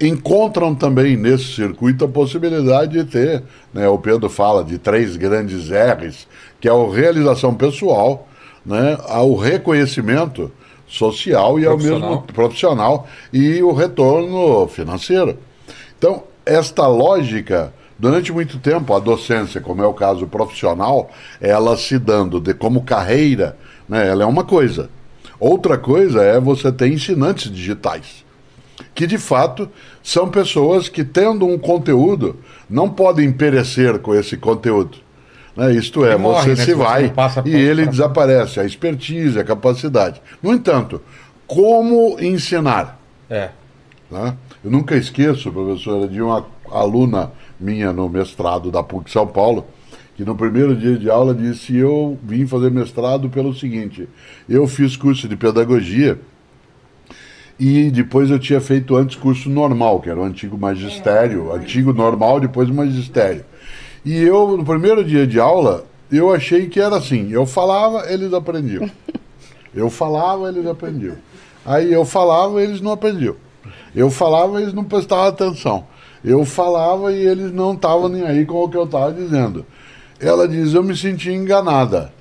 [0.00, 5.68] Encontram também nesse circuito a possibilidade de ter, né, o Pedro fala de três grandes
[5.68, 6.26] R's,
[6.64, 8.26] que é a realização pessoal,
[8.64, 10.50] né, o reconhecimento
[10.88, 15.36] social e ao mesmo profissional e o retorno financeiro.
[15.98, 21.98] Então, esta lógica, durante muito tempo, a docência, como é o caso profissional, ela se
[21.98, 24.88] dando de, como carreira, né, ela é uma coisa.
[25.38, 28.24] Outra coisa é você ter ensinantes digitais,
[28.94, 29.68] que de fato
[30.02, 32.38] são pessoas que, tendo um conteúdo,
[32.70, 35.04] não podem perecer com esse conteúdo.
[35.56, 35.72] Né?
[35.74, 38.64] Isto é, E morre, você né, se você vai passa e ele pra- desaparece, a
[38.64, 40.20] expertise, a capacidade.
[40.42, 41.00] No entanto,
[41.46, 43.00] como ensinar?
[43.30, 43.50] É.
[44.10, 44.34] né?
[44.64, 49.66] Eu nunca esqueço, professora, de uma aluna minha no mestrado da PUC São Paulo,
[50.16, 54.08] que no primeiro dia de aula disse: Eu vim fazer mestrado pelo seguinte,
[54.48, 56.18] eu fiz curso de pedagogia
[57.58, 62.40] e depois eu tinha feito antes curso normal, que era o antigo magistério, antigo normal,
[62.40, 63.44] depois magistério.
[64.04, 68.32] E eu, no primeiro dia de aula, eu achei que era assim: eu falava, eles
[68.32, 68.90] aprendiam.
[69.74, 71.16] Eu falava, eles aprendiam.
[71.66, 73.34] Aí eu falava, eles não aprendiam.
[73.92, 75.84] Eu falava, eles não prestavam atenção.
[76.24, 79.66] Eu falava e eles não estavam nem aí com o que eu estava dizendo.
[80.18, 82.12] Ela diz: Eu me senti enganada.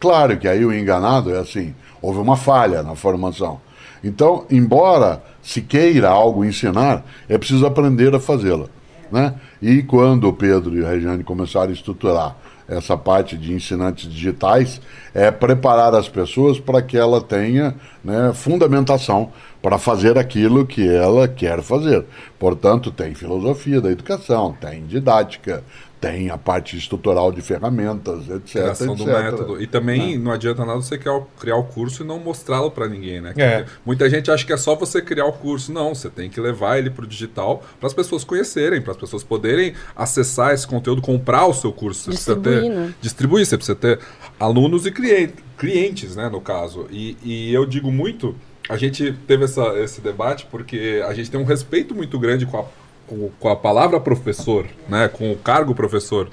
[0.00, 3.60] Claro que aí o enganado é assim: houve uma falha na formação.
[4.02, 8.68] Então, embora se queira algo ensinar, é preciso aprender a fazê-lo.
[9.10, 9.34] Né?
[9.66, 12.36] E quando o Pedro e a Regiane começaram a estruturar
[12.68, 14.78] essa parte de ensinantes digitais,
[15.14, 17.74] é preparar as pessoas para que ela tenha
[18.04, 19.32] né, fundamentação
[19.62, 22.04] para fazer aquilo que ela quer fazer.
[22.38, 25.64] Portanto, tem filosofia da educação, tem didática,
[26.04, 28.50] tem a parte estrutural de ferramentas, etc.
[28.62, 28.98] Criação etc.
[28.98, 29.62] do método.
[29.62, 30.18] E também É.
[30.18, 33.32] não adianta nada você criar, o- criar o curso e não mostrá-lo para ninguém, né?
[33.36, 33.64] É.
[33.84, 35.72] Muita gente acha que é só você criar o curso.
[35.72, 38.96] Não, você tem que levar ele para o digital para as pessoas conhecerem, para as
[38.98, 42.02] pessoas poderem acessar esse conteúdo, comprar o seu curso.
[42.04, 42.94] Você precisa Distribuir, ter, né?
[43.00, 43.98] Distribuir, você precisa ter
[44.38, 46.86] alunos e cliente- clientes, né, no caso.
[46.90, 48.34] E, e eu digo muito,
[48.68, 52.58] a gente teve essa, esse debate porque a gente tem um respeito muito grande com
[52.58, 52.64] a,
[53.06, 56.28] com, com a palavra professor, né, com o cargo professor.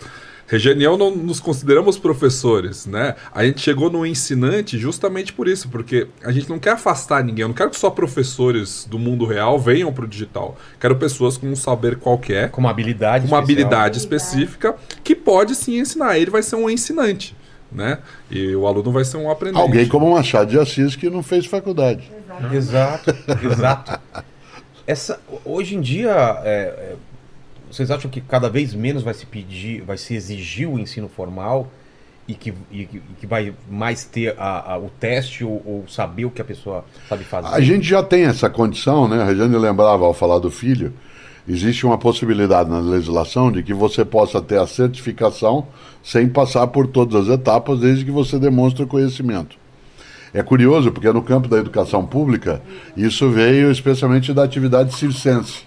[0.48, 3.16] Regiane eu não nos consideramos professores, né?
[3.34, 7.44] A gente chegou no ensinante justamente por isso, porque a gente não quer afastar ninguém.
[7.44, 10.58] Eu não quero que só professores do mundo real venham para o digital.
[10.78, 13.44] Quero pessoas com um saber qualquer, Com uma habilidade uma especial.
[13.44, 16.18] habilidade específica que pode sim ensinar.
[16.18, 17.34] Ele vai ser um ensinante,
[17.72, 18.00] né?
[18.30, 19.62] E o aluno vai ser um aprendente.
[19.62, 22.12] Alguém como Machado de Assis que não fez faculdade.
[22.52, 23.16] Exato,
[23.50, 24.02] exato.
[24.92, 26.12] Essa, hoje em dia,
[26.44, 26.96] é, é,
[27.72, 31.72] vocês acham que cada vez menos vai se pedir, vai se exigir o ensino formal
[32.28, 32.86] e que, e
[33.18, 36.84] que- vai mais ter a- a- o teste ou, ou saber o que a pessoa
[37.08, 37.48] sabe fazer?
[37.56, 39.22] A gente já tem essa condição, né?
[39.22, 40.92] A Regiane lembrava ao falar do filho,
[41.48, 45.68] existe uma possibilidade na legislação de que você possa ter a certificação
[46.04, 49.56] sem passar por todas as etapas, desde que você demonstre o conhecimento.
[50.34, 52.62] É curioso, porque no campo da educação pública,
[52.96, 55.64] isso veio especialmente da atividade circense,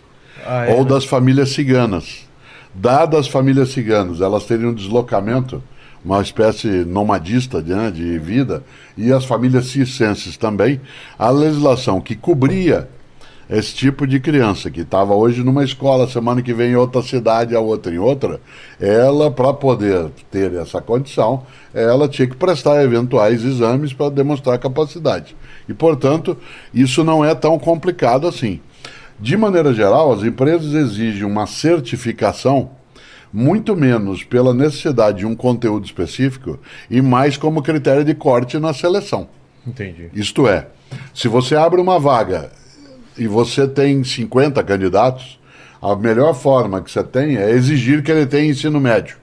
[0.47, 0.89] Ah, é, ou né?
[0.91, 2.27] das famílias ciganas.
[2.75, 5.63] Dadas as famílias ciganas, elas teriam um deslocamento,
[6.05, 8.65] uma espécie nomadista né, de vida,
[8.97, 10.81] e as famílias circenses também,
[11.19, 12.89] a legislação que cobria
[13.49, 17.55] esse tipo de criança, que estava hoje numa escola, semana que vem em outra cidade,
[17.55, 18.41] a outra em outra,
[18.81, 21.43] ela, para poder ter essa condição,
[21.73, 25.37] ela tinha que prestar eventuais exames para demonstrar capacidade.
[25.69, 26.37] E, portanto,
[26.73, 28.61] isso não é tão complicado assim.
[29.21, 32.71] De maneira geral, as empresas exigem uma certificação
[33.33, 36.59] muito menos pela necessidade de um conteúdo específico
[36.89, 39.29] e mais como critério de corte na seleção.
[39.67, 40.09] Entendi.
[40.15, 40.69] Isto é,
[41.13, 42.53] se você abre uma vaga
[43.17, 45.39] e você tem 50 candidatos,
[45.81, 49.17] a melhor forma que você tem é exigir que ele tenha ensino médio.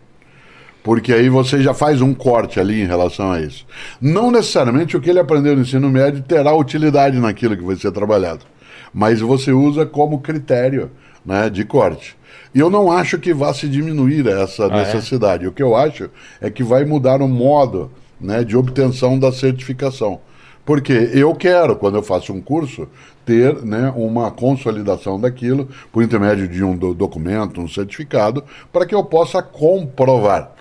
[0.83, 3.65] Porque aí você já faz um corte ali em relação a isso.
[3.99, 7.91] Não necessariamente o que ele aprendeu no ensino médio terá utilidade naquilo que vai ser
[7.91, 8.45] trabalhado.
[8.93, 10.91] Mas você usa como critério
[11.25, 12.17] né, de corte.
[12.53, 14.69] E eu não acho que vá se diminuir essa é?
[14.69, 15.47] necessidade.
[15.47, 16.09] O que eu acho
[16.41, 20.19] é que vai mudar o modo né, de obtenção da certificação.
[20.65, 22.87] Porque eu quero, quando eu faço um curso,
[23.25, 28.95] ter né, uma consolidação daquilo por intermédio de um do- documento, um certificado, para que
[28.95, 30.51] eu possa comprovar.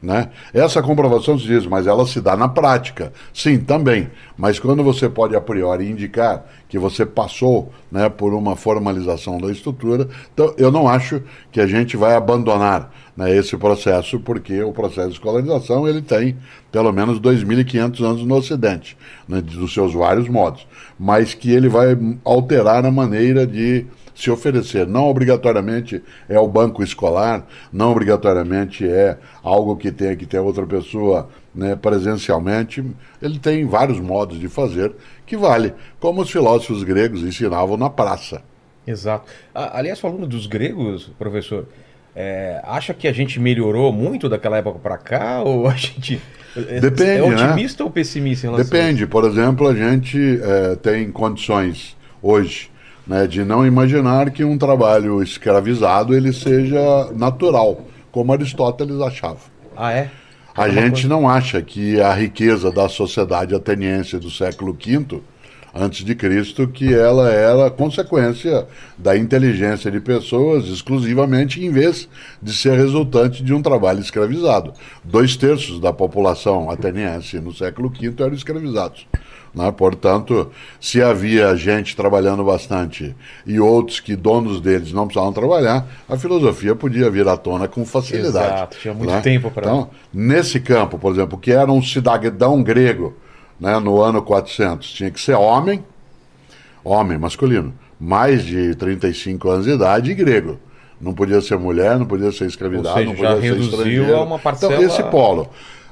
[0.00, 0.30] Né?
[0.54, 3.12] Essa comprovação se diz, mas ela se dá na prática.
[3.34, 4.08] Sim, também.
[4.36, 9.50] Mas quando você pode a priori indicar que você passou né, por uma formalização da
[9.50, 11.20] estrutura, então eu não acho
[11.50, 16.36] que a gente vai abandonar né, esse processo, porque o processo de escolarização ele tem
[16.70, 18.96] pelo menos 2.500 anos no Ocidente,
[19.26, 20.64] né, dos seus vários modos,
[20.96, 23.84] mas que ele vai alterar a maneira de
[24.18, 24.84] se oferecer.
[24.84, 30.66] Não obrigatoriamente é o banco escolar, não obrigatoriamente é algo que tenha que ter outra
[30.66, 32.84] pessoa né, presencialmente.
[33.22, 34.92] Ele tem vários modos de fazer
[35.24, 38.42] que vale, como os filósofos gregos ensinavam na praça.
[38.84, 39.30] Exato.
[39.54, 41.68] Aliás, falando dos gregos, professor,
[42.16, 45.42] é, acha que a gente melhorou muito daquela época para cá?
[45.44, 46.20] Ou a gente.
[46.56, 47.44] é- Depende, É né?
[47.46, 49.06] otimista ou pessimista em relação a Depende.
[49.06, 52.68] Por exemplo, a gente eh, tem condições hoje
[53.08, 57.80] né, de não imaginar que um trabalho escravizado ele seja natural,
[58.12, 59.38] como Aristóteles achava.
[59.76, 60.10] Ah, é?
[60.54, 65.20] A Uma gente coisa- não acha que a riqueza da sociedade ateniense do século V,
[65.72, 68.66] antes de Cristo, que ela era consequência
[68.96, 72.08] da inteligência de pessoas exclusivamente, em vez
[72.42, 74.72] de ser resultante de um trabalho escravizado.
[75.04, 79.06] Dois terços da população ateniense no século V eram escravizados.
[79.54, 79.70] Né?
[79.72, 80.50] Portanto,
[80.80, 83.14] se havia gente trabalhando bastante
[83.46, 87.84] e outros que donos deles não precisavam trabalhar, a filosofia podia vir à tona com
[87.84, 88.46] facilidade.
[88.54, 89.20] Exato, tinha muito né?
[89.20, 93.16] tempo pra- Então, nesse campo, por exemplo, que era um cidadão grego
[93.60, 95.82] né, no ano 400, tinha que ser homem,
[96.84, 100.58] homem masculino, mais de 35 anos de idade e grego.
[101.00, 102.46] Não podia ser mulher, não podia ser
[102.94, 104.16] seja, não podia ser reduziu estrangeiro.
[104.16, 105.48] a uma parcela- Então, esse polo.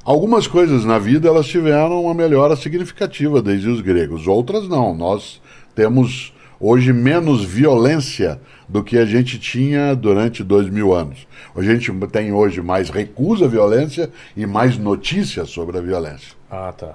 [0.07, 4.95] Algumas coisas na vida elas tiveram uma melhora significativa desde os gregos, outras não.
[4.95, 5.43] Nós
[5.75, 11.27] temos hoje menos violência do que a gente tinha durante dois mil anos.
[11.57, 16.37] A gente tem hoje mais recusa à violência e mais notícias sobre a violência.
[16.49, 16.95] Ah, tá.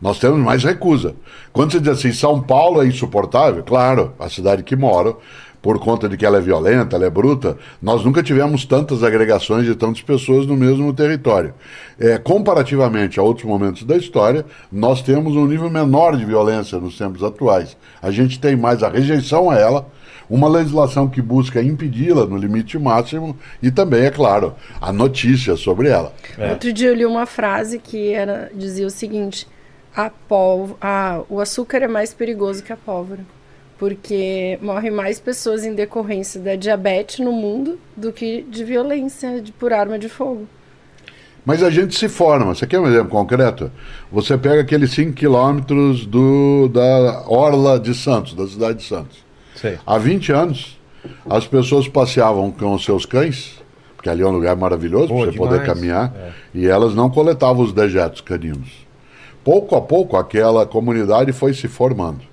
[0.00, 1.14] Nós temos mais recusa.
[1.52, 5.20] Quando você diz assim, São Paulo é insuportável, claro, a cidade que moro,
[5.62, 9.64] por conta de que ela é violenta, ela é bruta, nós nunca tivemos tantas agregações
[9.64, 11.54] de tantas pessoas no mesmo território.
[11.98, 16.98] É, comparativamente a outros momentos da história, nós temos um nível menor de violência nos
[16.98, 17.76] tempos atuais.
[18.02, 19.86] A gente tem mais a rejeição a ela,
[20.28, 25.88] uma legislação que busca impedi-la no limite máximo e também, é claro, a notícia sobre
[25.88, 26.12] ela.
[26.50, 29.46] Outro dia eu li uma frase que era, dizia o seguinte:
[29.94, 33.20] a pólvora, a, o açúcar é mais perigoso que a pólvora.
[33.82, 39.50] Porque morrem mais pessoas em decorrência da diabetes no mundo do que de violência de,
[39.50, 40.46] por arma de fogo.
[41.44, 42.54] Mas a gente se forma.
[42.54, 43.72] Você quer um exemplo concreto?
[44.12, 49.18] Você pega aqueles 5 quilômetros do, da Orla de Santos, da cidade de Santos.
[49.56, 49.76] Sei.
[49.84, 50.78] Há 20 anos,
[51.28, 53.60] as pessoas passeavam com os seus cães,
[53.96, 55.66] porque ali é um lugar maravilhoso para você poder demais.
[55.66, 56.14] caminhar,
[56.54, 58.86] e elas não coletavam os dejetos caninos.
[59.42, 62.30] Pouco a pouco, aquela comunidade foi se formando.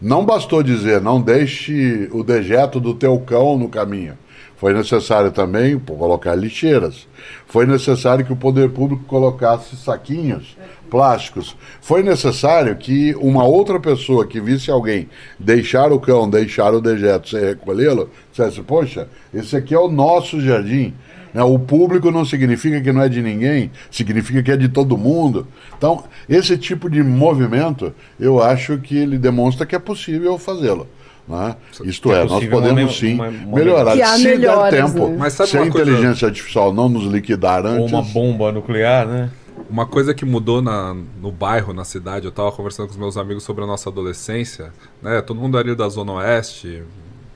[0.00, 4.16] Não bastou dizer, não deixe o dejeto do teu cão no caminho.
[4.56, 7.06] Foi necessário também colocar lixeiras.
[7.46, 10.56] Foi necessário que o poder público colocasse saquinhos
[10.90, 11.56] plásticos.
[11.80, 15.08] Foi necessário que uma outra pessoa que visse alguém
[15.38, 20.40] deixar o cão, deixar o dejeto sem recolhê-lo, dissesse, poxa, esse aqui é o nosso
[20.40, 20.94] jardim.
[21.32, 21.42] Né?
[21.42, 25.46] O público não significa que não é de ninguém, significa que é de todo mundo.
[25.76, 30.86] Então, esse tipo de movimento, eu acho que ele demonstra que é possível fazê-lo.
[31.28, 31.56] Né?
[31.84, 33.92] Isto é é, nós podemos sim uma- uma- melhorar.
[33.92, 35.16] Se der melhoras, tempo, né?
[35.18, 38.50] Mas sabe se a uma coisa- inteligência artificial não nos liquidar Ou antes, uma bomba
[38.50, 39.30] nuclear, né?
[39.68, 43.16] Uma coisa que mudou na, no bairro, na cidade, eu tava conversando com os meus
[43.18, 44.72] amigos sobre a nossa adolescência,
[45.02, 45.20] né?
[45.20, 46.82] Todo mundo ali da Zona Oeste,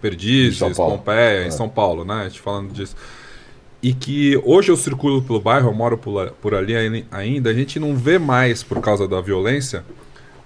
[0.01, 0.97] Perdizes, Em São Paulo.
[0.99, 1.47] Pompeia, É.
[1.49, 2.15] em São Paulo, né?
[2.15, 2.97] A gente falando disso.
[3.83, 7.81] E que hoje eu circulo pelo bairro, eu moro por, ali ai- ainda, a gente
[7.81, 9.85] não vê mais, por causa da violência,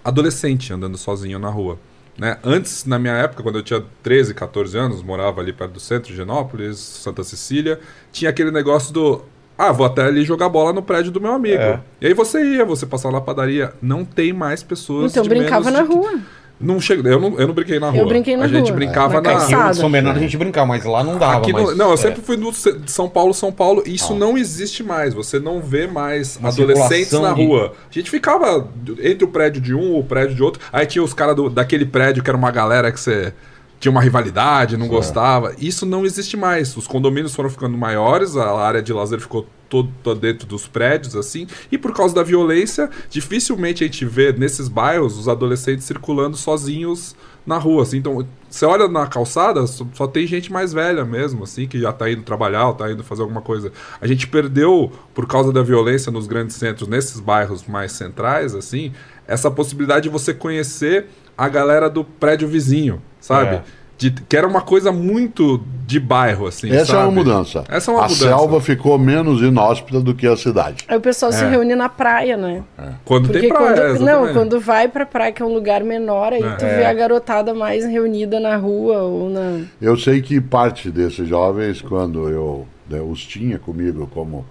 [0.05, 1.79] adolescente andando sozinho na rua.
[2.19, 2.39] Né?
[2.43, 6.11] Antes, na minha época, quando eu tinha 13, 14 anos, morava ali perto do centro
[6.11, 7.79] de Genópolis, Santa Cecília,
[8.11, 9.23] tinha aquele negócio do.
[9.59, 11.61] Ah, vou até ali jogar bola no prédio do meu amigo.
[11.61, 11.81] É.
[12.01, 13.73] E aí você ia, você passava na padaria.
[13.83, 15.13] Não tem mais pessoas.
[15.13, 16.21] Então de brincava na menos de- rua.
[16.59, 18.07] Não chega, eu, não, eu não brinquei na rua.
[18.07, 18.77] brinquei na A gente rua.
[18.77, 19.70] brincava Na na.
[19.70, 21.37] em São Bernardo a gente brincava, mas lá não dava.
[21.39, 21.97] Aqui no- mas, não, eu é.
[21.99, 22.51] sempre fui do
[22.87, 23.83] São Paulo, São Paulo.
[23.85, 25.12] e Isso não existe mais.
[25.12, 27.74] Você não vê mais Uma adolescentes na de- rua.
[27.91, 28.69] A gente ficava
[29.03, 30.62] entre o prédio de um ou o prédio de outro.
[30.73, 33.35] Aí tinha os caras do- daquele prédio que era uma galera que você
[33.78, 35.55] tinha uma rivalidade, não gostava.
[35.59, 36.74] Isso não existe mais.
[36.74, 41.17] Os condomínios foram ficando maiores, a área de lazer ficou todo, todo dentro dos prédios,
[41.17, 41.47] assim.
[41.71, 47.15] E por causa da violência, dificilmente a gente vê nesses bairros os adolescentes circulando sozinhos
[47.47, 47.99] na rua, assim.
[47.99, 51.93] Então, você olha na calçada, só, só tem gente mais velha mesmo, assim, que já
[51.93, 53.71] tá indo trabalhar, ou tá indo fazer alguma coisa.
[54.01, 58.93] A gente perdeu, por causa da violência nos grandes centros, nesses bairros mais centrais, assim,
[59.29, 61.07] essa possibilidade de você conhecer
[61.39, 63.57] a galera do prédio vizinho, sabe?
[63.57, 63.63] É.
[63.98, 66.68] De- que era uma coisa muito de bairro, assim.
[66.70, 67.02] essa é sabe?
[67.05, 67.64] uma mudança.
[67.68, 68.24] Essa é uma a mudança.
[68.28, 70.85] selva ficou menos inóspita do que a cidade.
[70.86, 71.48] Aí o pessoal se É.
[71.48, 72.62] reúne na praia, né?
[73.05, 76.32] Quando Porque tem praia, quando, não, quando vai pra praia, que é um lugar menor,
[76.35, 76.51] aí É.
[76.56, 79.60] tu vê a garotada mais reunida na rua ou na.
[79.81, 84.44] Eu sei que parte desses jovens, quando eu né, os tinha comigo como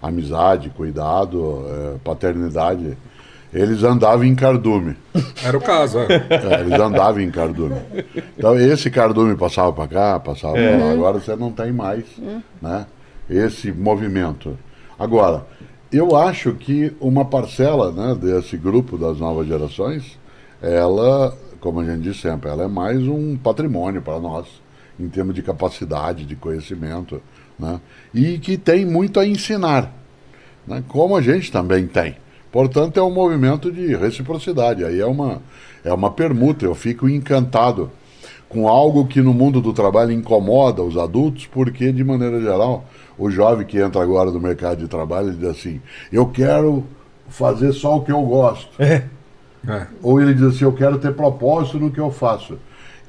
[0.00, 2.96] amizade, cuidado, eh, paternidade,
[3.52, 4.96] eles andavam em cardume.
[5.44, 6.06] Era o caso, é.
[6.06, 7.76] É, eles andavam em cardume.
[8.36, 10.92] Então esse cardume passava para cá, passava para lá.
[10.92, 12.04] Agora você não tem mais
[12.60, 12.86] né,
[13.28, 14.58] esse movimento.
[14.98, 15.44] Agora,
[15.92, 20.18] eu acho que uma parcela né, desse grupo das novas gerações,
[20.62, 24.46] ela, como a gente diz sempre, ela é mais um patrimônio para nós,
[24.98, 27.20] em termos de capacidade, de conhecimento,
[27.58, 27.78] né,
[28.14, 29.92] e que tem muito a ensinar
[30.66, 32.16] né, como a gente também tem.
[32.52, 34.84] Portanto, é um movimento de reciprocidade.
[34.84, 35.40] Aí é uma,
[35.82, 36.66] é uma permuta.
[36.66, 37.90] Eu fico encantado
[38.48, 42.84] com algo que no mundo do trabalho incomoda os adultos, porque, de maneira geral,
[43.18, 45.80] o jovem que entra agora no mercado de trabalho ele diz assim:
[46.12, 46.84] eu quero
[47.28, 48.70] fazer só o que eu gosto.
[49.66, 49.86] É.
[50.02, 52.58] Ou ele diz assim: eu quero ter propósito no que eu faço.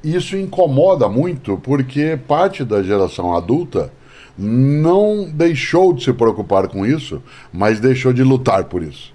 [0.01, 3.91] Isso incomoda muito porque parte da geração adulta
[4.37, 7.21] não deixou de se preocupar com isso,
[7.51, 9.12] mas deixou de lutar por isso.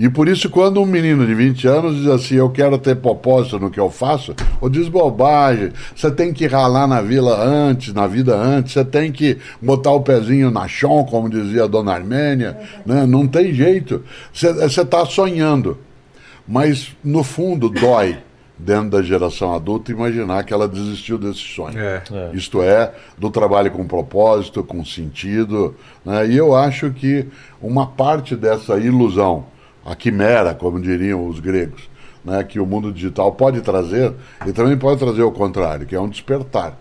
[0.00, 3.58] E por isso, quando um menino de 20 anos diz assim, eu quero ter propósito
[3.58, 8.06] no que eu faço, ou diz bobagem, você tem que ralar na vila antes, na
[8.06, 12.58] vida antes, você tem que botar o pezinho na chão, como dizia a dona Armênia,
[12.86, 13.04] né?
[13.04, 14.02] não tem jeito.
[14.32, 15.76] Você está sonhando.
[16.48, 18.16] Mas, no fundo, dói
[18.58, 21.78] dentro da geração adulta imaginar que ela desistiu desse sonho.
[21.78, 22.02] É.
[22.32, 25.74] Isto é, do trabalho com propósito, com sentido.
[26.02, 26.26] né?
[26.26, 27.26] E eu acho que
[27.60, 29.44] uma parte dessa ilusão
[29.90, 31.88] a quimera, como diriam os gregos,
[32.24, 34.12] né, que o mundo digital pode trazer,
[34.46, 36.78] e também pode trazer o contrário, que é um despertar.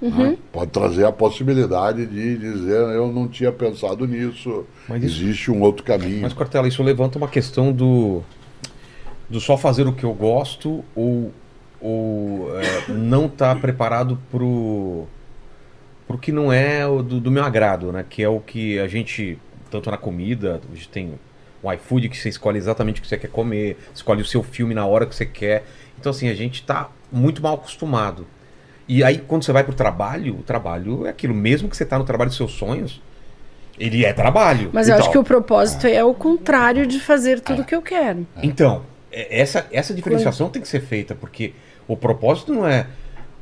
[0.00, 0.36] né?
[0.50, 5.60] Pode trazer a possibilidade de dizer eu não tinha pensado nisso, Mas isso- existe um
[5.62, 6.22] outro caminho.
[6.22, 8.20] Mas, Cortella, isso levanta uma questão do,
[9.30, 11.30] do só fazer o que eu gosto ou,
[11.80, 15.06] ou é, não estar preparado pro,
[16.08, 18.04] pro que não é o do, do meu agrado, né?
[18.08, 19.38] Que é o que a gente,
[19.70, 21.12] tanto na comida, hoje tem
[21.62, 24.74] o iFood que você escolhe exatamente o que você quer comer, escolhe o seu filme
[24.74, 25.64] na hora que você quer.
[25.98, 28.26] Então, assim, a gente está muito mal acostumado.
[28.88, 31.98] E aí, quando você vai pro trabalho, o trabalho é aquilo, mesmo que você tá
[31.98, 33.00] no trabalho dos seus sonhos,
[33.78, 34.70] ele é trabalho.
[34.72, 37.74] Mas eu acho Então- que o propósito é o contrário de fazer tudo o que
[37.74, 38.26] eu quero.
[38.42, 41.52] Então, é- essa, essa diferenciação tem que ser feita, porque
[41.86, 42.86] o propósito não é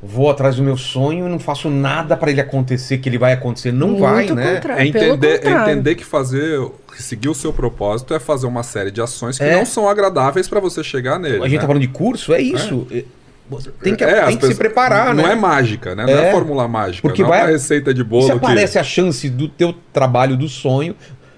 [0.03, 3.33] vou atrás do meu sonho e não faço nada para ele acontecer, que ele vai
[3.33, 3.71] acontecer.
[3.71, 4.59] Não Muito vai, né?
[4.77, 6.59] É entender, é entender que fazer,
[6.95, 9.55] que seguir o seu propósito é fazer uma série de ações que É.
[9.55, 11.37] não são agradáveis para você chegar nele.
[11.37, 11.59] A gente né?
[11.61, 12.87] tá falando de curso, é isso.
[12.91, 13.03] É,
[13.49, 15.33] você Tem que, É, tem que se preparar, Não né?
[15.33, 16.05] é mágica, né?
[16.05, 16.29] Não É.
[16.29, 17.07] é fórmula mágica.
[17.07, 18.31] Porque não vai- é uma receita de Se bolo que...
[18.45, 20.95] aparece a chance do teu trabalho, do sonho,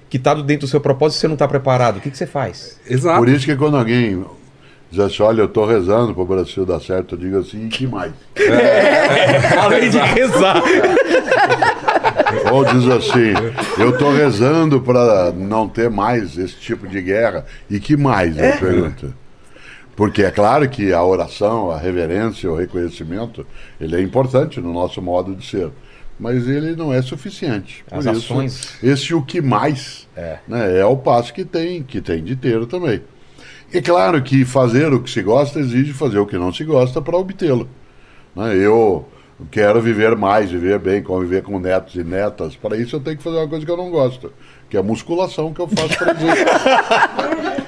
[0.10, 2.28] que tá dentro do seu propósito e você não tá preparado, o que, que você
[2.28, 2.80] faz?
[2.88, 3.18] Exato.
[3.18, 4.24] Por isso que quando alguém
[4.94, 7.68] diz assim, olha, eu estou rezando para o Brasil dar certo, eu digo assim, e
[7.68, 8.14] que mais?
[9.60, 10.62] Além de rezar.
[12.54, 13.34] Ou diz assim,
[13.80, 18.58] eu estou rezando para não ter mais esse tipo de guerra, e que mais, eu
[18.60, 19.14] pergunto.
[19.96, 23.46] Porque é claro que a oração, a reverência, o reconhecimento,
[23.82, 25.70] ele é importante no nosso modo de ser.
[26.20, 27.84] Mas ele não é suficiente.
[27.88, 28.78] Por As isso, ações.
[28.84, 30.38] esse o que mais É.
[30.48, 33.02] né, é o passo que tem, que tem de ter também.
[33.74, 37.02] E claro que fazer o que se gosta exige fazer o que não se gosta
[37.02, 37.68] para obtê-lo.
[38.36, 38.56] né?
[38.56, 39.06] Eu
[39.52, 42.56] quero viver mais, viver bem, conviver com netos e netas.
[42.56, 44.32] Para isso eu tenho que fazer uma coisa que eu não gosto,
[44.70, 46.46] que é a musculação que eu faço para dizer.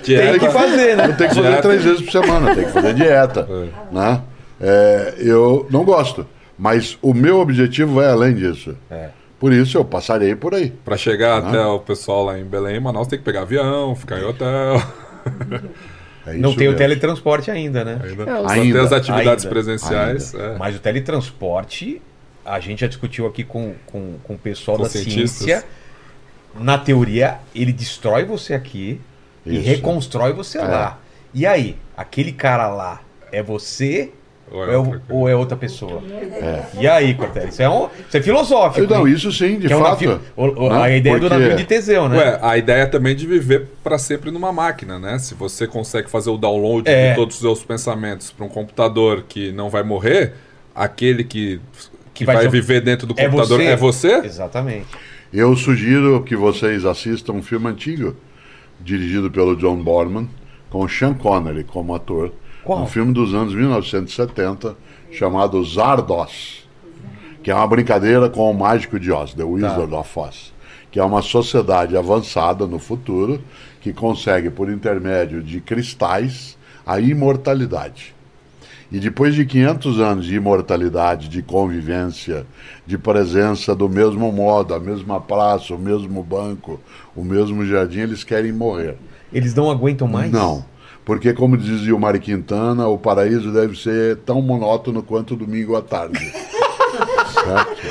[0.04, 1.08] Tem que fazer, né?
[1.08, 1.62] Eu tenho que fazer Dieta.
[1.64, 3.48] três vezes por semana, tenho que fazer dieta.
[3.92, 4.22] Né?
[4.62, 6.26] É, eu não gosto,
[6.58, 8.76] mas o meu objetivo vai além disso.
[8.92, 9.10] É.
[9.40, 10.70] Por isso eu passarei por aí.
[10.86, 14.24] Pra chegar até o pessoal lá em Belém, Manaus tem que pegar avião, ficar em
[14.24, 14.82] hotel.
[16.28, 16.78] É Não tem o mesmo.
[16.78, 18.00] teletransporte ainda, né?
[18.04, 18.82] Ainda, É, Ainda.
[18.84, 19.54] as atividades Ainda.
[19.56, 20.34] presenciais.
[20.34, 20.56] é.
[20.58, 22.02] Mas o teletransporte,
[22.44, 25.64] a gente já discutiu aqui com, com, com o pessoal Com da ciência.
[26.58, 29.00] Na teoria, ele destrói você aqui
[29.46, 29.68] e Isso.
[29.68, 30.62] reconstrói você É.
[30.64, 31.00] lá.
[31.34, 34.12] E aí, aquele cara lá é você
[34.52, 36.02] Ou ou é é, outra ou é outra pessoa?
[36.80, 37.50] E aí, Cortella?
[37.50, 38.94] Isso é, um, isso é filosófico.
[38.94, 39.14] Não, hein?
[39.14, 39.90] isso sim, de Que é fato.
[40.06, 40.98] navio- o- o- a né?
[40.98, 42.18] ideia do Porque- navio de Teseu, né?
[42.18, 45.18] Ué, a ideia é também de viver para sempre numa máquina, né?
[45.20, 47.10] Se você consegue fazer o download É.
[47.10, 50.34] de todos os seus pensamentos para um computador que não vai morrer,
[50.76, 51.60] aquele que,
[52.14, 53.66] que, vai vai, ser- viver dentro do É computador você?
[53.66, 54.14] é você?
[54.26, 54.86] Exatamente.
[55.34, 58.16] Eu sugiro que vocês assistam um filme antigo,
[58.80, 60.30] dirigido pelo John Borman,
[60.70, 62.32] com Sean Connery como ator.
[62.66, 62.82] Qual?
[62.82, 64.76] Um filme dos anos 1970,
[65.12, 66.68] chamado Zardos,
[67.44, 70.52] que é uma brincadeira com o Mágico de Oz, The Wizard of Oz,
[70.90, 73.40] que é uma sociedade avançada no futuro
[73.82, 78.16] que consegue, por intermédio de cristais, a imortalidade.
[78.92, 82.48] E depois de 500 anos de imortalidade, de convivência,
[82.84, 86.80] de presença do mesmo modo, a mesma praça, o mesmo banco,
[87.16, 88.96] o mesmo jardim, eles querem morrer.
[89.32, 90.32] Eles não aguentam mais?
[90.32, 90.66] Não.
[91.06, 95.82] Porque, como dizia o Mário Quintana, o paraíso deve ser tão monótono quanto domingo à
[95.82, 96.20] tarde.
[97.32, 97.82] certo?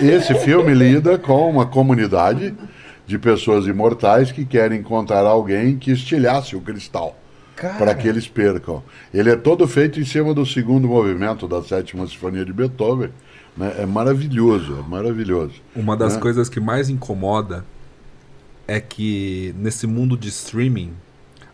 [0.00, 2.54] E esse filme lida com uma comunidade
[3.06, 7.16] de pessoas imortais que querem encontrar alguém que estilhasse o cristal
[7.78, 8.82] para que eles percam.
[9.12, 13.10] Ele é todo feito em cima do segundo movimento da sétima sinfonia de Beethoven.
[13.56, 13.74] né?
[13.78, 15.54] É maravilhoso, é maravilhoso.
[15.74, 16.20] Uma das né?
[16.20, 17.64] coisas que mais incomoda
[18.66, 20.92] é que nesse mundo de streaming,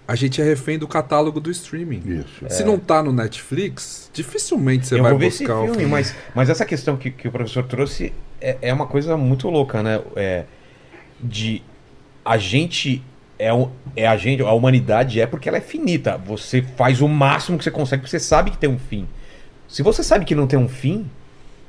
[0.09, 2.03] a gente é refém do catálogo do streaming.
[2.07, 2.47] Isso.
[2.49, 5.85] Se não tá no Netflix, dificilmente você eu vai vou ver esse buscar o filme,
[5.85, 9.83] mas, mas essa questão que, que o professor trouxe é, é uma coisa muito louca,
[9.83, 10.01] né?
[10.17, 10.45] É,
[11.21, 11.63] de
[12.25, 13.03] a gente
[13.39, 13.51] é,
[13.95, 16.17] é a gente, a humanidade é porque ela é finita.
[16.17, 19.07] Você faz o máximo que você consegue, porque você sabe que tem um fim.
[19.69, 21.05] Se você sabe que não tem um fim,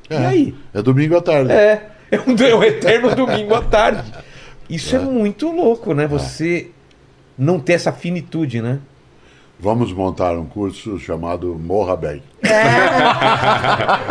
[0.10, 0.26] e É.
[0.26, 0.56] aí?
[0.74, 1.52] É domingo à tarde.
[1.52, 4.10] É, é um, é um eterno domingo à tarde.
[4.70, 6.08] Isso é, muito louco, né?
[6.08, 6.72] Você
[7.40, 8.80] não ter essa finitude, né?
[9.58, 12.22] Vamos montar um curso chamado Morra Bem.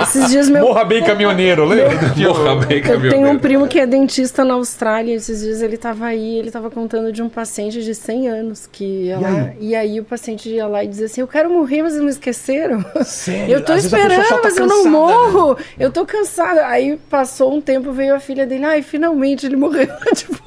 [0.03, 0.63] Esses dias meu.
[0.65, 2.13] Morra bem caminhoneiro, lembra?
[2.17, 3.39] Morra bem, Eu tenho um caminhoneiro.
[3.41, 5.15] primo que é dentista na Austrália.
[5.15, 8.85] Esses dias ele tava aí, ele tava contando de um paciente de 100 anos que
[8.85, 9.29] ia E lá.
[9.29, 9.57] aí?
[9.61, 12.11] E aí o paciente ia lá e dizia assim: Eu quero morrer, mas eles me
[12.11, 12.85] esqueceram.
[13.05, 13.55] Sério?
[13.55, 14.91] Eu tô Às esperando, tá mas eu não né?
[14.91, 15.57] morro.
[15.79, 16.67] Eu tô cansada.
[16.67, 18.65] Aí passou um tempo, veio a filha dele.
[18.65, 19.89] Ai, finalmente ele morreu.
[20.15, 20.39] tipo,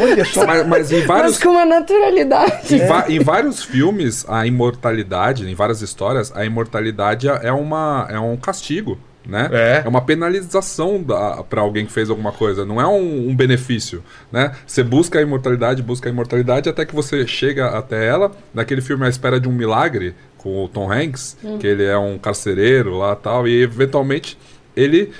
[0.00, 0.46] Olha só.
[0.46, 1.32] Mas, mas em vários.
[1.34, 2.74] Mas com uma naturalidade.
[3.08, 7.05] Em, em vários filmes, a imortalidade, em várias histórias, a imortalidade
[7.42, 9.48] é, uma, é um castigo, né?
[9.52, 9.88] É.
[9.88, 14.52] uma penalização da, pra alguém que fez alguma coisa, não é um, um benefício, né?
[14.66, 18.30] Você busca a imortalidade, busca a imortalidade até que você chega até ela.
[18.54, 22.18] Naquele filme A Espera de um Milagre, com o Tom Hanks, que ele é um
[22.18, 24.38] carcereiro lá tal, e eventualmente
[24.76, 25.12] ele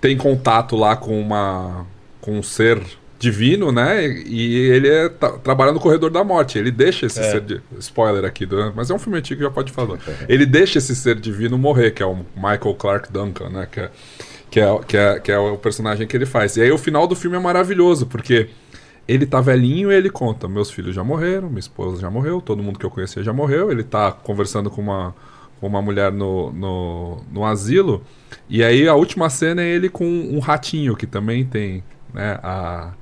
[0.00, 1.86] tem contato lá com uma
[2.20, 2.80] com um ser
[3.24, 4.06] divino, né?
[4.06, 6.58] E ele é, tá, trabalha no corredor da morte.
[6.58, 9.72] Ele deixa esse ser de, spoiler aqui, do- mas é um filme antigo já pode
[9.72, 9.98] falar.
[10.28, 13.66] Ele deixa esse ser divino morrer, que é o Michael Clark Duncan, né?
[13.70, 13.90] Que é,
[14.50, 16.56] que é, que é, que é o personagem que ele faz.
[16.56, 18.48] E aí o final do filme é maravilhoso, porque
[19.08, 22.62] ele tá velhinho e ele conta: meus filhos já morreram, minha esposa já morreu, todo
[22.62, 23.70] mundo que eu conhecia já morreu.
[23.72, 25.14] Ele tá conversando com uma,
[25.60, 28.02] com uma mulher no, no, no asilo.
[28.48, 31.82] E aí a última cena é ele com um ratinho que também tem,
[32.12, 32.38] né?
[32.42, 32.92] A,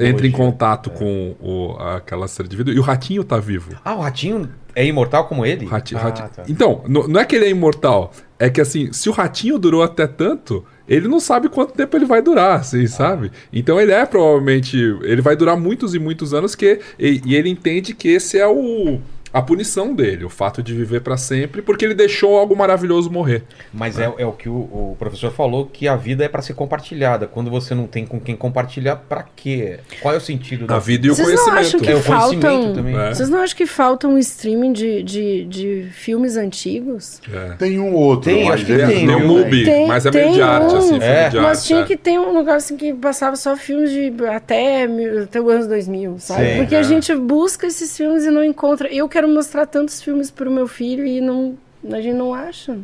[0.00, 2.70] entra em contato com o, aquela ser de vida.
[2.70, 3.70] E o ratinho tá vivo.
[3.84, 5.66] Ah, o ratinho é imortal como ele?
[5.66, 6.42] Rati- Ah, Rati- tá.
[6.48, 8.12] Então, não é que ele é imortal.
[8.38, 12.04] É que assim, se o ratinho durou até tanto, ele não sabe quanto tempo ele
[12.06, 13.32] vai durar, assim, sabe?
[13.52, 14.76] Então ele é provavelmente.
[15.02, 16.80] Ele vai durar muitos e muitos anos que.
[16.98, 19.00] E, e ele entende que esse é o.
[19.32, 23.42] A punição dele, o fato de viver pra sempre, porque ele deixou algo maravilhoso morrer.
[23.72, 26.54] Mas é, é o que o, o professor falou, que a vida é para ser
[26.54, 27.26] compartilhada.
[27.26, 29.80] Quando você não tem com quem compartilhar, pra quê?
[30.00, 31.58] Qual é o sentido da A vida e o Vocês não conhecimento.
[31.66, 32.74] acham que É, o conhecimento faltam.
[32.74, 32.96] também.
[32.98, 33.14] É.
[33.14, 37.20] Vocês não acham que falta um streaming de, de, de filmes antigos?
[37.32, 37.54] É.
[37.56, 38.30] Tem um outro.
[38.30, 39.28] Tem, acho que tem, Tem o viu?
[39.28, 40.78] Mubi, Tem- mas é meio tem de arte, um.
[40.78, 41.28] assim, É.
[41.28, 41.66] de Mas arte.
[41.66, 41.84] tinha é.
[41.84, 45.66] que ter um negócio assim que passava só filmes de até, mil- até o ano
[45.68, 46.44] 2000, sabe?
[46.52, 46.78] Sim, Porque é.
[46.78, 48.88] a gente busca esses filmes e não encontra.
[48.92, 51.56] Eu quero mostrar tantos filmes pro meu filho e não,
[51.90, 52.78] a gente não acha.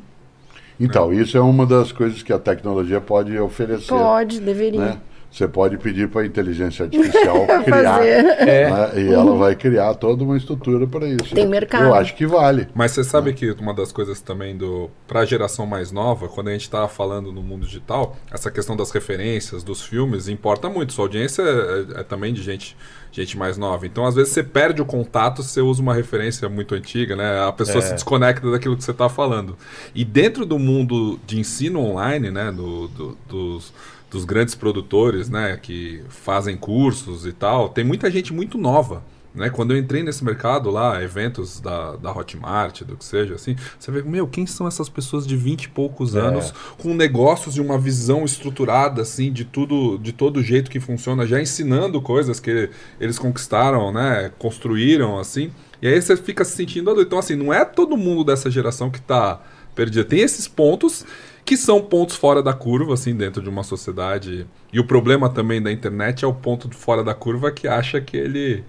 [0.78, 3.88] Então, isso é uma das coisas que a tecnologia pode oferecer.
[3.88, 4.80] Pode, deveria.
[4.80, 5.00] né?
[5.34, 7.98] Você pode pedir para a inteligência artificial criar.
[8.00, 9.02] Né?
[9.02, 11.34] E ela vai criar toda uma estrutura para isso.
[11.34, 11.86] Tem mercado.
[11.86, 12.68] Eu acho que vale.
[12.72, 16.48] Mas você sabe que uma das coisas também do para a geração mais nova, quando
[16.48, 20.92] a gente estava falando no mundo digital, essa questão das referências, dos filmes, importa muito.
[20.92, 22.76] Sua audiência é, é também de gente,
[23.10, 23.86] gente mais nova.
[23.88, 27.42] Então, às vezes, você perde o contato se você usa uma referência muito antiga, né?
[27.44, 29.56] A pessoa se desconecta daquilo que você está falando.
[29.96, 32.52] E dentro do mundo de ensino online, né?
[32.52, 33.72] Do, do- dos,
[34.14, 35.58] dos grandes produtores, né?
[35.60, 39.02] Que fazem cursos e tal, tem muita gente muito nova.
[39.34, 39.50] Né?
[39.50, 43.90] Quando eu entrei nesse mercado lá, eventos da, da Hotmart, do que seja, assim, você
[43.90, 47.76] vê, meu, quem são essas pessoas de 20 e poucos anos, com negócios e uma
[47.76, 52.70] visão estruturada, assim, de tudo, de todo jeito que funciona, já ensinando coisas que
[53.00, 54.30] eles conquistaram, né?
[54.38, 55.50] Construíram, assim.
[55.82, 57.08] E aí você fica se sentindo adulto.
[57.08, 59.42] Então, assim, não é todo mundo dessa geração que tá
[59.74, 60.04] perdido.
[60.04, 61.04] Tem esses pontos
[61.44, 64.46] que são pontos fora da curva, assim, dentro de uma sociedade.
[64.72, 68.16] E o problema também da internet é o ponto fora da curva que acha que
[68.16, 68.64] ele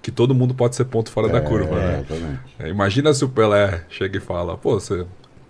[0.00, 2.04] que todo mundo pode ser ponto fora da curva, né?
[2.06, 2.40] Exatamente.
[2.58, 5.06] É, imagina se o Pelé chega e fala, pô, você.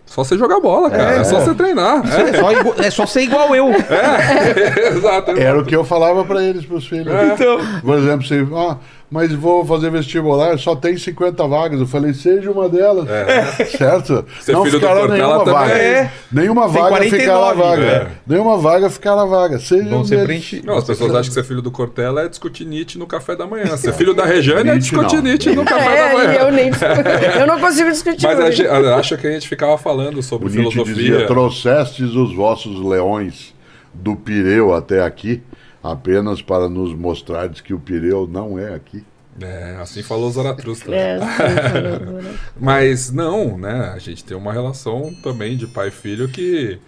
[0.06, 1.16] Só você jogar bola, cara.
[1.16, 2.02] É, só você treinar.
[2.06, 3.68] É só, igu- é só ser igual eu.
[3.68, 5.30] É, exato.
[5.32, 7.06] Era o que eu falava para eles, para os filhos.
[7.32, 7.58] Então.
[7.80, 8.76] Por exemplo, se, ah,
[9.10, 11.78] mas vou fazer vestibular, só tem 50 vagas.
[11.80, 13.06] Eu falei, seja uma delas.
[13.76, 14.24] Certo?
[14.40, 15.74] Ser filho do ficará nenhuma também vaga.
[15.74, 16.10] é.
[16.32, 17.82] Nenhuma Tem vaga ficará 49, vaga.
[17.86, 18.08] é.
[18.26, 19.58] Nenhuma vaga ficará vaga.
[19.58, 20.24] Seja Vão um deles.
[20.24, 20.66] preenchidos.
[20.66, 23.46] Não, as pessoas acham que ser filho do Cortella é discutir Nietzsche no café da
[23.46, 23.76] manhã.
[23.76, 25.22] Ser filho da Rejane é Nietzsche discutir não.
[25.22, 26.32] Nietzsche no café da É, manhã.
[26.32, 26.70] e eu nem
[27.40, 28.26] eu não consigo discutir.
[28.26, 30.94] Mas gente, acho que a gente ficava falando sobre O Nietzsche filosofia.
[31.12, 33.54] dizia, trouxestes os vossos leões
[33.92, 35.40] do Pireu até aqui,
[35.84, 39.04] apenas para nos mostrardes que o Pireu não é aqui.
[39.38, 40.96] É, assim falou Zaratustra.
[40.96, 42.38] É, sim, falou, né?
[42.58, 43.92] Mas não, né?
[43.94, 46.78] A gente tem uma relação também de pai e filho que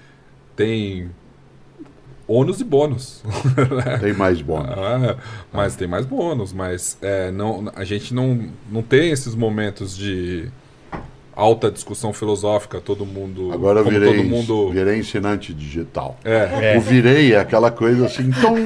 [0.55, 1.11] tem
[2.27, 3.23] ônus e bônus.
[4.01, 4.71] Tem mais bônus.
[4.71, 5.17] Ah,
[5.53, 10.51] mas tem mais bônus, mas é, não, a gente não, não tem esses momentos de
[11.37, 13.53] alta discussão filosófica, todo mundo.
[13.53, 14.71] Agora eu como virei, todo mundo.
[14.71, 16.19] virei ensinante digital.
[16.25, 18.57] É, O virei é aquela coisa assim, tom.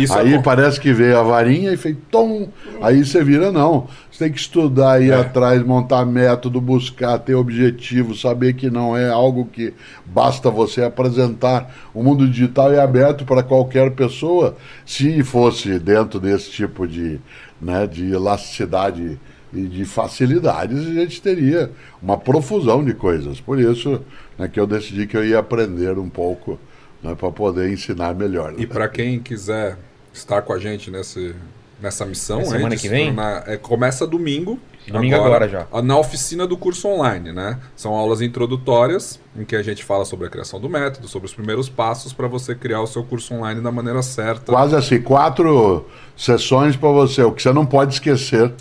[0.00, 2.48] isso aí é parece que veio a varinha e fez tom.
[2.80, 3.86] Aí você vira, não.
[4.10, 5.16] Você tem que estudar, ir É.
[5.16, 9.74] atrás, montar método, buscar, ter objetivo, saber que não é algo que
[10.06, 11.70] basta você apresentar.
[11.92, 14.56] O mundo digital é aberto para qualquer pessoa.
[14.86, 17.20] Se fosse dentro desse tipo de,
[17.60, 19.18] né, de elasticidade
[19.54, 21.70] e de facilidades, a gente teria
[22.02, 23.40] uma profusão de coisas.
[23.40, 24.00] Por isso
[24.38, 26.58] né, que eu decidi que eu ia aprender um pouco
[27.02, 28.54] né, para poder ensinar melhor.
[28.58, 29.76] E para quem quiser
[30.12, 31.34] estar com a gente nesse
[31.80, 32.40] nessa missão.
[32.40, 33.06] É semana que vem?
[33.06, 34.58] tornar- é, começa domingo.
[34.86, 35.66] Domingo agora já.
[35.82, 37.58] Na oficina do curso online, né?
[37.74, 41.34] São aulas introdutórias em que a gente fala sobre a criação do método, sobre os
[41.34, 44.52] primeiros passos para você criar o seu curso online da maneira certa.
[44.52, 47.22] Quase assim, quatro sessões para você.
[47.22, 48.52] O que você não pode esquecer,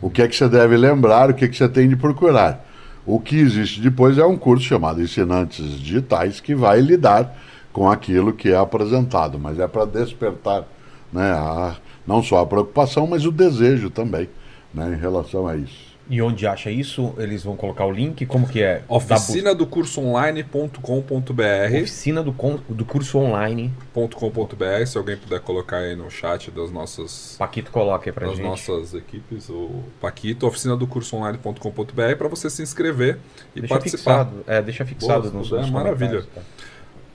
[0.00, 2.64] o que é que você deve lembrar, o que é que você tem de procurar.
[3.04, 7.36] O que existe depois é um curso chamado Ensinantes Digitais que vai lidar
[7.72, 10.64] com aquilo que é apresentado, mas é para despertar
[11.12, 14.28] né, a- não só a preocupação, mas o desejo também
[14.74, 15.85] né, em relação a isso.
[16.08, 17.12] E onde acha isso?
[17.18, 18.24] Eles vão colocar o link?
[18.26, 18.82] Como que é?
[18.88, 23.72] Oficina do curso online.com.br Oficina do, con- do curso online.
[23.92, 28.36] .com.br, se alguém puder colocar aí no chat das nossas Paquito coloca aí pra das
[28.36, 28.46] gente.
[28.46, 33.18] nossas equipes, o Paquito, oficina do curso online.com.br para você se inscrever
[33.54, 34.24] e Deixa participar.
[34.26, 34.44] fixado.
[34.46, 36.22] É, deixa fixado Boa, nos, é maravilha.
[36.34, 36.40] tá?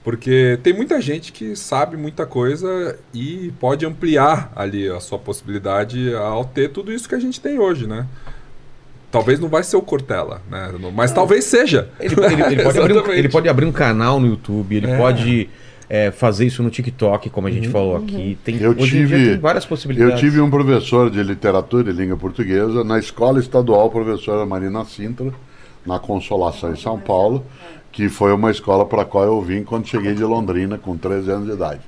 [0.04, 6.12] Porque tem muita gente que sabe muita coisa e pode ampliar ali a sua possibilidade
[6.14, 8.06] ao ter tudo isso que a gente tem hoje, né?
[9.12, 10.72] Talvez não vai ser o Cortella, né?
[10.94, 11.90] Mas talvez seja.
[12.00, 14.96] Ele, ele- ele pode abrir um, ele pode abrir um canal no YouTube, ele É.
[14.96, 15.48] pode
[15.90, 18.38] é, fazer isso no TikTok, como a gente falou aqui.
[18.42, 20.18] Tem, Eu hoje em dia tive- tem várias Eu possibilidades.
[20.18, 25.30] tive um professor de literatura e língua portuguesa na escola estadual, professora Marina Sintra,
[25.84, 27.44] na Consolação em São Paulo,
[27.92, 31.30] que foi uma escola para a qual eu vim quando cheguei de Londrina com 13
[31.30, 31.80] anos de idade.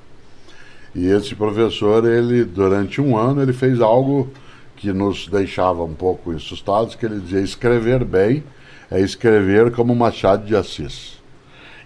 [0.94, 4.28] E esse professor, ele durante um ano, ele fez algo
[4.84, 8.44] que nos deixava um pouco assustados, que ele dizia escrever bem
[8.90, 11.14] é escrever como Machado de Assis.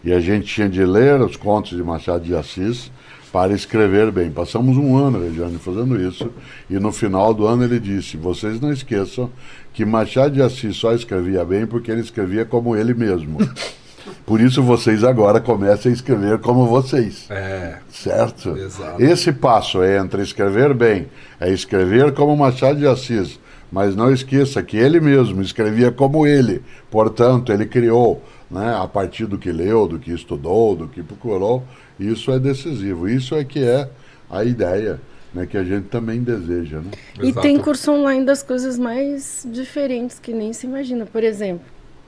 [0.03, 2.91] E a gente tinha de ler os contos de Machado de Assis
[3.33, 4.33] para escrever bem.
[4.33, 6.29] Passamos um ano, Regiane, fazendo isso,
[6.69, 9.31] e no final do ano ele disse: vocês não esqueçam
[9.73, 13.39] que Machado de Assis só escrevia bem porque ele escrevia como ele mesmo.
[14.27, 17.27] Por isso vocês agora comecem a escrever como vocês.
[17.31, 18.57] É, Certo?
[18.57, 19.03] Exato.
[19.03, 21.09] Esse passo é entre escrever bem,
[21.41, 23.39] é escrever como Machado de Assis,
[23.71, 29.27] mas não esqueça que ele mesmo escrevia como ele, portanto, ele criou, né, a partir
[29.27, 31.65] do que leu, do que estudou, do que procurou,
[31.99, 33.09] isso é decisivo.
[33.09, 33.89] Isso é que é
[34.31, 35.01] a ideia
[35.35, 36.79] né, que a gente também deseja.
[36.79, 36.91] Né?
[37.21, 37.41] E Exato.
[37.41, 41.07] tem curso online das coisas mais diferentes que nem se imagina.
[41.07, 41.67] Por exemplo,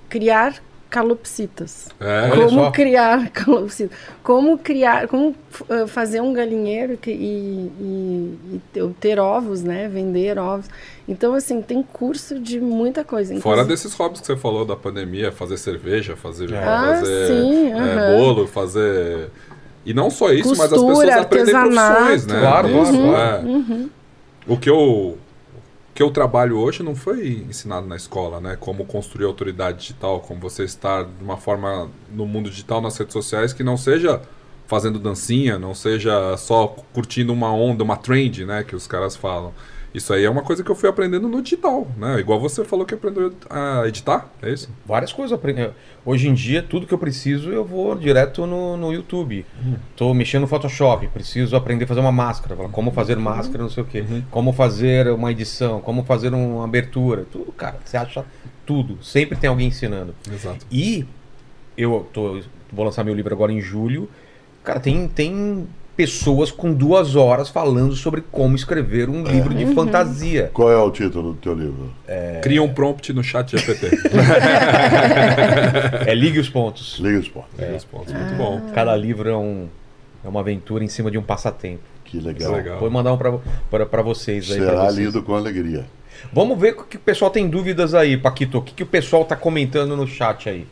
[0.08, 0.54] criar
[0.90, 1.88] calopsitas.
[2.00, 3.96] é, como criar calopsitas.
[4.22, 5.34] Como criar, como
[5.68, 9.88] uh, fazer um galinheiro que- e, e- e ter- ter ovos, né?
[9.88, 10.66] Vender ovos.
[11.08, 13.32] Então, assim, tem curso de muita coisa.
[13.40, 17.70] Fora Inclusive- desses hobbies que você falou da pandemia, fazer cerveja, fazer, Ah, fazer sim,
[17.70, 18.16] é, aham.
[18.18, 19.30] bolo, fazer.
[19.86, 21.94] E não só isso, mas as Costura, pessoas aprendem artesanato.
[21.96, 22.40] profissões, né?
[22.40, 23.48] Claro, claro, Isso, claro.
[23.48, 24.52] é.
[24.52, 25.18] O que eu o
[26.00, 28.56] que eu trabalho hoje não foi ensinado na escola, né?
[28.58, 33.12] Como construir autoridade digital, como você estar de uma forma no mundo digital, nas redes
[33.12, 34.22] sociais, que não seja
[34.66, 38.64] fazendo dancinha, não seja só curtindo uma onda, uma trend, né?
[38.64, 39.52] Que os caras falam.
[39.92, 42.20] Isso aí é uma coisa que eu fui aprendendo no digital, né?
[42.20, 44.68] Igual você falou que aprendeu a editar, é isso?
[44.86, 45.32] Várias coisas.
[45.32, 45.68] aprendi.
[46.04, 49.44] Hoje em dia, tudo que eu preciso, eu vou direto no, no YouTube.
[49.96, 52.54] Tô mexendo no Photoshop, preciso aprender a fazer uma máscara.
[52.68, 54.04] Como fazer máscara, não sei o quê.
[54.30, 57.26] Como fazer uma edição, como fazer uma abertura.
[57.30, 57.78] Tudo, cara.
[57.84, 58.24] Você acha
[58.64, 59.02] tudo.
[59.02, 60.14] Sempre tem alguém ensinando.
[60.32, 60.64] Exato.
[60.70, 61.04] E
[61.76, 62.40] eu tô,
[62.72, 64.08] vou lançar meu livro agora em julho.
[64.62, 65.66] Cara, tem, tem
[66.00, 70.50] pessoas com duas horas falando sobre como escrever um livro de fantasia.
[70.50, 71.92] Qual é o título do teu livro?
[72.40, 73.90] Cria um prompt no chat GPT.
[76.06, 76.98] É Ligue os Pontos.
[76.98, 77.50] Liga os pontos.
[77.54, 78.62] Cria os pontos, muito bom.
[78.74, 79.68] Cada livro é, um,
[80.24, 81.82] é uma aventura em cima de um passatempo.
[82.04, 82.52] Que legal.
[82.52, 82.80] Legal.
[82.80, 84.58] Vou mandar um pra vocês aí.
[84.58, 84.96] Será vocês.
[84.96, 85.84] lido com alegria.
[86.32, 88.58] Vamos ver o que o pessoal tem dúvidas aí, Paquito.
[88.58, 90.66] O que, que o pessoal tá comentando no chat aí?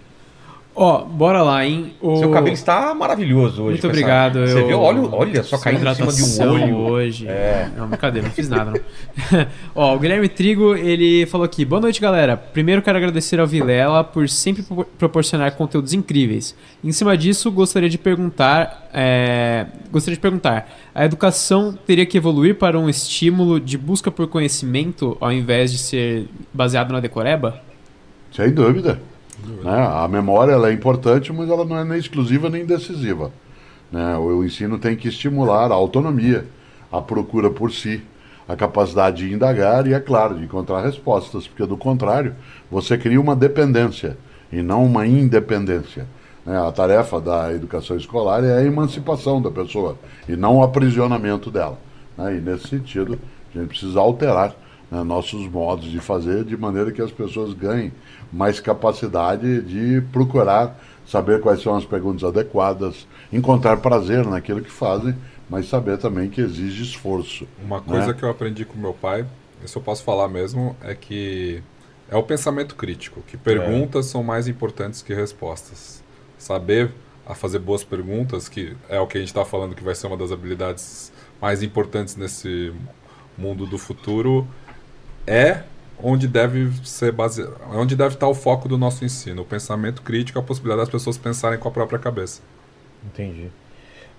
[0.81, 1.93] Ó, bora lá, hein?
[2.01, 2.19] O...
[2.19, 3.71] Seu cabelo está maravilhoso hoje.
[3.73, 4.47] Muito com essa- obrigado.
[4.47, 4.81] Você eu- viu?
[4.81, 6.77] Olha, olha só Sua caindo em cima de um olho.
[6.77, 7.27] hoje.
[7.27, 7.69] É.
[7.77, 9.47] Não, brincadeira, não fiz nada, não.
[9.75, 12.37] Ó, o Guilherme Trigo, ele falou aqui: Boa noite, galera.
[12.37, 16.55] Primeiro quero agradecer ao Vilela por sempre pro- proporcionar conteúdos incríveis.
[16.85, 18.89] Em cima disso, gostaria de perguntar.
[18.95, 24.29] é, Gostaria de perguntar: a educação teria que evoluir para um estímulo de busca por
[24.29, 27.61] conhecimento ao invés de ser baseado na decoreba?
[28.31, 29.01] Sem dúvida.
[29.53, 29.89] Né?
[29.91, 33.33] A memória ela é importante, mas ela não é nem exclusiva nem decisiva.
[33.91, 34.17] Né?
[34.17, 36.47] O, ensino tem que estimular a autonomia,
[36.91, 38.03] a procura por si,
[38.47, 42.35] a capacidade de indagar e, é claro, de encontrar respostas, porque do contrário,
[42.71, 44.17] você cria uma dependência
[44.51, 46.07] e não uma independência.
[46.45, 46.59] né?
[46.59, 49.99] A tarefa da educação escolar é a emancipação da pessoa
[50.29, 51.79] e não o aprisionamento dela.
[52.17, 52.37] né?
[52.37, 53.19] E nesse sentido,
[53.55, 54.55] a gente precisa alterar
[54.91, 57.93] né, nossos modos de fazer de maneira que as pessoas ganhem
[58.33, 65.17] mais capacidade de procurar saber quais são as perguntas adequadas, encontrar prazer naquilo que fazem,
[65.49, 67.49] mas saber também que exige esforço.
[67.65, 68.13] Uma coisa né?
[68.13, 69.25] que eu aprendi com meu pai,
[69.65, 71.63] isso eu posso falar mesmo, é que
[72.11, 76.03] é o pensamento crítico, que perguntas são mais importantes que respostas.
[76.37, 76.93] Saber
[77.27, 80.07] a fazer boas perguntas, que é o que a gente está falando que vai ser
[80.07, 82.73] uma das habilidades mais importantes nesse
[83.37, 84.47] mundo do futuro,
[85.27, 85.63] é
[86.03, 90.39] onde deve ser baseado, onde deve estar o foco do nosso ensino, o pensamento crítico,
[90.39, 92.41] a possibilidade das pessoas pensarem com a própria cabeça.
[93.07, 93.49] Entendi.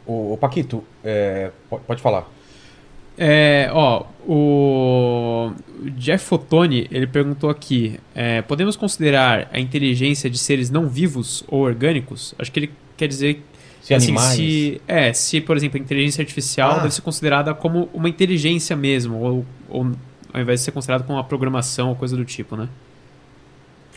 [0.06, 2.28] O, o Paquito, é, po- pode falar.
[3.18, 5.52] É, ó, o
[5.98, 11.62] Jeff Fotoni, ele perguntou aqui, é, podemos considerar a inteligência de seres não vivos ou
[11.62, 12.34] orgânicos?
[12.40, 13.44] Acho que ele quer dizer...
[13.82, 14.36] Se assim, animais.
[14.36, 16.80] se, é, se, por exemplo, a inteligência artificial Ah.
[16.80, 19.92] deve ser considerada como uma inteligência mesmo, ou, ou
[20.34, 22.68] ao invés de ser considerada como uma programação ou coisa do tipo, né?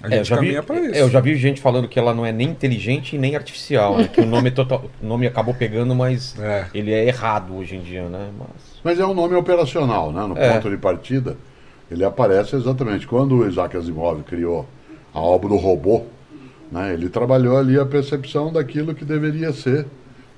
[0.03, 0.73] A É, gente eu já vi, isso.
[0.73, 3.99] é, eu já vi gente falando que ela não é nem inteligente e nem artificial,
[3.99, 4.09] né?
[4.09, 6.67] que o nome, é total, o nome acabou pegando, mas É.
[6.75, 8.31] ele é errado hoje em dia, né?
[8.39, 8.49] Mas...
[8.83, 10.27] Mas é um nome operacional, né?
[10.27, 10.55] No É.
[10.55, 11.37] ponto de partida,
[11.91, 13.07] ele aparece exatamente.
[13.07, 14.67] Quando o Isaac Asimov criou
[15.15, 16.03] a obra do robô,
[16.73, 19.87] né, ele trabalhou ali a percepção daquilo que deveria ser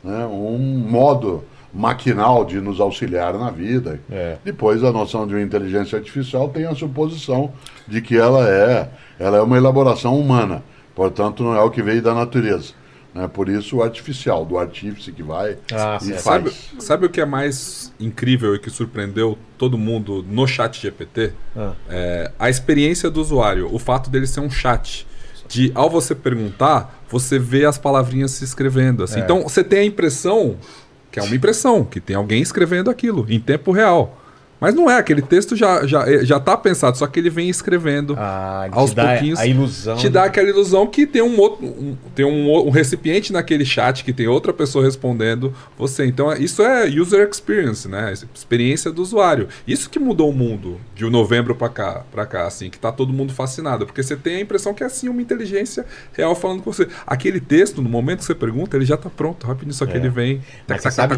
[0.02, 1.44] né, um modo
[1.74, 4.00] maquinal de nos auxiliar na vida.
[4.10, 4.36] É.
[4.44, 7.52] Depois a noção de uma inteligência artificial tem a suposição
[7.86, 8.88] de que ela é,
[9.18, 10.62] ela é uma elaboração humana,
[10.94, 12.72] portanto não é o que veio da natureza.
[13.14, 13.28] Né?
[13.28, 16.20] Por isso o artificial, do artífice que vai Ah, e certo.
[16.20, 16.84] Sabe, faz.
[16.84, 21.32] sabe o que é mais incrível e que surpreendeu todo mundo no chat GPT?
[21.56, 21.72] Ah.
[21.88, 25.06] É, a experiência do usuário, o fato dele ser um chat.
[25.46, 29.04] De ao você perguntar, você vê as palavrinhas se escrevendo.
[29.04, 29.20] Assim.
[29.20, 29.22] É.
[29.22, 30.56] Então você tem a impressão
[31.14, 34.20] que é uma impressão, que tem alguém escrevendo aquilo em tempo real.
[34.60, 38.14] Mas não é, aquele texto já, já, já tá pensado, só que ele vem escrevendo
[38.18, 39.38] Ah, aos pouquinhos.
[39.38, 39.96] a ilusão.
[39.96, 44.02] Te dá aquela ilusão que tem um outro, um- tem um, um recipiente naquele chat
[44.04, 46.06] que tem outra pessoa respondendo você.
[46.06, 48.14] Então é- isso é user experience, né?
[48.34, 49.48] Experiência do usuário.
[49.66, 53.12] Isso que mudou o mundo de novembro pra cá, para cá, assim, que tá todo
[53.12, 56.72] mundo fascinado, porque você tem a impressão que é assim uma inteligência real falando com
[56.72, 56.88] você.
[57.06, 59.96] Aquele texto, no momento que você pergunta, ele já tá pronto, rapidinho, só que É.
[59.96, 60.40] ele vem.
[60.66, 61.14] Mas você sabe-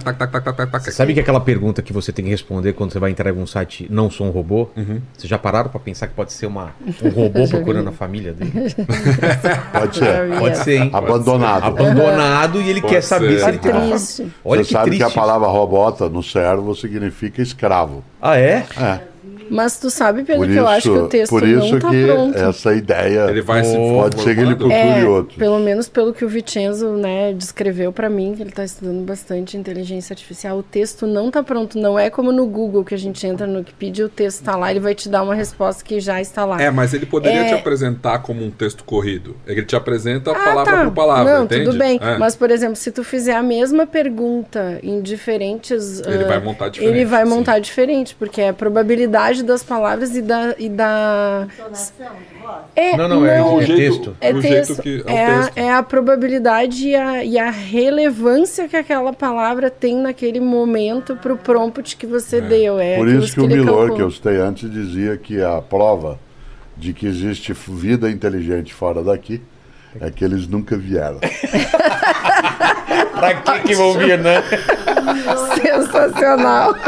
[0.83, 3.33] Você sabe que aquela pergunta que você tem que responder quando você vai entrar em
[3.43, 4.69] um site, não sou um robô?
[4.77, 5.01] Uhum.
[5.17, 6.71] Vocês já pararam pra pensar que pode ser uma,
[7.03, 8.53] um robô procurando a família dele?
[9.73, 10.39] Pode ser.
[10.39, 10.91] Pode ser, hein?
[10.93, 11.65] Abandonado.
[11.67, 13.45] Abandonado e ele Pode quer saber ser.
[13.45, 14.33] se ele tem uma família.
[14.45, 15.05] Olha Você que sabe triste.
[15.05, 18.03] que a palavra robota no servo significa escravo.
[18.21, 18.65] Ah, é?
[18.79, 19.01] É.
[19.51, 21.79] Mas tu sabe, Pedro, Por que eu acho que o isso, texto por isso não
[21.79, 22.39] tá que pronto.
[22.39, 25.39] essa ideia Ele vai se pode ser que ele procure É, outro.
[25.39, 29.57] pelo menos pelo que o Vicenzo, né, descreveu pra mim, que ele tá estudando bastante
[29.57, 33.27] inteligência artificial, o texto não tá pronto, não é como no Google que a gente
[33.27, 36.21] entra no Wikipedia, o texto tá lá, ele vai te dar uma resposta que já
[36.21, 36.61] está lá.
[36.61, 37.49] É, mas ele poderia É.
[37.49, 39.37] te apresentar como um texto corrido.
[39.47, 40.85] Ele te apresenta Ah, palavra tá.
[40.85, 41.65] por palavra, Não, entende?
[41.67, 41.99] tudo bem.
[42.03, 42.19] É.
[42.19, 46.01] Mas, por exemplo, se tu fizer a mesma pergunta em diferentes.
[46.07, 47.31] Ele ah, vai montar diferente, Ele vai sim.
[47.31, 50.55] montar diferente, porque é a probabilidade das palavras e da.
[50.59, 51.47] E da...
[51.53, 52.57] Entonação de voz?
[52.75, 54.17] É, Não, não, é O É texto.
[54.21, 54.83] É o texto.
[54.83, 55.59] jeito que é, é, o a, texto.
[55.59, 61.37] é a probabilidade e a, e a relevância que aquela palavra tem naquele momento pro
[61.37, 62.79] prompt que você deu.
[62.79, 63.97] É Por isso que o ele Milor, calculou.
[63.97, 66.19] que eu citei antes, dizia que a prova
[66.77, 69.41] de que existe vida inteligente fora daqui
[69.99, 71.19] é que eles nunca vieram.
[73.15, 74.43] Pra que que vão vir, né?
[75.63, 76.75] Sensacional.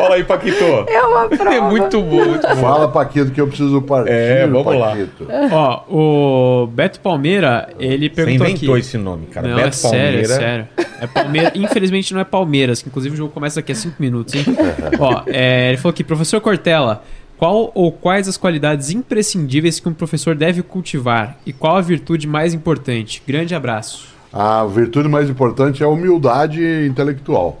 [0.00, 0.64] Fala aí, Paquito.
[0.88, 1.54] É uma prova.
[1.54, 2.56] É muito bom, muito bom.
[2.56, 4.88] Fala, Paquito, que eu preciso partir, É, vamos lá.
[4.90, 5.26] Paquito.
[5.52, 8.80] Ó, o Beto Palmeira, ele Você perguntou inventou aqui.
[8.80, 9.48] esse nome, cara.
[9.48, 10.34] Não, Beto é sério, é Palmeira.
[10.34, 10.68] sério.
[11.00, 14.34] É Palmeira, infelizmente não é Palmeiras, que inclusive o jogo começa daqui a 5 minutos,
[14.34, 14.44] hein?
[14.98, 17.02] Ó, é, ele falou aqui, professor Cortella,
[17.36, 22.26] qual ou quais as qualidades imprescindíveis que um professor deve cultivar e qual a virtude
[22.26, 23.22] mais importante?
[23.26, 24.08] Grande abraço.
[24.32, 27.60] A virtude mais importante é a humildade intelectual.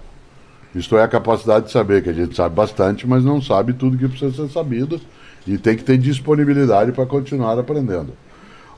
[0.74, 3.98] Isto é a capacidade de saber que a gente sabe bastante, mas não sabe tudo
[3.98, 5.00] que precisa ser sabido
[5.46, 8.12] e tem que ter disponibilidade para continuar aprendendo.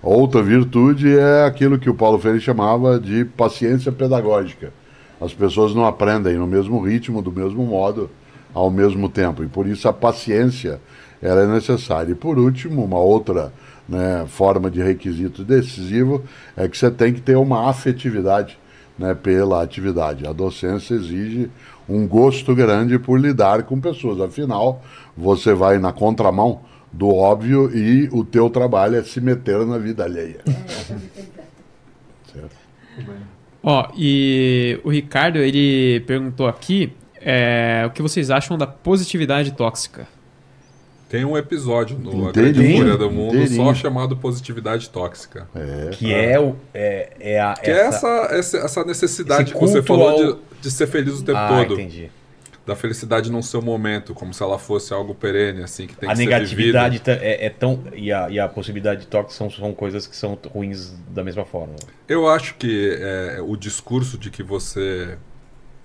[0.03, 4.73] Outra virtude é aquilo que o Paulo Freire chamava de paciência pedagógica.
[5.21, 8.11] As pessoas não aprendem no mesmo ritmo, do mesmo modo,
[8.53, 10.81] ao mesmo tempo, e por isso a paciência
[11.21, 12.11] ela é necessária.
[12.11, 13.53] E por último, uma outra
[13.89, 16.25] né, forma de requisito decisivo
[16.57, 18.59] é que você tem que ter uma afetividade
[18.99, 20.27] né, pela atividade.
[20.27, 21.51] A docência exige
[21.89, 24.21] um gosto grande por lidar com pessoas.
[24.21, 24.83] Afinal,
[25.17, 26.61] você vai na contramão
[26.93, 30.41] do óbvio e o teu trabalho é se meter na vida alheia.
[32.33, 32.57] Certo?
[33.63, 40.07] Ó, e o Ricardo, ele perguntou aqui é, o que vocês acham da positividade tóxica.
[41.13, 43.67] Tem um episódio no A Grande Fúria do Mundo inteirinho.
[43.67, 45.47] só chamado Positividade Tóxica.
[45.55, 45.91] É.
[45.91, 47.53] Que é, o, é, é a.
[47.53, 51.23] Que é essa, essa, essa necessidade que você falou ao- de, de ser feliz o
[51.23, 51.75] tempo ah, todo.
[51.75, 52.11] entendi.
[52.65, 56.09] Da felicidade não ser um momento, como se ela fosse algo perene, assim, que tem
[56.09, 57.05] a que ser negatividade vivido.
[57.19, 57.81] ta- é, é tão.
[57.95, 61.45] E a, e a possibilidade de toque são, são coisas que são ruins da mesma
[61.45, 61.75] forma.
[62.09, 65.19] Eu acho que é, o discurso de que você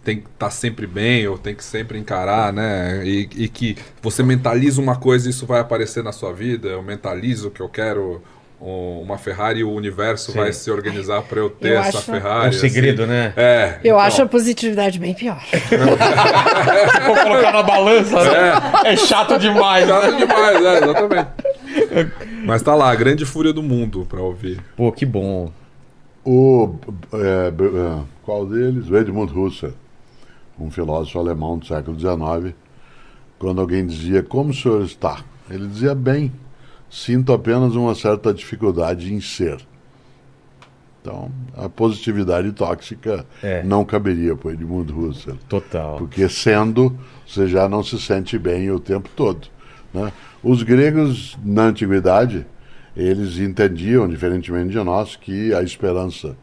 [0.08, 3.02] tem que estar sempre bem ou tem que sempre encarar, né?
[3.06, 6.70] E, e que você mentaliza uma coisa e isso vai aparecer na sua vida.
[6.70, 8.22] Eu mentalizo que eu quero
[8.62, 10.38] um- uma Ferrari e o universo Sim.
[10.38, 12.48] vai se organizar para eu ter Eu essa acho- É Ferrari.
[12.56, 13.12] um segredo, assim.
[13.12, 13.34] né?
[13.36, 13.80] É.
[13.84, 15.44] Eu então, acho a positividade bem pior.
[17.06, 18.54] Vou colocar na balança, né?
[18.86, 19.86] É chato demais.
[19.86, 19.94] né?
[19.94, 21.30] Chato demais, é, exatamente.
[22.46, 24.62] Mas tá lá, a grande fúria do mundo pra ouvir.
[24.78, 25.52] Pô, que bom.
[26.26, 26.76] O,
[27.14, 28.90] é, é, qual deles?
[28.90, 29.74] O Edmund Husserl,
[30.60, 32.56] um filósofo alemão do século XIX,
[33.40, 35.24] quando alguém dizia, como o senhor está?
[35.50, 36.32] Ele dizia, bem,
[36.90, 39.58] sinto apenas uma certa dificuldade em ser.
[41.02, 43.64] Então, a positividade tóxica É.
[43.64, 45.38] não caberia para o Edmund Husserl.
[45.48, 45.98] Total.
[45.98, 49.48] Porque sendo, você já não se sente bem o tempo todo.
[49.94, 50.12] Né?
[50.44, 52.46] Os gregos, na antiguidade,
[52.96, 56.36] eles entendiam, diferentemente de nós, que a esperança,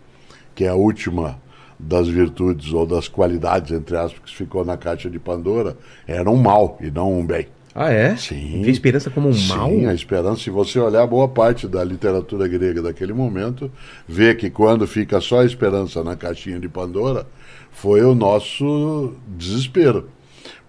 [0.55, 1.39] que é a última
[1.87, 6.37] das virtudes ou das qualidades, entre aspas, que ficou na caixa de Pandora, era um
[6.37, 7.47] mal e não um bem.
[7.75, 8.17] Ah, é?
[8.17, 8.63] Sim.
[8.63, 9.69] Vê a esperança como um mal?
[9.69, 13.71] Sim, a esperança, se você olhar boa parte da literatura grega daquele momento,
[14.07, 17.27] vê que quando fica só a esperança na caixinha de Pandora,
[17.73, 20.09] foi o nosso desespero.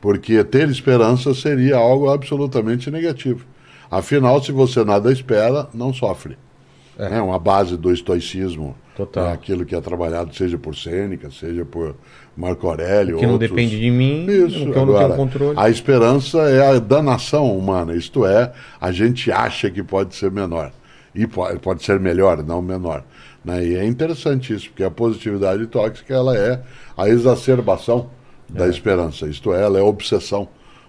[0.02, 3.46] Porque ter esperança seria algo absolutamente negativo.
[3.90, 6.38] Afinal, se você nada espera, não sofre.
[6.98, 8.76] É, uma base do estoicismo.
[8.96, 9.28] Total.
[9.28, 11.96] É aquilo que é trabalhado, seja por Sêneca, seja por
[12.36, 13.18] Marco Aurélio.
[13.18, 13.50] Que não outros.
[13.50, 15.60] depende de mim, Isso, que eu não agora, tenho controle.
[15.60, 20.72] a esperança é a danação humana, isto é, a gente acha que pode ser menor.
[21.14, 23.04] E pode, pode ser melhor, não menor.
[23.44, 23.66] Né?
[23.66, 26.62] E é interessante isso, porque a positividade tóxica ela é
[26.98, 28.10] a exacerbação
[28.50, 30.48] da esperança, isto é, ela é a obsessão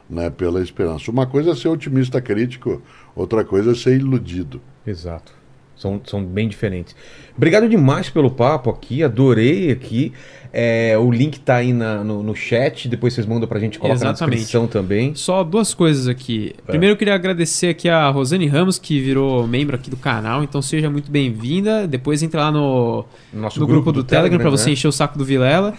[0.08, 1.10] né, pela esperança.
[1.10, 2.82] Uma coisa é ser otimista crítico,
[3.14, 4.60] outra coisa é ser iludido.
[4.86, 5.32] Exato.
[5.76, 6.96] São, são bem diferentes.
[7.36, 10.12] Obrigado demais pelo papo aqui, adorei aqui.
[10.58, 13.98] É, o link tá aí na- no, no chat, depois vocês mandam pra gente, coloca
[14.02, 14.36] na Exatamente.
[14.38, 15.14] descrição também.
[15.14, 16.54] Só duas coisas aqui.
[16.66, 16.70] É.
[16.70, 20.62] Primeiro eu queria agradecer aqui a Rosane Ramos, que virou membro aqui do canal, então
[20.62, 21.86] seja muito bem-vinda.
[21.86, 23.04] Depois entra lá no,
[23.34, 24.72] Nosso no grupo, do, Telegram, pra você né?
[24.72, 25.74] encher o saco do Vilela.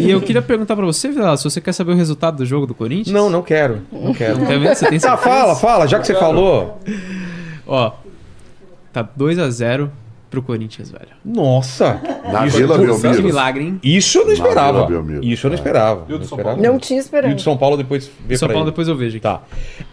[0.00, 2.66] E eu queria perguntar pra você, Vilela, se você quer saber o resultado do jogo
[2.66, 3.14] do Corinthians.
[3.14, 3.82] Não, não quero.
[3.92, 4.44] Não quero.
[4.44, 4.74] Quer ver?
[4.74, 5.16] Você tem Tá, certeza?
[5.16, 6.80] fala, fala, já que você falou.
[7.68, 7.92] Ó,
[8.92, 9.90] tá 2 a 0
[10.30, 11.08] pro Corinthians, velho.
[11.24, 12.00] Nossa!
[12.32, 13.22] Na Isso- Vila Que Belmiro.
[13.24, 13.80] milagre, hein?
[13.82, 14.86] Isso eu não Na Vila esperava.
[14.86, 15.24] Belmiro.
[15.24, 15.58] Isso eu não É.
[15.58, 16.00] esperava.
[16.00, 16.56] E o do Não São esperava.
[16.56, 16.72] Paulo?
[16.72, 17.34] Não tinha E o esperança.
[17.34, 18.72] de São Paulo depois vê São pra Paulo ele.
[18.72, 19.22] depois eu vejo aqui.
[19.22, 19.42] Tá.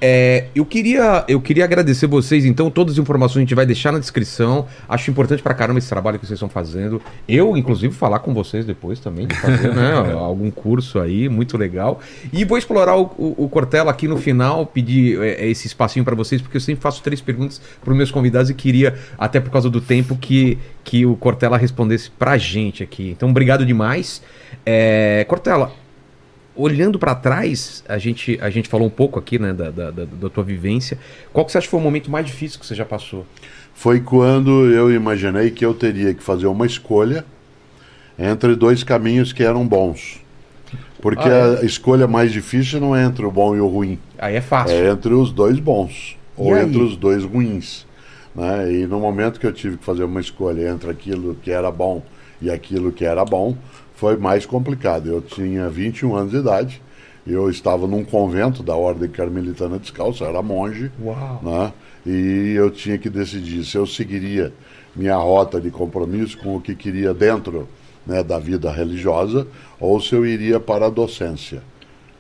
[0.02, 3.91] É, eu, queria, eu queria agradecer vocês, então, todas as informações a gente vai deixar
[3.91, 4.66] na descrição.
[4.90, 7.02] Acho importante pra caramba esse trabalho que vocês estão fazendo.
[7.28, 11.99] Eu, inclusive, falar com vocês depois também, de fazer né, algum curso aí, muito legal.
[12.34, 16.16] E vou explorar o, o, o Cortella aqui no final, pedir é, esse espacinho pra
[16.16, 19.70] vocês, porque eu sempre faço três perguntas pros meus convidados e queria, até por causa
[19.70, 23.10] do tempo, que, que o Cortella respondesse pra gente aqui.
[23.11, 24.22] Então, obrigado demais.
[24.65, 25.72] É, Cortella,
[26.56, 30.30] olhando pra trás, a gente, a gente falou um pouco aqui, né, da, da, da-
[30.30, 30.97] tua vivência.
[31.34, 33.26] Qual que você acha que foi o momento mais difícil que você já passou?
[33.77, 37.26] foi quando eu imaginei que eu teria que fazer uma escolha
[38.18, 40.22] entre dois caminhos que eram bons.
[41.02, 44.35] Porque Ah, a escolha mais difícil não é entre o bom e o ruim, Aí
[44.38, 44.73] é fácil.
[44.77, 47.85] é entre os dois bons ou entre os dois ruins.
[48.36, 48.74] Né?
[48.74, 52.03] E no momento que eu tive que fazer uma escolha entre aquilo que era bom
[52.41, 53.56] e aquilo que era bom,
[53.95, 55.07] foi mais complicado.
[55.07, 56.82] Eu tinha 21 anos de idade,
[57.26, 61.40] eu estava num convento da Ordem Carmelitana Descalça, era monge Uau.
[61.41, 61.74] né?
[62.06, 64.53] E eu tinha que decidir se eu seguiria
[64.95, 67.68] minha rota de compromisso com o que queria dentro
[68.06, 69.48] né, da vida religiosa
[69.80, 71.64] ou se eu iria para a docência.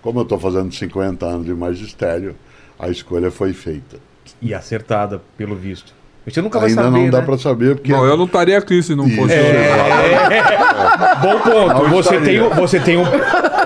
[0.01, 2.35] Como eu estou fazendo 50 anos de magistério,
[2.79, 3.97] a escolha foi feita.
[4.41, 5.93] E acertada, pelo visto.
[6.27, 7.25] Você nunca vai Ainda saber, não dá né?
[7.25, 9.35] para saber porque Não, eu não estaria aqui se não fosse.
[11.21, 11.83] Bom ponto.
[11.83, 12.43] Não Você tem, estaria.
[12.45, 13.03] um- você, tem um,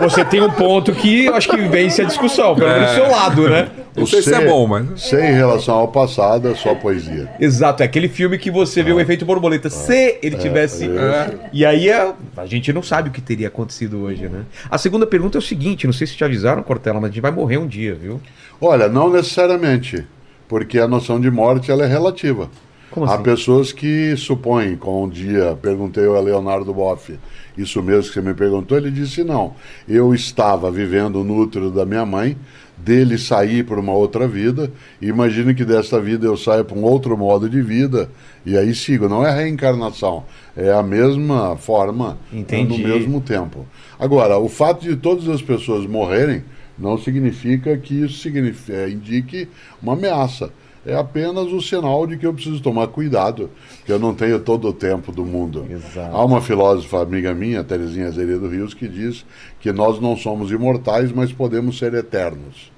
[0.02, 3.10] você tem um ponto que eu acho que vence a discussão, pelo menos do seu
[3.10, 3.69] lado, né?
[3.95, 5.02] Não sei se é bom, mas.
[5.02, 7.30] Ser em relação ao passado é só poesia.
[7.40, 9.69] Exato, é aquele filme que você vê o efeito borboleta.
[9.69, 10.86] Se ele tivesse.
[10.90, 11.30] é.
[11.52, 14.41] E aí é- a gente não sabe o que teria acontecido hoje, né?
[14.69, 17.22] A segunda pergunta é o seguinte: não sei se te avisaram, Cortella, mas a gente
[17.22, 18.22] vai morrer um dia, viu?
[18.61, 20.06] Olha, não necessariamente,
[20.49, 22.49] porque a noção de morte ela é relativa.
[22.89, 23.23] Como Há assim?
[23.23, 27.17] pessoas que supõem, como um dia perguntei ao Leonardo Boff,
[27.55, 29.53] isso mesmo que você me perguntou, ele disse não.
[29.88, 32.35] Eu estava vivendo no útero da minha mãe,
[32.76, 36.84] dele sair para uma outra vida, e imagine que desta vida eu saia para um
[36.84, 38.09] outro modo de vida,
[38.43, 39.07] e aí sigo.
[39.07, 40.23] Não é reencarnação,
[40.57, 42.81] é a mesma forma Entendi.
[42.81, 43.67] no mesmo tempo.
[43.99, 46.43] Agora, o fato de todas as pessoas morrerem
[46.80, 49.47] não significa que isso signifique, eh, indique
[49.81, 50.51] uma ameaça.
[50.85, 53.49] É apenas o sinal de que eu preciso tomar cuidado,
[53.85, 55.68] que eu não tenho todo o tempo do mundo.
[55.69, 56.15] Exato.
[56.15, 59.26] Há uma filósofa amiga minha, Terezinha Azeredo Rios, que diz
[59.60, 62.72] que nós não somos imortais, mas podemos ser eternos.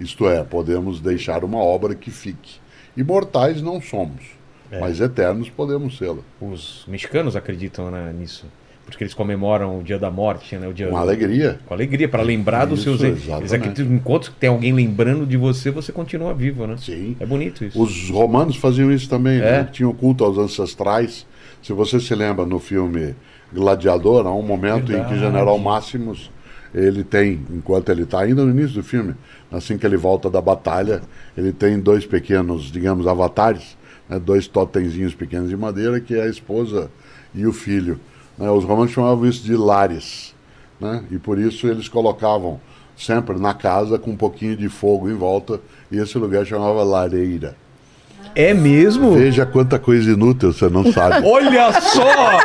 [0.00, 2.56] Isto é, podemos deixar uma obra que fique.
[2.96, 4.22] Imortais não somos,
[4.70, 4.80] É.
[4.80, 6.24] mas eternos podemos sê-lo.
[6.40, 8.46] Os mexicanos acreditam né, nisso.
[8.90, 10.66] Porque eles comemoram o dia da morte, né?
[10.66, 11.58] O dia Com alegria.
[11.66, 13.02] Com alegria, para lembrar dos Isso, seus.
[13.02, 13.54] Eles exatamente.
[13.54, 16.76] acreditam que enquanto tem alguém lembrando de você, você continua vivo, né?
[16.78, 17.14] Sim.
[17.20, 17.80] É bonito isso.
[17.80, 19.40] Os romanos faziam isso também, É?
[19.62, 19.68] né?
[19.70, 21.26] tinham culto aos ancestrais.
[21.62, 23.14] Se você se lembra no filme
[23.52, 25.14] Gladiador, há um momento em Verdade.
[25.14, 26.30] que General Máximos
[26.74, 29.14] ele tem, enquanto ele está ainda no início do filme,
[29.50, 31.00] assim que ele volta da batalha,
[31.36, 33.76] ele tem dois pequenos, digamos, avatares,
[34.08, 36.90] né, dois totemzinhos pequenos de madeira, que é a esposa
[37.34, 37.98] e o filho.
[38.38, 38.50] Né?
[38.50, 40.34] Os romanos chamavam isso de lares,
[40.80, 41.02] né?
[41.10, 42.60] e por isso eles colocavam
[42.96, 45.60] sempre na casa com um pouquinho de fogo em volta,
[45.90, 47.54] e esse lugar chamava lareira.
[48.34, 49.12] É mesmo?
[49.14, 51.26] Veja quanta coisa inútil você não sabe.
[51.26, 52.38] Olha só!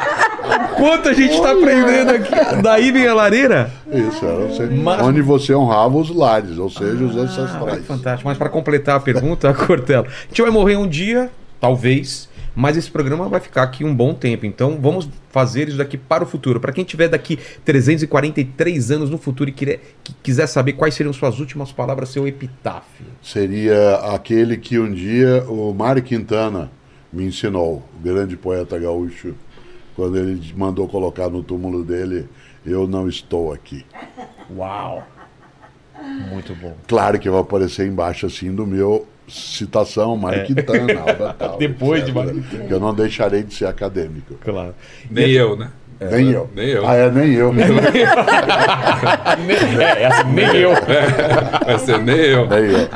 [0.76, 2.62] Quanto a gente tá aprendendo aqui.
[2.62, 3.72] Daí vem a lareira?
[3.92, 7.86] Isso, era você- Mas- onde você honrava os lares, ou seja, os Ah, ancestrais.
[7.86, 8.28] fantástico.
[8.28, 11.30] Mas para completar a pergunta, Cortella, a gente vai morrer um dia,
[11.60, 14.46] talvez, mas esse programa vai ficar aqui um bom tempo.
[14.46, 16.60] Então vamos fazer isso daqui para o futuro.
[16.60, 21.12] Para quem tiver daqui 343 anos no futuro e quiser, que quiser saber quais seriam
[21.12, 23.08] suas últimas palavras, seu epitáfio.
[23.22, 26.72] Seria aquele que um dia o Mário Quintana
[27.12, 29.34] me ensinou, o grande poeta gaúcho,
[29.96, 32.30] quando ele mandou colocar no túmulo dele,
[32.64, 33.84] eu não estou aqui.
[34.56, 35.04] Uau!
[36.30, 36.76] Muito bom.
[36.88, 41.00] Claro que vai aparecer embaixo assim do meu citação, Mário Quintana.
[41.00, 41.58] Alba Tal, É.
[41.58, 42.16] Depois de etc.
[42.16, 42.64] Mário Quintana.
[42.66, 44.36] Que eu não deixarei de ser acadêmico.
[44.44, 44.74] Claro.
[45.10, 45.70] Nem eu, né?
[46.12, 46.50] Nem eu.
[46.54, 46.88] nem eu.
[46.88, 47.54] Ah, é, nem eu.
[49.80, 50.72] É, essa nem eu.
[51.66, 52.48] Vai ser nem eu.
[52.48, 52.90] nem eu.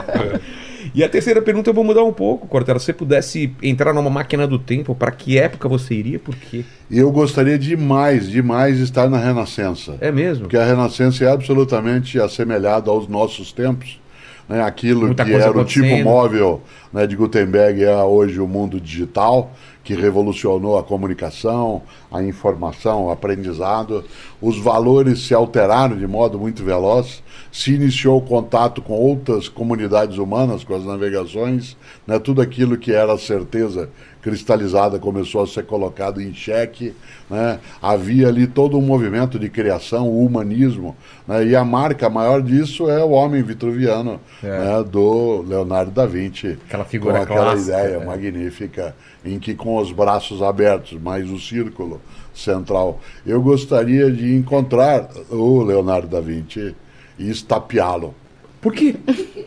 [0.94, 2.80] E a terceira pergunta eu vou mudar um pouco, Cortella.
[2.80, 6.18] Se você pudesse entrar numa máquina do tempo, para que época você iria?
[6.18, 6.64] Por quê?
[6.90, 9.96] E eu gostaria demais, demais de estar na Renascença.
[10.02, 10.46] É mesmo?
[10.46, 14.00] Porque a Renascença é absolutamente assemelhada aos nossos tempos.
[14.48, 14.62] Né?
[14.62, 16.62] Aquilo Muita que era o tipo móvel
[16.92, 19.52] né, de Gutenberg é hoje o mundo digital,
[19.84, 24.04] que revolucionou a comunicação, a informação, o aprendizado.
[24.42, 27.24] Os valores se alteraram de modo muito veloz.
[27.52, 31.78] Se iniciou o contato com outras comunidades humanas, com as navegações.
[32.06, 32.20] Né?
[32.20, 33.90] Tudo aquilo que era certeza
[34.22, 36.94] cristalizada começou a ser colocado em xeque.
[37.30, 37.60] Né?
[37.82, 40.96] Havia ali todo um movimento de criação, o humanismo.
[41.28, 41.48] Né?
[41.48, 44.48] E a marca maior disso é o homem vitruviano É.
[44.48, 44.84] né?
[44.84, 46.58] do Leonardo da Vinci.
[46.68, 48.06] Aquela figura com aquela clássica, ideia é.
[48.06, 48.96] magnífica
[49.26, 52.02] em que com os braços abertos, mais o círculo
[52.34, 53.00] central.
[53.26, 56.76] Eu gostaria de encontrar o Leonardo da Vinci
[57.18, 58.14] e estapeá-lo.
[58.62, 58.96] Por quê?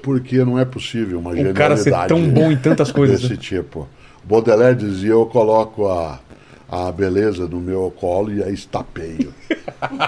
[0.02, 3.20] Porque não é possível uma O cara ser genialidade tão bom em tantas coisas.
[3.20, 3.88] desse tipo.
[4.30, 6.20] Baudelaire dizia, eu coloco a,
[6.68, 9.34] a beleza no meu colo e a estapeio.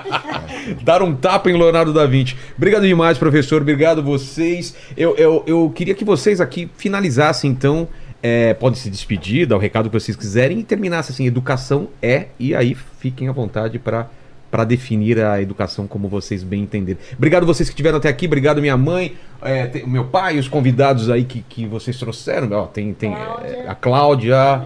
[0.84, 2.36] Dar um tapa em Leonardo da Vinci.
[2.56, 3.60] Obrigado demais, professor.
[3.60, 4.76] Obrigado vocês.
[4.96, 7.88] Eu, eu, eu queria que vocês aqui finalizassem, então.
[8.24, 12.54] É, se despedir, dar o recado que vocês quiserem e terminasse assim: educação é, e
[12.54, 14.08] aí fiquem à vontade para
[14.52, 17.00] para definir a educação como vocês bem entenderem.
[17.16, 21.08] Obrigado vocês que estiveram até aqui, obrigado minha mãe, é, tem- meu pai, os convidados
[21.08, 22.52] aí que, que vocês trouxeram.
[22.52, 24.62] Ó, tem tem é, a Cláudia,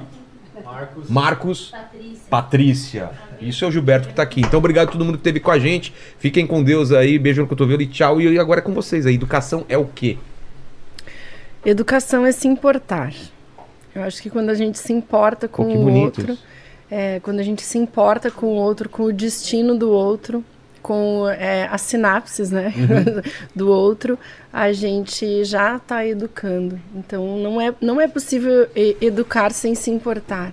[0.65, 1.09] Marcos.
[1.09, 1.73] Marcos,
[2.29, 3.11] Patrícia.
[3.41, 4.41] Isso é o Gilberto que tá aqui.
[4.41, 5.95] Então, obrigado a todo mundo que esteve com a gente.
[6.19, 7.17] Fiquem com Deus aí.
[7.19, 8.21] Beijo no cotovelo e tchau.
[8.21, 9.07] E agora é com vocês.
[9.07, 10.19] A educação é o quê?
[11.65, 13.13] Educação é se importar.
[13.95, 16.43] Eu acho que quando a gente se importa com Pô, o bonito outro, isso.
[16.91, 20.45] É, quando a gente se importa com o outro, com o destino do outro,
[20.83, 23.23] com é, as sinapses né, Uhum.
[23.55, 24.19] do outro,
[24.53, 26.79] a gente já está educando.
[26.95, 28.69] Então não é, não é possível
[29.01, 30.53] educar sem se importar.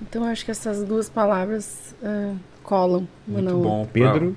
[0.00, 2.32] Então acho que essas duas palavras ah,
[2.62, 3.70] colam uma na Muito outra.
[3.70, 3.88] bom.
[3.92, 4.36] Pedro?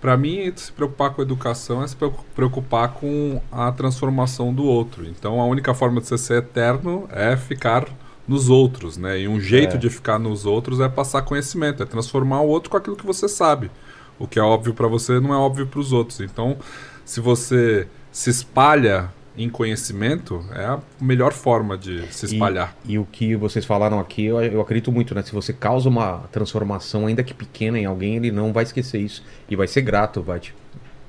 [0.00, 4.62] Para mim, se preocupar com a educação é se preocu- preocupar com a transformação do
[4.64, 5.04] outro.
[5.04, 7.84] Então, a única forma de você ser eterno é ficar
[8.28, 9.20] nos outros, né?
[9.20, 9.78] E um jeito É.
[9.78, 13.26] de ficar nos outros é passar conhecimento, é transformar o outro com aquilo que você
[13.28, 13.70] sabe.
[14.18, 16.20] O que é óbvio para você não é óbvio para os outros.
[16.20, 16.56] Então,
[17.04, 22.76] se você se espalha em conhecimento é a melhor forma de se espalhar.
[22.84, 25.22] E, e o que vocês falaram aqui, eu, eu acredito muito, né?
[25.22, 29.22] Se você causa uma transformação, ainda que pequena, em alguém, ele não vai esquecer isso.
[29.48, 30.52] E vai ser grato, vai te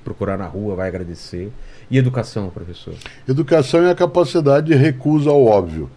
[0.04, 1.52] procurar na rua, vai agradecer.
[1.90, 2.94] E educação, professor?
[3.28, 5.90] Educação é a capacidade de recusa ao óbvio.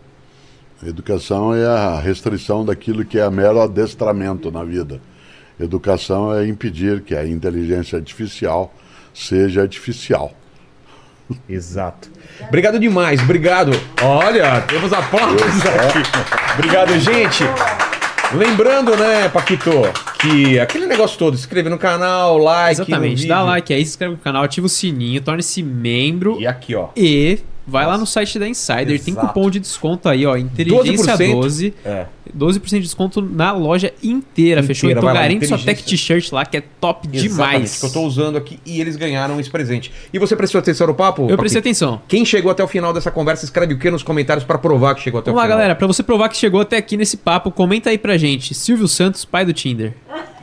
[0.84, 5.00] Educação é a restrição daquilo que é mero adestramento na vida.
[5.60, 8.74] Educação é impedir que a inteligência artificial
[9.14, 10.32] seja artificial.
[11.48, 12.10] Exato.
[12.48, 13.70] Obrigado demais, obrigado.
[14.02, 16.02] Olha, temos aplausos aqui.
[16.54, 17.44] Obrigado, gente.
[18.34, 19.70] Lembrando, né, Paquito,
[20.18, 22.78] que aquele negócio todo, se inscrever no canal, like.
[22.80, 23.28] no Exatamente, vídeo.
[23.28, 26.88] dá like aí, se inscreve no canal, ativa o sininho, torne-se membro E aqui, ó.
[26.96, 29.26] e vai lá no site da Insider, tem Exato.
[29.28, 31.32] cupom de desconto aí, ó, inteligência 12%.
[31.32, 32.06] 12, É.
[32.36, 34.88] 12% de desconto na loja inteira, fechou?
[34.88, 37.80] Inteira, Então vai lá, garante sua tech t-shirt lá que é top Exatamente, demais.
[37.80, 39.92] que eu tô usando aqui e eles ganharam esse presente.
[40.12, 41.26] E você prestou atenção no papo?
[41.28, 42.00] Eu prestei atenção.
[42.08, 45.02] Quem chegou até o final dessa conversa, escreve o que nos comentários pra provar que
[45.02, 45.58] chegou até Vamos o lá, final.
[45.58, 48.54] galera, pra você provar que chegou até aqui nesse papo, comenta aí pra gente.
[48.54, 49.92] Silvio Santos, pai do Tinder.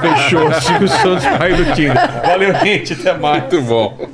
[0.00, 0.52] Fechou.
[0.60, 2.22] Silvio Santos, pai do Tinder.
[2.24, 2.92] Valeu, gente.
[2.94, 3.42] Até mais.
[3.42, 4.08] Muito bom.